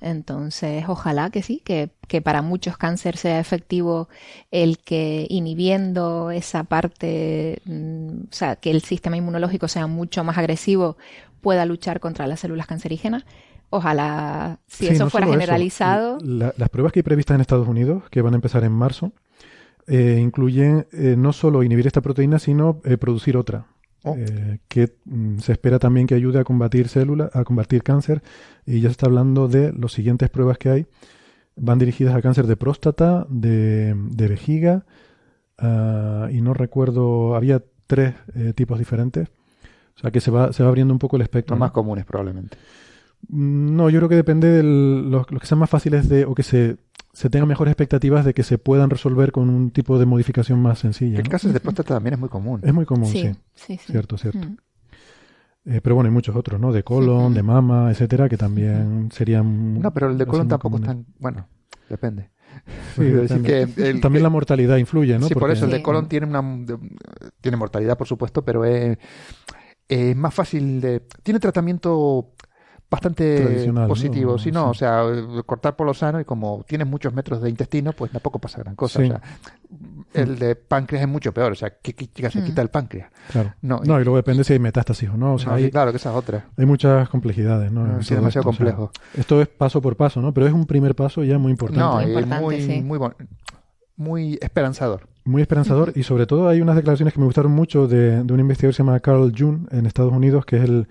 [0.00, 4.08] Entonces, ojalá que sí, que, que para muchos cánceres sea efectivo
[4.50, 10.36] el que inhibiendo esa parte, mm, o sea, que el sistema inmunológico sea mucho más
[10.36, 10.96] agresivo,
[11.44, 13.24] pueda luchar contra las células cancerígenas.
[13.68, 16.18] Ojalá, si eso fuera generalizado.
[16.22, 19.12] las pruebas que hay previstas en Estados Unidos, que van a empezar en marzo,
[19.86, 23.66] eh, incluyen eh, no solo inhibir esta proteína, sino eh, producir otra.
[24.06, 24.18] Oh.
[24.68, 28.22] que mm, se espera también que ayude a combatir células, a combatir cáncer.
[28.66, 30.86] Y ya se está hablando de las siguientes pruebas que hay.
[31.56, 33.94] Van dirigidas a cáncer de próstata, de,
[34.28, 34.84] vejiga,
[35.56, 38.14] ah, y no recuerdo, había tres
[38.54, 39.28] tipos diferentes.
[39.96, 41.54] O sea que se va, se va abriendo un poco el espectro.
[41.54, 42.56] Los más comunes probablemente.
[43.28, 46.42] Mm, no, yo creo que depende de los, que sean más fáciles de, o que
[46.42, 46.76] se,
[47.12, 50.80] se tengan mejores expectativas de que se puedan resolver con un tipo de modificación más
[50.80, 51.18] sencilla.
[51.18, 52.60] El caso de próstata también es muy común.
[52.64, 53.32] Es muy común, sí.
[53.54, 53.78] sí.
[53.78, 54.46] Cierto, cierto.
[54.46, 54.56] Mm.
[55.66, 56.72] Eh, pero bueno, hay muchos otros, ¿no?
[56.72, 59.80] De colon, de mama, etcétera, que también serían.
[59.80, 61.06] No, pero el de colon tampoco es tan.
[61.18, 61.48] Bueno,
[61.88, 62.30] depende.
[62.96, 65.26] Que también la mortalidad influye, ¿no?
[65.26, 66.40] Sí, por eso el de colon tiene una
[67.40, 68.96] tiene mortalidad, por supuesto, pero es,
[69.88, 71.00] es más fácil de.
[71.22, 72.34] Tiene tratamiento
[72.94, 74.38] bastante positivo.
[74.38, 75.04] Si no, o sea,
[75.46, 78.76] cortar por lo sano y como tienes muchos metros de intestino, pues tampoco pasa gran
[78.76, 79.00] cosa.
[79.00, 79.20] O sea,
[80.12, 81.52] el de páncreas es mucho peor.
[81.52, 81.94] O sea, ¿qué,
[82.30, 82.44] se mm.
[82.44, 83.10] quita el páncreas?
[83.32, 83.54] Claro.
[83.62, 85.34] No, y luego depende si hay metástasis o no.
[85.34, 86.46] O sea, claro, que esa es otra.
[86.56, 87.98] Hay muchas complejidades, ¿no?
[87.98, 88.90] es demasiado complejo.
[89.14, 90.32] esto es paso por paso, ¿no?
[90.32, 91.80] Pero es un primer paso ya muy importante.
[91.80, 93.10] No, es muy, muy,
[93.96, 95.08] muy esperanzador.
[95.24, 98.40] Muy esperanzador y sobre todo hay unas declaraciones que me gustaron mucho de, de un
[98.40, 100.86] investigador que se llama Carl June en Estados Unidos, que es el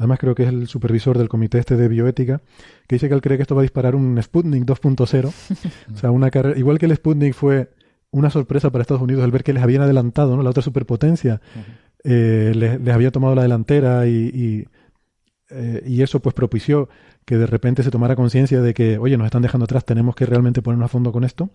[0.00, 2.40] además creo que es el supervisor del comité este de bioética,
[2.88, 5.26] que dice que él cree que esto va a disparar un Sputnik 2.0.
[5.94, 7.70] o sea, una carrera, igual que el Sputnik fue
[8.10, 10.42] una sorpresa para Estados Unidos el ver que les habían adelantado, ¿no?
[10.42, 11.42] La otra superpotencia
[12.02, 14.66] eh, les, había tomado la delantera y,
[15.50, 16.88] eh, y, eso pues propició
[17.26, 20.24] que de repente se tomara conciencia de que, oye, nos están dejando atrás, tenemos que
[20.24, 21.50] realmente ponernos a fondo con esto,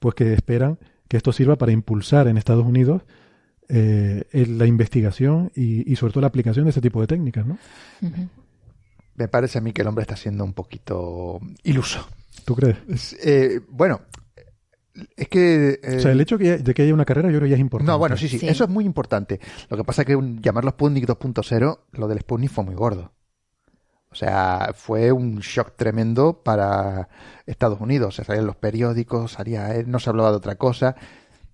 [0.00, 0.78] pues que esperan
[1.08, 3.02] que esto sirva para impulsar en Estados Unidos
[3.68, 7.58] eh, la investigación y, sobre todo la aplicación de ese tipo de técnicas, ¿no?
[9.16, 12.06] Me parece a mí que el hombre está siendo un poquito iluso.
[12.44, 13.16] ¿Tú crees?
[13.24, 14.02] Eh, bueno,
[15.16, 15.80] es que...
[15.96, 17.90] o sea, el hecho de que haya una carrera yo creo que ya es importante.
[17.90, 19.40] No, bueno, sí, sí, eso es muy importante.
[19.70, 23.12] Lo que pasa es que un, llamarlo Sputnik 2.0, lo del Sputnik fue muy gordo.
[24.14, 27.08] O sea, fue un shock tremendo para
[27.46, 28.14] Estados Unidos.
[28.14, 30.94] Se salían los periódicos, salía, no se hablaba de otra cosa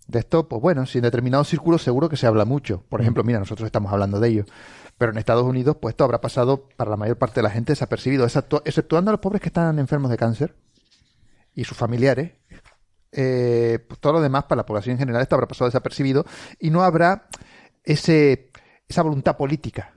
[0.07, 2.85] De esto, pues bueno, si en determinados círculos seguro que se habla mucho.
[2.91, 4.45] Por ejemplo, mira, nosotros estamos hablando de ello.
[4.99, 7.73] Pero en Estados Unidos, pues esto habrá pasado para la mayor parte de la gente
[7.73, 10.55] desapercibido, exceptuando a los pobres que están enfermos de cáncer
[11.55, 12.33] y sus familiares.
[13.11, 16.27] Eh, pues todo lo demás, para la población en general, esto habrá pasado desapercibido
[16.59, 17.27] y no habrá
[17.85, 18.51] ese,
[18.87, 19.95] esa voluntad política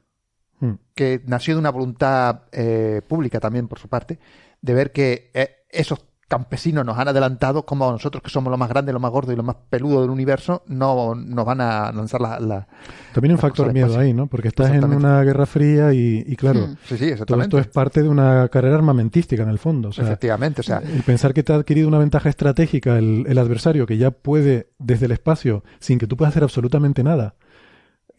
[0.66, 0.74] hmm.
[0.96, 4.20] que nació de una voluntad eh, pública también por su parte,
[4.62, 6.00] de ver que eh, esos
[6.34, 9.36] campesinos nos han adelantado, como nosotros que somos lo más grande, lo más gordo y
[9.36, 12.40] lo más peludo del universo, no nos van a lanzar la...
[12.40, 12.68] la
[13.14, 14.26] También un factor miedo ahí, ¿no?
[14.26, 16.78] Porque estás en una guerra fría y, claro, hmm.
[16.88, 19.90] sí, sí, todo esto es parte de una carrera armamentística en el fondo.
[19.90, 20.80] Efectivamente, o sea...
[20.80, 24.70] El pensar que te ha adquirido una ventaja estratégica el, el adversario que ya puede
[24.80, 27.36] desde el espacio, sin que tú puedas hacer absolutamente nada,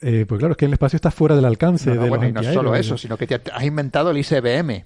[0.00, 2.42] eh, pues claro, es que el espacio está fuera del alcance de bueno, y no
[2.42, 4.84] solo eso, sino que te has inventado el ICBM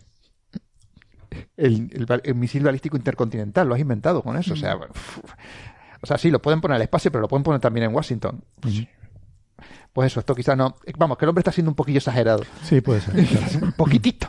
[1.56, 4.54] el, misil balístico intercontinental, lo has inventado con eso.
[4.54, 4.76] O sea,
[6.00, 8.42] o sea, sí, lo pueden poner al espacio, pero lo pueden poner también en Washington.
[8.60, 8.86] Pues,
[9.92, 10.76] pues eso, esto quizá no.
[10.96, 12.44] Vamos, que el hombre está siendo un poquillo exagerado.
[12.62, 13.14] Sí, puede ser.
[13.62, 14.28] un poquitito.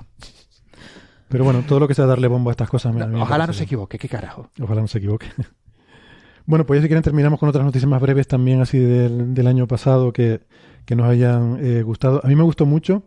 [1.27, 2.95] Pero bueno, todo lo que sea darle bombo a estas cosas.
[3.15, 4.49] ojalá no se equivoque, qué carajo.
[4.60, 5.27] Ojalá no se equivoque.
[6.50, 9.68] Bueno, pues ya si quieren terminamos con otras noticias más breves también así del, año
[9.68, 10.42] pasado que,
[10.90, 12.22] nos hayan eh, gustado.
[12.24, 13.04] A mí me gustó mucho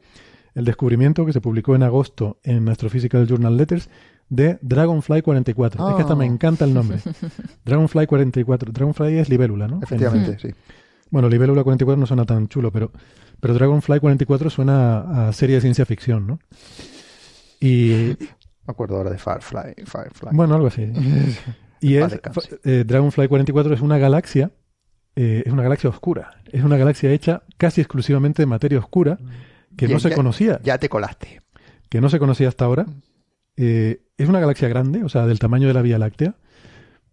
[0.55, 3.91] el descubrimiento que se publicó en agosto en Astrophysical Journal Letters
[4.29, 5.89] de Dragonfly 44.
[5.89, 6.33] Es que hasta me oh.
[6.33, 7.01] encanta el nombre.
[7.65, 8.71] Dragonfly 44.
[8.71, 9.81] Dragonfly es libélula, ¿no?
[9.83, 10.55] Efectivamente, sí.
[11.11, 12.93] Bueno, libélula 44 no suena tan chulo, pero,
[13.41, 16.39] pero Dragonfly 44 suena a, serie de ciencia ficción, ¿no?
[17.59, 18.17] Y...
[18.21, 19.85] Me acuerdo ahora de Firefly.
[19.85, 20.31] Firefly.
[20.31, 20.93] Bueno, algo así.
[21.83, 22.19] y es,
[22.65, 24.53] eh, Dragonfly 44 es una galaxia,
[25.15, 26.43] eh, es una galaxia oscura.
[26.51, 29.19] Es una galaxia hecha casi exclusivamente de materia oscura.
[29.77, 30.61] Que no se conocía.
[30.63, 31.43] Ya te colaste.
[31.89, 32.87] Que no se conocía hasta ahora.
[33.57, 36.37] Eh, es una galaxia grande, o sea, del tamaño de la Vía Láctea,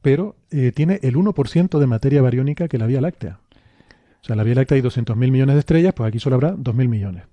[0.02, 3.40] pero eh, tiene el 1% de materia bariónica que la Vía Láctea.
[4.22, 6.56] O sea, en la Vía Láctea hay 200.000 millones de estrellas, pues aquí solo habrá
[6.56, 7.24] 2.000 millones.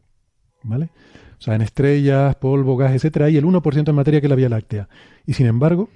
[0.62, 0.90] ¿Vale?
[1.38, 4.48] O sea, en estrellas, polvo, gas, etcétera, hay el 1% de materia que la Vía
[4.48, 4.88] Láctea.
[5.26, 5.90] Y sin embargo,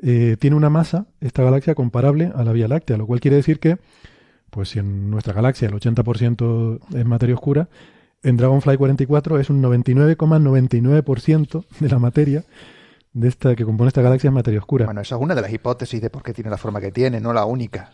[0.00, 3.58] eh, tiene una masa, esta galaxia, comparable a la Vía Láctea, lo cual quiere decir
[3.58, 3.78] que,
[4.50, 7.68] pues si en nuestra galaxia el 80% es materia oscura,
[8.22, 12.44] en Dragonfly 44 es un 99,99% de la materia
[13.12, 14.86] de esta que compone esta galaxia es materia oscura.
[14.86, 17.20] Bueno, esa es una de las hipótesis de por qué tiene la forma que tiene,
[17.20, 17.92] no la única.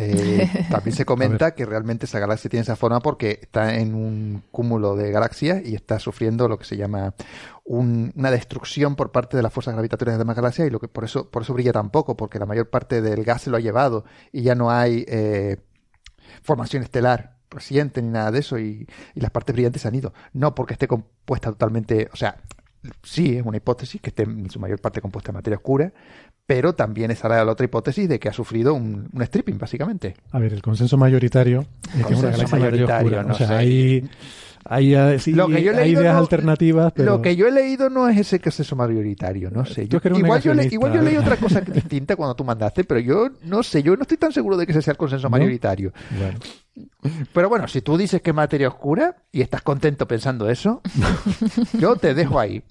[0.00, 4.42] Eh, también se comenta que realmente esa galaxia tiene esa forma porque está en un
[4.50, 7.14] cúmulo de galaxias y está sufriendo lo que se llama
[7.64, 11.04] una destrucción por parte de las fuerzas gravitatorias de demás galaxias y lo que por
[11.04, 13.60] eso por eso brilla tan poco porque la mayor parte del gas se lo ha
[13.60, 15.58] llevado y ya no hay eh,
[16.42, 20.14] formación estelar reciente ni nada de eso y, las partes brillantes han ido.
[20.32, 22.36] No porque esté compuesta totalmente, o sea,
[23.02, 25.92] sí es una hipótesis que esté en su mayor parte compuesta de materia oscura,
[26.46, 30.16] pero también es la otra hipótesis de que ha sufrido un, stripping, básicamente.
[30.32, 31.64] A ver, el consenso mayoritario
[31.96, 34.08] es que es una galaxia no o sea, Hay,
[34.64, 36.92] hay, eh, ideas alternativas.
[36.92, 37.12] Pero...
[37.12, 39.84] Lo que yo he leído no es ese consenso mayoritario, no sé.
[39.84, 43.82] igual, yo igual yo leí otra cosa distinta cuando tú mandaste, pero yo no sé,
[43.82, 45.92] yo no estoy tan seguro de que ese sea el consenso mayoritario.
[46.18, 46.38] Bueno.
[47.32, 50.80] Pero bueno, si tú dices que es materia oscura y estás contento pensando eso,
[51.78, 52.62] yo te dejo ahí.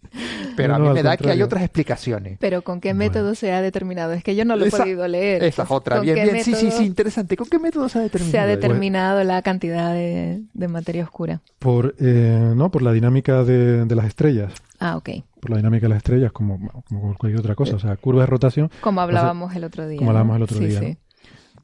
[0.56, 2.38] Pero a mí me da que hay otras explicaciones.
[2.40, 4.14] Pero ¿con qué método se ha determinado?
[4.14, 5.44] Es que yo no lo he podido leer.
[5.44, 6.00] Esa es otra.
[6.00, 6.44] Bien, bien.
[6.44, 7.36] Sí, sí, sí, interesante.
[7.38, 8.32] ¿Con qué método se ha determinado?
[8.32, 11.42] Se ha determinado la cantidad de, materia oscura.
[11.60, 14.54] Por, eh, no, por la dinámica de, las estrellas.
[14.80, 15.10] Ah, ok.
[15.40, 17.76] Por la dinámica de las estrellas, como, como cualquier otra cosa.
[17.76, 18.70] O sea, curva de rotación.
[18.82, 19.98] Como hablábamos el otro día.
[19.98, 20.80] Como hablábamos el otro día.
[20.80, 20.98] Sí.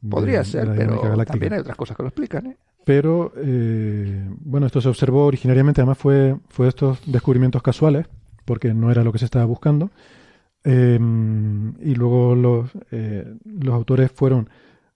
[0.09, 2.47] Podría ser, pero también hay otras cosas que lo explican.
[2.47, 2.57] ¿eh?
[2.85, 8.07] Pero, eh, bueno, esto se observó originariamente, además fue, fue estos descubrimientos casuales,
[8.45, 9.89] porque no era lo que se estaba buscando.
[10.63, 14.49] Em, y luego los, eh, los autores fueron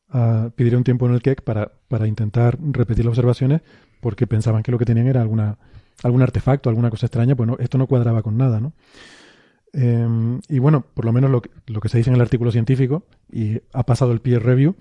[0.09, 3.61] a pedir un tiempo en el Keck para, para intentar repetir las observaciones,
[4.01, 5.57] porque pensaban que lo que tenían era alguna,
[6.03, 8.73] algún artefacto, alguna cosa extraña, pues esto no cuadraba con nada, ¿no?
[9.73, 12.51] Em, y bueno, por lo menos lo que, lo que se dice en el artículo
[12.51, 14.75] científico, y ha pasado el peer review,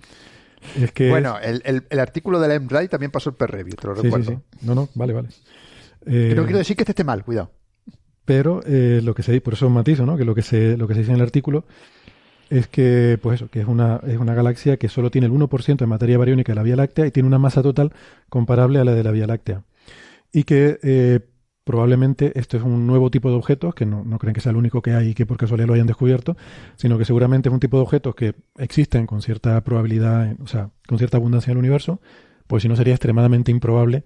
[0.79, 1.09] es que...
[1.09, 4.31] Bueno, el, el, artículo de la MRI también pasó el peer review, te lo recuerdo.
[4.31, 4.65] Sí, sí.
[4.65, 5.29] No, no, vale, vale.
[6.03, 7.51] Pero quiero decir que este esté mal, cuidado.
[8.25, 10.17] Pero eh, lo que se dice, por eso matizo, ¿no?
[10.17, 11.65] Que lo que se, lo que se dice en el artículo
[12.49, 15.77] es que, pues eso, que es una, es una galaxia que solo tiene el 1%
[15.77, 17.93] de materia bariónica de la Vía Láctea y tiene una masa total
[18.29, 19.63] comparable a la de la Vía Láctea.
[20.31, 21.19] Y que eh,
[21.69, 24.81] probablemente esto es un nuevo tipo de objetos, que no, creen que sea el único
[24.81, 26.35] que hay y que por casualidad lo hayan descubierto,
[26.77, 30.71] sino que seguramente es un tipo de objetos que existen con cierta probabilidad, o sea,
[30.87, 32.01] con cierta abundancia en el universo,
[32.47, 34.03] pues si no sería extremadamente improbable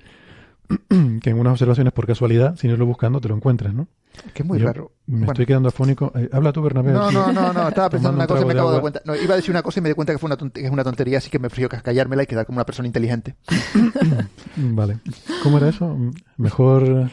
[1.21, 3.87] que en unas observaciones por casualidad, sin irlo buscando, te lo encuentres, ¿no?
[4.27, 4.91] Es que es muy raro.
[5.07, 6.11] Me estoy quedando afónico.
[6.15, 6.91] Eh, habla tú, Bernabé.
[6.91, 9.01] No, no, no, no, estaba pensando una cosa y me acabo de dar cuenta.
[9.05, 10.83] No, iba a decir una cosa y me di cuenta que, fue una es una
[10.83, 13.35] tontería, así que me prefiero callármela y quedar como una persona inteligente.
[14.57, 14.99] vale.
[15.43, 15.97] ¿Cómo era eso?
[16.37, 17.09] Mejor...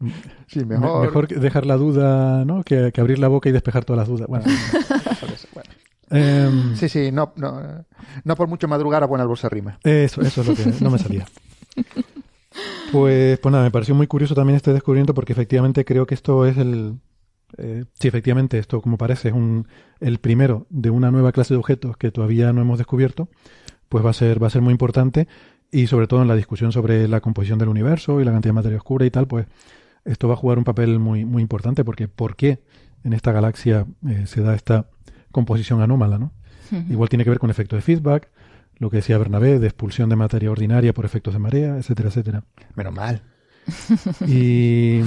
[0.46, 1.06] Sí, mejor...
[1.06, 2.62] mejor dejar la duda, ¿no?
[2.62, 4.28] Que, abrir la boca y despejar todas las dudas.
[4.28, 5.70] Bueno.
[6.08, 7.84] Em, sí, sí, no, no,
[8.22, 9.78] no por mucho madrugar a buena bolsa rima.
[9.82, 11.26] Eso, eso es lo que no me salía.
[12.92, 16.46] Pues, pues nada, me pareció muy curioso también este descubrimiento porque efectivamente creo que esto
[16.46, 17.00] es el...
[17.58, 19.66] Eh, sí, efectivamente, esto como parece es un,
[20.00, 23.28] el primero de una nueva clase de objetos que todavía no hemos descubierto,
[23.88, 25.26] pues va a ser, va a ser muy importante
[25.70, 28.56] y sobre todo en la discusión sobre la composición del universo y la cantidad de
[28.56, 29.46] materia oscura y tal, pues
[30.06, 32.60] esto va a jugar un papel muy, muy importante porque ¿por qué
[33.04, 34.86] en esta galaxia eh, se da esta
[35.32, 36.18] composición anómala?
[36.18, 36.32] ¿no?
[36.88, 38.28] Igual tiene que ver con efecto de feedback,
[38.78, 42.44] lo que decía Bernabé, de expulsión de materia ordinaria por efectos de marea, etcétera, etcétera.
[42.74, 43.22] Menos mal.
[44.26, 45.00] Y,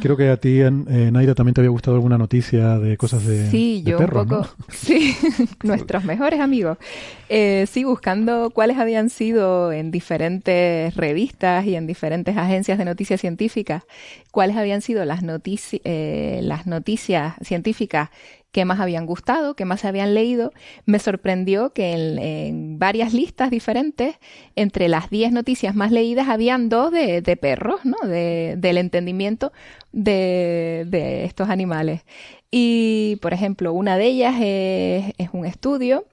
[0.00, 3.82] creo que a ti, Naira, también te había gustado alguna noticia de cosas de, sí,
[3.84, 5.14] yo un poco, Sí,
[5.62, 6.78] nuestros mejores amigos.
[7.28, 13.20] Eh, sí, buscando cuáles habían sido en diferentes revistas y en diferentes agencias de noticias
[13.20, 13.84] científicas,
[14.30, 15.20] cuáles habían sido las,
[15.84, 18.10] eh, las noticias científicas
[18.52, 20.52] que más habían gustado, que más se habían leído,
[20.86, 24.16] me sorprendió que en, varias listas diferentes,
[24.56, 27.96] entre las 10 noticias más leídas, habían dos de, perros, ¿no?
[28.06, 29.52] De, del entendimiento
[29.92, 32.02] de, de, estos animales.
[32.50, 36.06] Y, por ejemplo, una de ellas es, es un estudio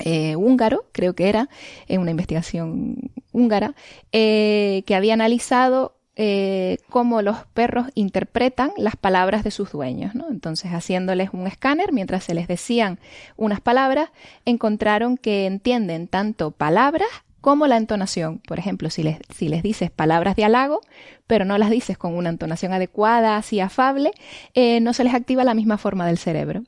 [0.00, 1.48] eh, húngaro, creo que era,
[1.88, 3.74] en una investigación húngara,
[4.12, 10.16] eh, que había analizado eh, cómo los perros interpretan las palabras de sus dueños.
[10.16, 10.28] ¿no?
[10.30, 12.98] Entonces, haciéndoles un escáner, mientras se les decían
[13.36, 14.10] unas palabras,
[14.44, 17.08] encontraron que entienden tanto palabras
[17.40, 18.40] como la entonación.
[18.40, 20.80] Por ejemplo, si les, si les dices palabras de halago,
[21.28, 24.10] pero no las dices con una entonación adecuada, así afable,
[24.54, 26.64] eh, no se les activa la misma forma del cerebro.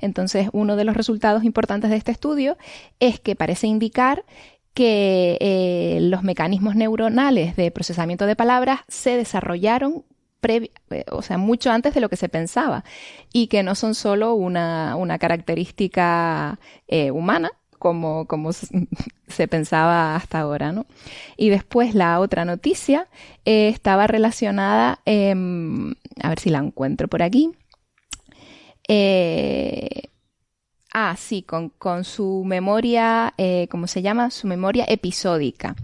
[0.00, 2.56] Entonces, uno de los resultados importantes de este estudio
[3.00, 4.24] es que parece indicar
[4.74, 10.04] que eh, los mecanismos neuronales de procesamiento de palabras se desarrollaron
[10.44, 10.70] eh,
[11.12, 12.84] o sea, mucho antes de lo que se pensaba
[13.32, 16.58] y que no son solo una, característica
[16.88, 18.50] eh, humana, como, como
[19.28, 20.86] se pensaba hasta ahora, ¿no?
[21.36, 23.08] Y después la otra noticia
[23.44, 27.52] estaba relacionada, em, a ver si la encuentro por aquí,
[30.94, 34.30] Ah, sí, con, su memoria, eh, ¿cómo se llama?
[34.30, 35.74] Su memoria episódica,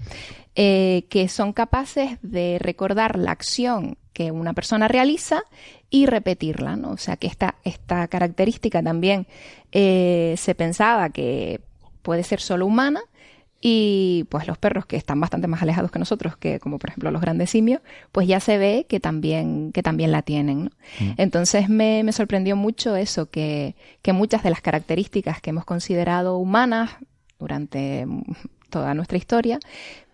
[0.54, 5.44] eh, que son capaces de recordar la acción que una persona realiza
[5.88, 6.90] y repetirla, ¿no?
[6.90, 9.26] O sea que esta, esta característica también
[9.72, 11.60] eh, se pensaba que
[12.02, 13.00] puede ser solo humana,
[13.60, 17.10] y pues los perros que están bastante más alejados que nosotros, que como por ejemplo
[17.10, 17.80] los grandes simios,
[18.12, 20.64] pues ya se ve que también, que también la tienen.
[20.64, 20.70] ¿no?
[21.00, 21.14] Mm.
[21.16, 26.38] Entonces me, me, sorprendió mucho eso, que, que muchas de las características que hemos considerado
[26.38, 26.90] humanas
[27.38, 28.06] durante
[28.70, 29.58] toda nuestra historia,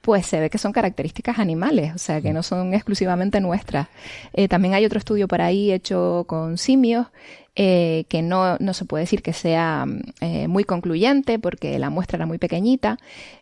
[0.00, 2.34] pues se ve que son características animales, o sea, que mm.
[2.34, 3.88] no son exclusivamente nuestras.
[4.32, 7.08] Eh, también hay otro estudio por ahí hecho con simios
[7.56, 9.86] eh, que no, no, se puede decir que sea
[10.20, 12.98] eh, muy concluyente porque la muestra era muy pequeñita,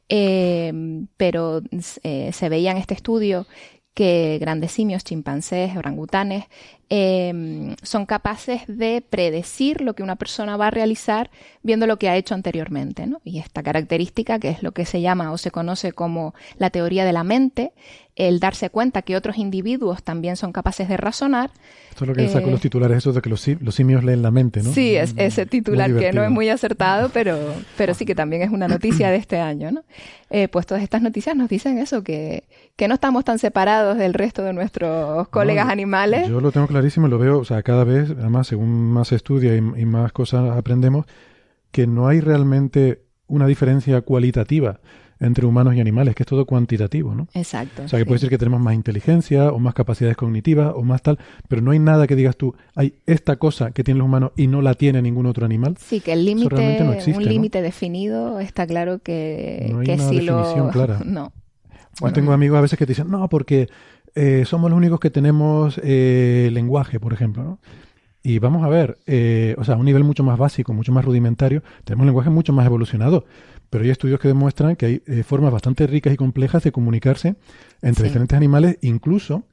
[0.08, 0.72] eh,
[1.16, 3.46] pero se veía en este estudio
[3.94, 6.44] que grandes simios, chimpancés, orangutanes,
[6.94, 11.30] Em, son capaces de predecir lo que una persona va a realizar
[11.62, 13.06] viendo lo que ha hecho anteriormente.
[13.06, 13.22] ¿no?
[13.24, 17.06] Y esta característica, que es lo que se llama o se conoce como la teoría
[17.06, 17.72] de la mente,
[18.14, 21.50] el darse cuenta que otros individuos también son capaces de razonar.
[21.88, 24.62] Esto es lo que saco los titulares, eso de que los, simios leen la mente,
[24.62, 24.72] ¿no?
[24.72, 27.38] Sí, es ese titular que no es muy acertado, pero,
[27.76, 29.84] pero sí que también es una noticia de este año, ¿no?
[30.30, 32.44] Eh, pues todas estas noticias nos dicen eso, que,
[32.76, 36.28] que no estamos tan separados del resto de nuestros colegas animales.
[36.28, 39.14] Yo lo tengo claro clarísimo, lo veo, o sea, cada vez, además, según más se
[39.14, 41.06] estudia y, más cosas aprendemos,
[41.70, 44.80] que no hay realmente una diferencia cualitativa
[45.20, 47.28] entre humanos y animales, que es todo cuantitativo, ¿no?
[47.34, 47.84] Exacto.
[47.84, 51.02] O sea, que puede ser que tenemos más inteligencia o más capacidades cognitivas o más
[51.02, 54.32] tal, pero no hay nada que digas tú, hay esta cosa que tienen los humanos
[54.36, 55.76] y no la tiene ningún otro animal.
[55.78, 56.82] Sí, que el límite,
[57.14, 60.98] un límite definido, está claro que, no hay que una definición clara.
[61.04, 61.32] No.
[62.12, 63.68] Tengo amigos a veces que te dicen, no, porque
[64.14, 67.58] eh, somos los únicos que tenemos eh, lenguaje, por ejemplo, ¿no?
[68.24, 71.04] Y vamos a ver, eh, o sea, a un nivel mucho más básico, mucho más
[71.04, 73.24] rudimentario, tenemos un lenguaje mucho más evolucionado,
[73.68, 77.34] pero hay estudios que demuestran que hay formas bastante ricas y complejas de comunicarse
[77.80, 79.44] entre diferentes animales, incluso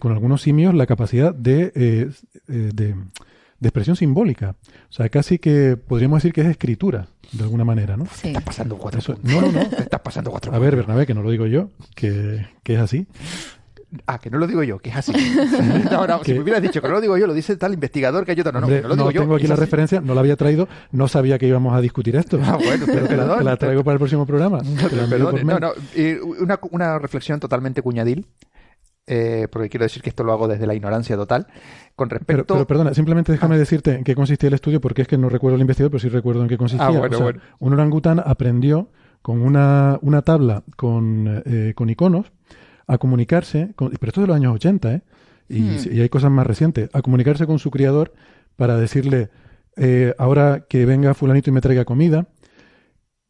[0.00, 1.70] con algunos simios la capacidad de,
[2.48, 2.94] de,
[3.62, 4.56] expresión simbólica.
[4.88, 8.06] O sea, casi que podríamos decir que es escritura, de alguna manera, ¿no?
[8.06, 8.28] Sí.
[8.28, 9.60] Estás pasando cuatro No, no, no.
[9.60, 13.06] Estás pasando cuatro A ver, Bernabé, que no lo digo yo, que, que es así.
[14.06, 15.12] Ah, que no lo digo yo, que es así.
[15.90, 18.32] Ahora, si me hubieras dicho que no lo digo yo, lo dice tal investigador que
[18.32, 18.52] hay otro.
[18.52, 19.20] No, no, no lo digo yo.
[19.22, 22.38] tengo aquí la referencia, no la había traído, no sabía que íbamos a discutir esto.
[22.42, 24.60] Ah, bueno, pero que la, traigo para el próximo programa.
[25.44, 25.72] No, no,
[26.40, 28.26] una, una reflexión totalmente cuñadil.
[29.06, 31.46] Eh, porque quiero decir que esto lo hago desde la ignorancia total.
[31.94, 32.54] Con respecto.
[32.54, 33.58] Pero, perdona, simplemente déjame ah.
[33.58, 36.08] decirte en qué consistía el estudio, porque es que no recuerdo el investigador, pero sí
[36.08, 36.86] recuerdo en qué consistía.
[36.88, 38.88] Ah, un orangután aprendió
[39.24, 42.30] con una, una tabla con, eh, con iconos
[42.86, 45.02] a comunicarse, con, pero esto es de los años 80, ¿eh?
[45.48, 45.76] Hmm.
[45.92, 48.12] Y, hay cosas más recientes, a comunicarse con su criador
[48.56, 49.30] para decirle,
[49.76, 52.28] eh, ahora que venga fulanito y me traiga comida,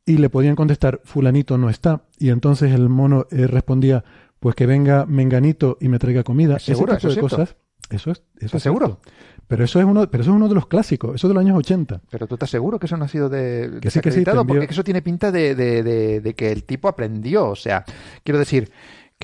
[0.07, 4.05] y le podían contestar, fulanito no está, y entonces el mono eh, respondía,
[4.39, 6.93] pues que venga menganito y me traiga comida, ¿Seguro?
[6.93, 7.57] ese tipo de cosas.
[7.91, 9.01] Eso es, eso es seguro.
[9.47, 11.59] Pero eso es uno, pero eso es uno de los clásicos, eso de los años
[11.59, 12.01] 80.
[12.11, 14.67] Pero tú estás seguro que eso no ha sido de que sí, que sí, porque
[14.71, 17.85] eso tiene pinta de, de, de, que el tipo aprendió, o sea,
[18.23, 18.71] quiero decir,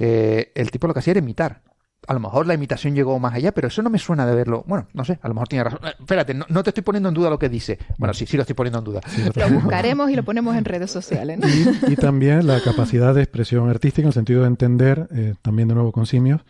[0.01, 1.61] que el tipo lo que hacía era imitar.
[2.09, 4.65] A lo mejor la imitación llegó más allá, pero eso no me suena de verlo.
[4.67, 5.81] Bueno, no sé, a lo mejor tiene razón.
[5.85, 7.79] Eh, espérate, no, te estoy poniendo en duda lo que dice.
[7.99, 9.03] Bueno, sí, sí lo estoy poniendo en duda.
[9.37, 11.39] lo buscaremos y lo ponemos en redes sociales.
[11.87, 15.75] Y, también la capacidad de expresión artística en el sentido de entender, eh, también de
[15.75, 16.41] nuevo con simios,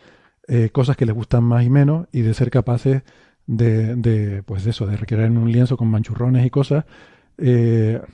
[0.47, 3.03] eh, cosas que les gustan más y menos y de ser capaces
[3.47, 6.85] de, de pues eso, de recrear en un lienzo con manchurrones y cosas,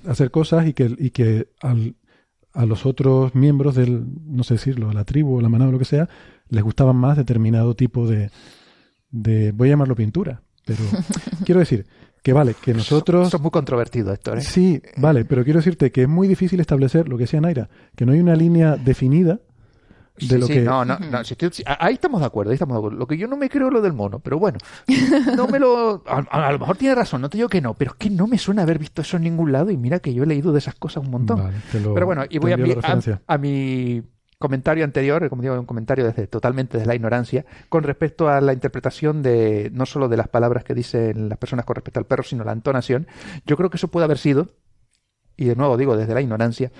[0.07, 1.95] hacer cosas y que, y que al
[2.57, 5.77] a los otros miembros del, no sé decirlo, la tribu o la manada o lo
[5.79, 6.09] que sea,
[6.49, 8.31] les gustaban más determinado tipo de,
[9.11, 10.79] de voy a llamarlo pintura, pero
[11.45, 11.85] quiero decir
[12.23, 13.29] que vale, que nosotros...
[13.29, 14.41] Son muy controvertidos esto, ¿eh?
[14.41, 18.07] Sí, vale, pero quiero decirte que es muy difícil establecer lo que decía Naira, que
[18.07, 19.39] no hay una línea definida
[20.19, 20.61] de lo que...
[20.61, 21.19] No, no, no
[21.65, 22.98] ahí estamos de acuerdo, ahí estamos de acuerdo.
[22.98, 24.57] Lo que yo no me creo es lo del mono, pero bueno,
[25.35, 26.03] no me lo...
[26.07, 28.38] A, lo mejor tiene razón, no te digo que no, pero es que no me
[28.38, 30.76] suena haber visto eso en ningún lado y mira que yo he leído de esas
[30.76, 31.52] cosas un montón.
[31.72, 32.73] pero bueno, y voy a mi,
[33.27, 34.03] a, mi
[34.38, 38.53] comentario anterior, como digo, un comentario desde totalmente desde la ignorancia, con respecto a la
[38.53, 42.23] interpretación de no solo de las palabras que dicen las personas con respecto al perro,
[42.23, 43.07] sino la entonación.
[43.45, 44.49] Yo creo que eso puede haber sido,
[45.35, 46.72] y de nuevo digo desde la ignorancia,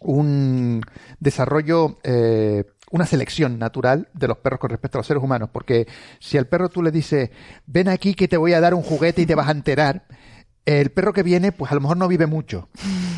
[0.00, 0.82] un
[1.20, 5.50] desarrollo, eh, una selección natural de los perros con respecto a los seres humanos.
[5.52, 5.86] Porque
[6.20, 7.30] si al perro tú le dices,
[7.66, 10.06] ven aquí que te voy a dar un juguete y te vas a enterar,
[10.64, 12.68] el perro que viene, pues a lo mejor no vive mucho.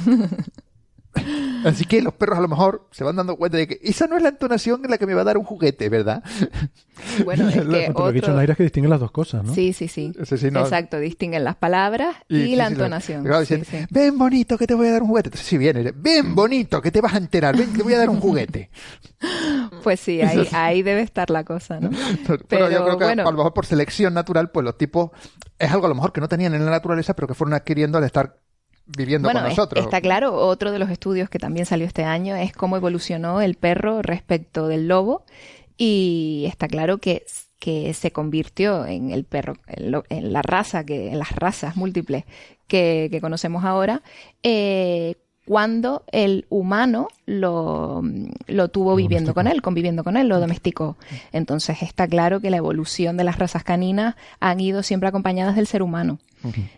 [1.65, 4.17] Así que los perros a lo mejor se van dando cuenta de que esa no
[4.17, 6.23] es la entonación en la que me va a dar un juguete, ¿verdad?
[7.25, 8.07] Bueno, es que otro...
[8.07, 9.55] Lo que dicho Naira es que distinguen las dos cosas, ¿no?
[9.55, 10.13] Sí, sí, sí.
[10.19, 13.25] Exacto, distinguen las palabras y, la entonación.
[13.91, 15.29] ven bonito que te voy a dar un juguete.
[15.29, 17.99] Entonces, si viene, ven bonito que te vas a enterar, ven que te voy a
[17.99, 18.71] dar un juguete.
[19.83, 21.91] Pues sí, ahí, ahí debe estar la cosa, ¿no?
[22.49, 25.11] Pero, yo creo que a lo mejor por selección natural, pues los tipos
[25.59, 27.97] es algo a lo mejor que no tenían en la naturaleza, pero que fueron adquiriendo
[27.97, 28.37] al estar
[28.97, 29.85] viviendo bueno, con nosotros.
[29.85, 33.55] Está claro, otro de los estudios que también salió este año es cómo evolucionó el
[33.55, 35.25] perro respecto del lobo
[35.77, 37.25] y está claro que,
[37.59, 42.25] que se convirtió en el perro, en, la raza, que, en las razas múltiples
[42.67, 44.03] que, que conocemos ahora,
[44.43, 45.17] eh,
[45.51, 48.05] cuando el humano lo,
[48.47, 50.97] lo tuvo viviendo con él, conviviendo con él, lo domesticó.
[51.33, 55.67] Entonces está claro que la evolución de las razas caninas han ido siempre acompañadas del
[55.67, 56.21] ser humano.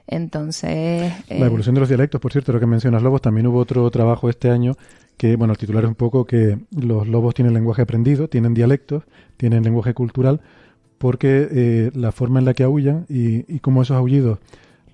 [0.06, 1.12] Entonces...
[1.28, 3.90] La eh, evolución de los dialectos, por cierto, lo que mencionas, Lobos, también hubo otro
[3.90, 4.74] trabajo este año
[5.18, 9.02] que, bueno, el titular es un poco que los lobos tienen lenguaje aprendido, tienen dialectos,
[9.36, 10.40] tienen lenguaje cultural,
[10.96, 14.38] porque eh, la forma en la que aullan y, y cómo esos aullidos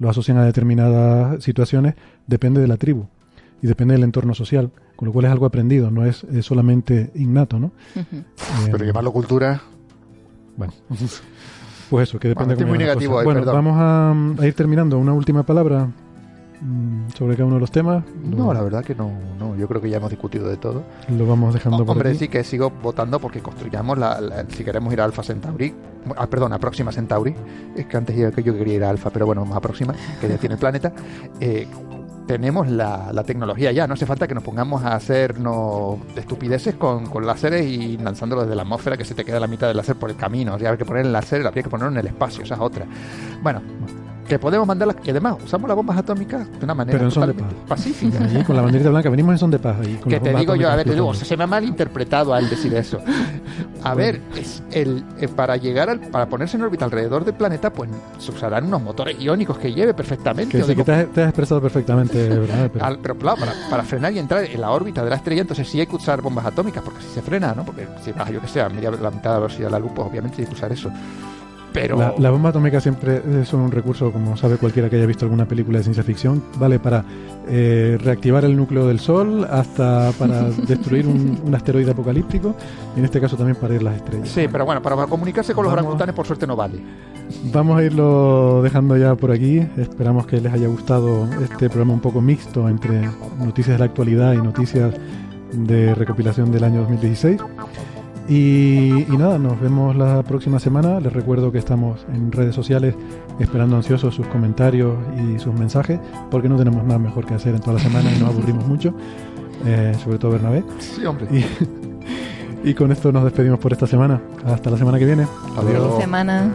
[0.01, 1.95] lo asocian a determinadas situaciones
[2.27, 3.07] depende de la tribu
[3.63, 7.59] y depende del entorno social, con lo cual es algo aprendido, no es, solamente innato,
[7.59, 7.73] ¿no?
[8.71, 9.61] Pero llamarlo cultura...
[10.57, 10.73] Bueno,
[11.91, 14.99] pues eso, que depende bueno, muy negativo Bueno, vamos a, ir terminando.
[14.99, 15.89] Una última palabra
[16.61, 18.03] mm, sobre cada uno de los temas.
[18.25, 20.83] No, la verdad que no, no, yo creo que ya hemos discutido de todo.
[21.17, 25.01] Lo vamos dejando por Hombre, sí que sigo votando porque construyamos, la, si queremos ir
[25.01, 25.73] a Alfa Centauri,
[26.17, 27.35] ah, perdón, a Próxima Centauri,
[27.77, 29.95] es que antes yo, que yo quería ir a Alfa, pero bueno, vamos a Próxima,
[30.21, 30.93] que ya tiene el planeta,
[31.39, 31.69] eh,
[32.29, 37.27] tenemos la, tecnología ya, no hace falta que nos pongamos a hacernos estupideces con, con
[37.27, 40.11] láseres y lanzándolo desde la atmósfera que se te queda la mitad del láser por
[40.11, 40.55] el camino.
[40.55, 42.61] O sea, hay que poner el láser, habría que ponerlo en el espacio, esa es
[42.61, 42.87] otra.
[43.43, 43.63] Bueno,
[44.29, 47.35] que podemos mandarlas, y además usamos las bombas atómicas de una manera Pero son de
[47.35, 47.49] paz.
[47.67, 48.19] pacífica.
[48.45, 49.77] con la banderita blanca, venimos en son de paz.
[50.07, 53.01] que te digo yo, a ver, te digo, se me ha malinterpretado al decir eso.
[53.83, 57.73] A ver, es el, eh, para llegar al, para ponerse en órbita alrededor del planeta,
[57.73, 57.89] pues
[58.19, 60.59] se usarán unos motores iónicos que lleve perfectamente.
[60.59, 62.71] Que sí, que te has, expresado perfectamente, ¿verdad?
[63.01, 63.41] Pero, claro,
[63.71, 66.21] para, frenar y entrar en la órbita de la estrella, entonces sí hay que usar
[66.21, 67.65] bombas atómicas, porque si se frena, ¿no?
[67.65, 70.09] Porque si, yo que sé, a la mitad de la velocidad de la luz, pues
[70.09, 70.91] obviamente hay que usar eso
[71.81, 72.15] pero...
[72.19, 75.79] La, bomba atómica siempre es un recurso, como sabe cualquiera que haya visto alguna película
[75.79, 77.05] de ciencia ficción, vale para
[77.49, 82.55] eh, reactivar el núcleo del Sol hasta para destruir un, asteroide apocalíptico
[82.97, 84.29] y en este caso también para ir las estrellas.
[84.29, 86.81] Sí, pero bueno, para comunicarse con los orangutanes por suerte no vale.
[87.53, 89.59] Vamos a irlo dejando ya por aquí.
[89.77, 94.33] Esperamos que les haya gustado este programa un poco mixto entre noticias de la actualidad
[94.33, 94.95] y noticias
[95.53, 97.41] de recopilación del año 2016.
[98.29, 101.01] Y, nada, nos vemos la próxima semana.
[101.01, 102.95] Les recuerdo que estamos en redes sociales
[103.39, 105.99] esperando ansiosos sus comentarios y sus mensajes,
[106.31, 108.93] porque no tenemos nada mejor que hacer en toda la semana y nos aburrimos mucho,
[109.65, 110.63] eh, sobre todo Bernabé.
[110.79, 111.27] Sí, hombre.
[111.31, 114.21] Y, y, con esto nos despedimos por esta semana.
[114.45, 115.27] Hasta la semana que viene.
[115.57, 115.99] Adiós.
[115.99, 116.55] semana.